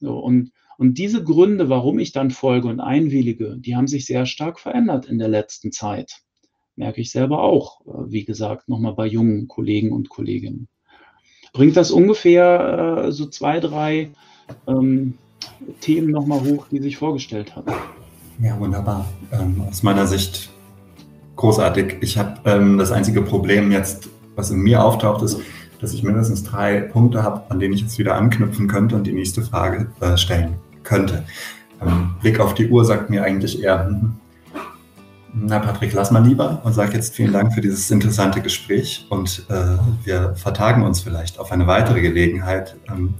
So, 0.00 0.18
und, 0.18 0.52
und 0.78 0.98
diese 0.98 1.22
Gründe, 1.22 1.68
warum 1.68 1.98
ich 1.98 2.12
dann 2.12 2.30
folge 2.30 2.68
und 2.68 2.80
einwillige, 2.80 3.56
die 3.58 3.76
haben 3.76 3.86
sich 3.86 4.06
sehr 4.06 4.26
stark 4.26 4.60
verändert 4.60 5.06
in 5.06 5.18
der 5.18 5.28
letzten 5.28 5.72
Zeit. 5.72 6.22
Merke 6.76 7.00
ich 7.00 7.10
selber 7.10 7.42
auch, 7.42 7.80
äh, 7.86 8.10
wie 8.10 8.24
gesagt, 8.24 8.68
nochmal 8.68 8.94
bei 8.94 9.06
jungen 9.06 9.48
Kollegen 9.48 9.92
und 9.92 10.08
Kolleginnen. 10.08 10.68
Bringt 11.52 11.76
das 11.76 11.90
ungefähr 11.90 13.04
äh, 13.06 13.12
so 13.12 13.26
zwei, 13.26 13.60
drei 13.60 14.10
ähm, 14.66 15.16
Themen 15.80 16.10
nochmal 16.10 16.44
hoch, 16.44 16.66
die 16.70 16.80
sich 16.80 16.98
vorgestellt 16.98 17.56
hat. 17.56 17.64
Ja, 18.42 18.58
wunderbar. 18.60 19.08
Ähm, 19.32 19.62
aus 19.66 19.82
meiner 19.82 20.06
Sicht 20.06 20.50
großartig. 21.36 21.98
Ich 22.00 22.18
habe 22.18 22.40
ähm, 22.44 22.78
das 22.78 22.90
einzige 22.90 23.22
Problem 23.22 23.70
jetzt, 23.70 24.08
was 24.34 24.50
in 24.50 24.58
mir 24.58 24.82
auftaucht, 24.82 25.22
ist, 25.22 25.40
dass 25.80 25.92
ich 25.92 26.02
mindestens 26.02 26.42
drei 26.42 26.80
Punkte 26.80 27.22
habe, 27.22 27.42
an 27.50 27.60
denen 27.60 27.74
ich 27.74 27.82
jetzt 27.82 27.98
wieder 27.98 28.16
anknüpfen 28.16 28.66
könnte 28.66 28.96
und 28.96 29.06
die 29.06 29.12
nächste 29.12 29.42
Frage 29.42 29.88
äh, 30.00 30.16
stellen 30.16 30.56
könnte. 30.82 31.24
Ähm, 31.82 32.14
Blick 32.20 32.40
auf 32.40 32.54
die 32.54 32.68
Uhr 32.68 32.84
sagt 32.84 33.10
mir 33.10 33.22
eigentlich 33.22 33.62
eher, 33.62 33.86
hm, 33.86 34.16
na 35.38 35.58
Patrick, 35.58 35.92
lass 35.92 36.10
mal 36.10 36.24
lieber 36.24 36.62
und 36.64 36.72
sag 36.72 36.94
jetzt 36.94 37.14
vielen 37.14 37.32
Dank 37.32 37.52
für 37.52 37.60
dieses 37.60 37.90
interessante 37.90 38.40
Gespräch 38.40 39.06
und 39.10 39.44
äh, 39.50 39.76
wir 40.04 40.34
vertagen 40.34 40.82
uns 40.82 41.00
vielleicht 41.00 41.38
auf 41.38 41.52
eine 41.52 41.66
weitere 41.66 42.00
Gelegenheit. 42.00 42.76
Ähm, 42.88 43.14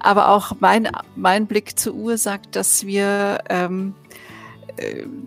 aber 0.00 0.30
auch 0.30 0.56
mein, 0.58 0.88
mein 1.14 1.46
Blick 1.46 1.78
zur 1.78 1.94
Uhr 1.94 2.18
sagt, 2.18 2.56
dass 2.56 2.84
wir 2.84 3.38
ähm, 3.48 3.94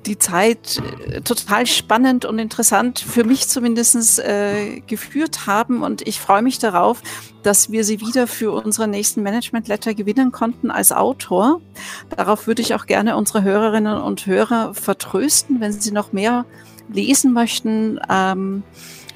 die 0.05 0.17
Zeit 0.17 0.81
äh, 1.09 1.21
total 1.21 1.65
spannend 1.65 2.25
und 2.25 2.39
interessant 2.39 2.99
für 2.99 3.23
mich 3.23 3.47
zumindest 3.47 4.19
äh, 4.19 4.81
geführt 4.81 5.47
haben. 5.47 5.83
Und 5.83 6.07
ich 6.07 6.19
freue 6.19 6.41
mich 6.41 6.59
darauf, 6.59 7.01
dass 7.43 7.71
wir 7.71 7.83
sie 7.83 8.01
wieder 8.01 8.27
für 8.27 8.51
unsere 8.51 8.87
nächsten 8.87 9.23
Management 9.23 9.67
Letter 9.67 9.93
gewinnen 9.93 10.31
konnten 10.31 10.71
als 10.71 10.91
Autor. 10.91 11.61
Darauf 12.15 12.47
würde 12.47 12.61
ich 12.61 12.75
auch 12.75 12.85
gerne 12.85 13.17
unsere 13.17 13.43
Hörerinnen 13.43 14.01
und 14.01 14.25
Hörer 14.25 14.73
vertrösten, 14.73 15.59
wenn 15.59 15.73
sie 15.73 15.91
noch 15.91 16.13
mehr 16.13 16.45
lesen 16.89 17.33
möchten 17.33 17.99
ähm, 18.09 18.63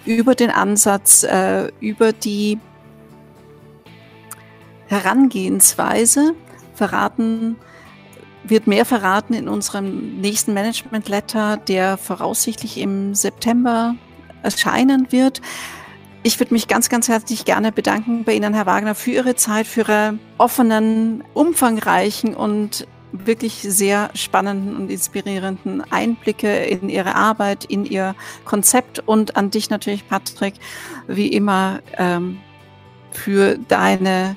über 0.06 0.36
den 0.36 0.52
Ansatz, 0.52 1.24
äh, 1.24 1.72
über 1.80 2.14
die 2.14 2.60
Herangehensweise 4.88 6.36
verraten 6.74 7.56
wird 8.48 8.68
mehr 8.68 8.86
verraten 8.86 9.34
in 9.34 9.48
unserem 9.48 10.20
nächsten 10.22 10.54
Management 10.54 11.10
Letter, 11.10 11.58
der 11.58 11.98
voraussichtlich 11.98 12.80
im 12.80 13.16
September 13.16 13.96
erscheinen 14.44 15.12
wird. 15.12 15.42
Ich 16.24 16.40
würde 16.40 16.54
mich 16.54 16.68
ganz, 16.68 16.90
ganz 16.90 17.08
herzlich 17.08 17.46
gerne 17.46 17.72
bedanken 17.72 18.24
bei 18.24 18.34
Ihnen, 18.34 18.54
Herr 18.54 18.66
Wagner, 18.66 18.96
für 18.96 19.12
Ihre 19.12 19.36
Zeit, 19.36 19.68
für 19.68 19.82
Ihre 19.82 20.20
offenen, 20.38 21.24
umfangreichen 21.34 22.34
und 22.34 22.88
wirklich 23.12 23.62
sehr 23.62 24.10
spannenden 24.14 24.76
und 24.76 24.90
inspirierenden 24.90 25.84
Einblicke 25.92 26.66
in 26.66 26.90
Ihre 26.90 27.16
Arbeit, 27.16 27.66
in 27.66 27.86
Ihr 27.86 28.16
Konzept 28.44 29.00
und 29.00 29.38
an 29.38 29.52
dich 29.52 29.70
natürlich, 29.70 30.08
Patrick, 30.08 30.56
wie 31.08 31.28
immer 31.28 31.80
ähm, 31.98 32.40
für 33.12 33.58
deine 33.68 34.36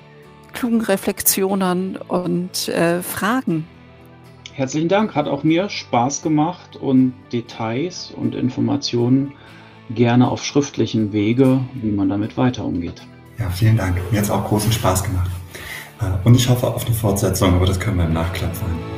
klugen 0.52 0.80
Reflexionen 0.80 1.96
und 1.96 2.68
äh, 2.68 3.02
Fragen. 3.02 3.66
Herzlichen 4.58 4.88
Dank, 4.88 5.14
hat 5.14 5.28
auch 5.28 5.44
mir 5.44 5.68
Spaß 5.68 6.22
gemacht 6.22 6.74
und 6.74 7.14
Details 7.32 8.10
und 8.10 8.34
Informationen 8.34 9.34
gerne 9.88 10.28
auf 10.28 10.44
schriftlichen 10.44 11.12
Wege, 11.12 11.60
wie 11.74 11.92
man 11.92 12.08
damit 12.08 12.36
weiter 12.36 12.64
umgeht. 12.64 13.06
Ja, 13.38 13.50
vielen 13.50 13.76
Dank. 13.76 13.98
Mir 14.10 14.18
hat 14.18 14.24
es 14.24 14.32
auch 14.32 14.44
großen 14.44 14.72
Spaß 14.72 15.04
gemacht. 15.04 15.30
Äh, 16.00 16.06
und 16.26 16.34
ich 16.34 16.48
hoffe 16.48 16.66
auf 16.66 16.84
eine 16.84 16.94
Fortsetzung, 16.96 17.54
aber 17.54 17.66
das 17.66 17.78
können 17.78 17.98
wir 17.98 18.06
im 18.06 18.12
Nachklapp 18.12 18.52
sein. 18.56 18.97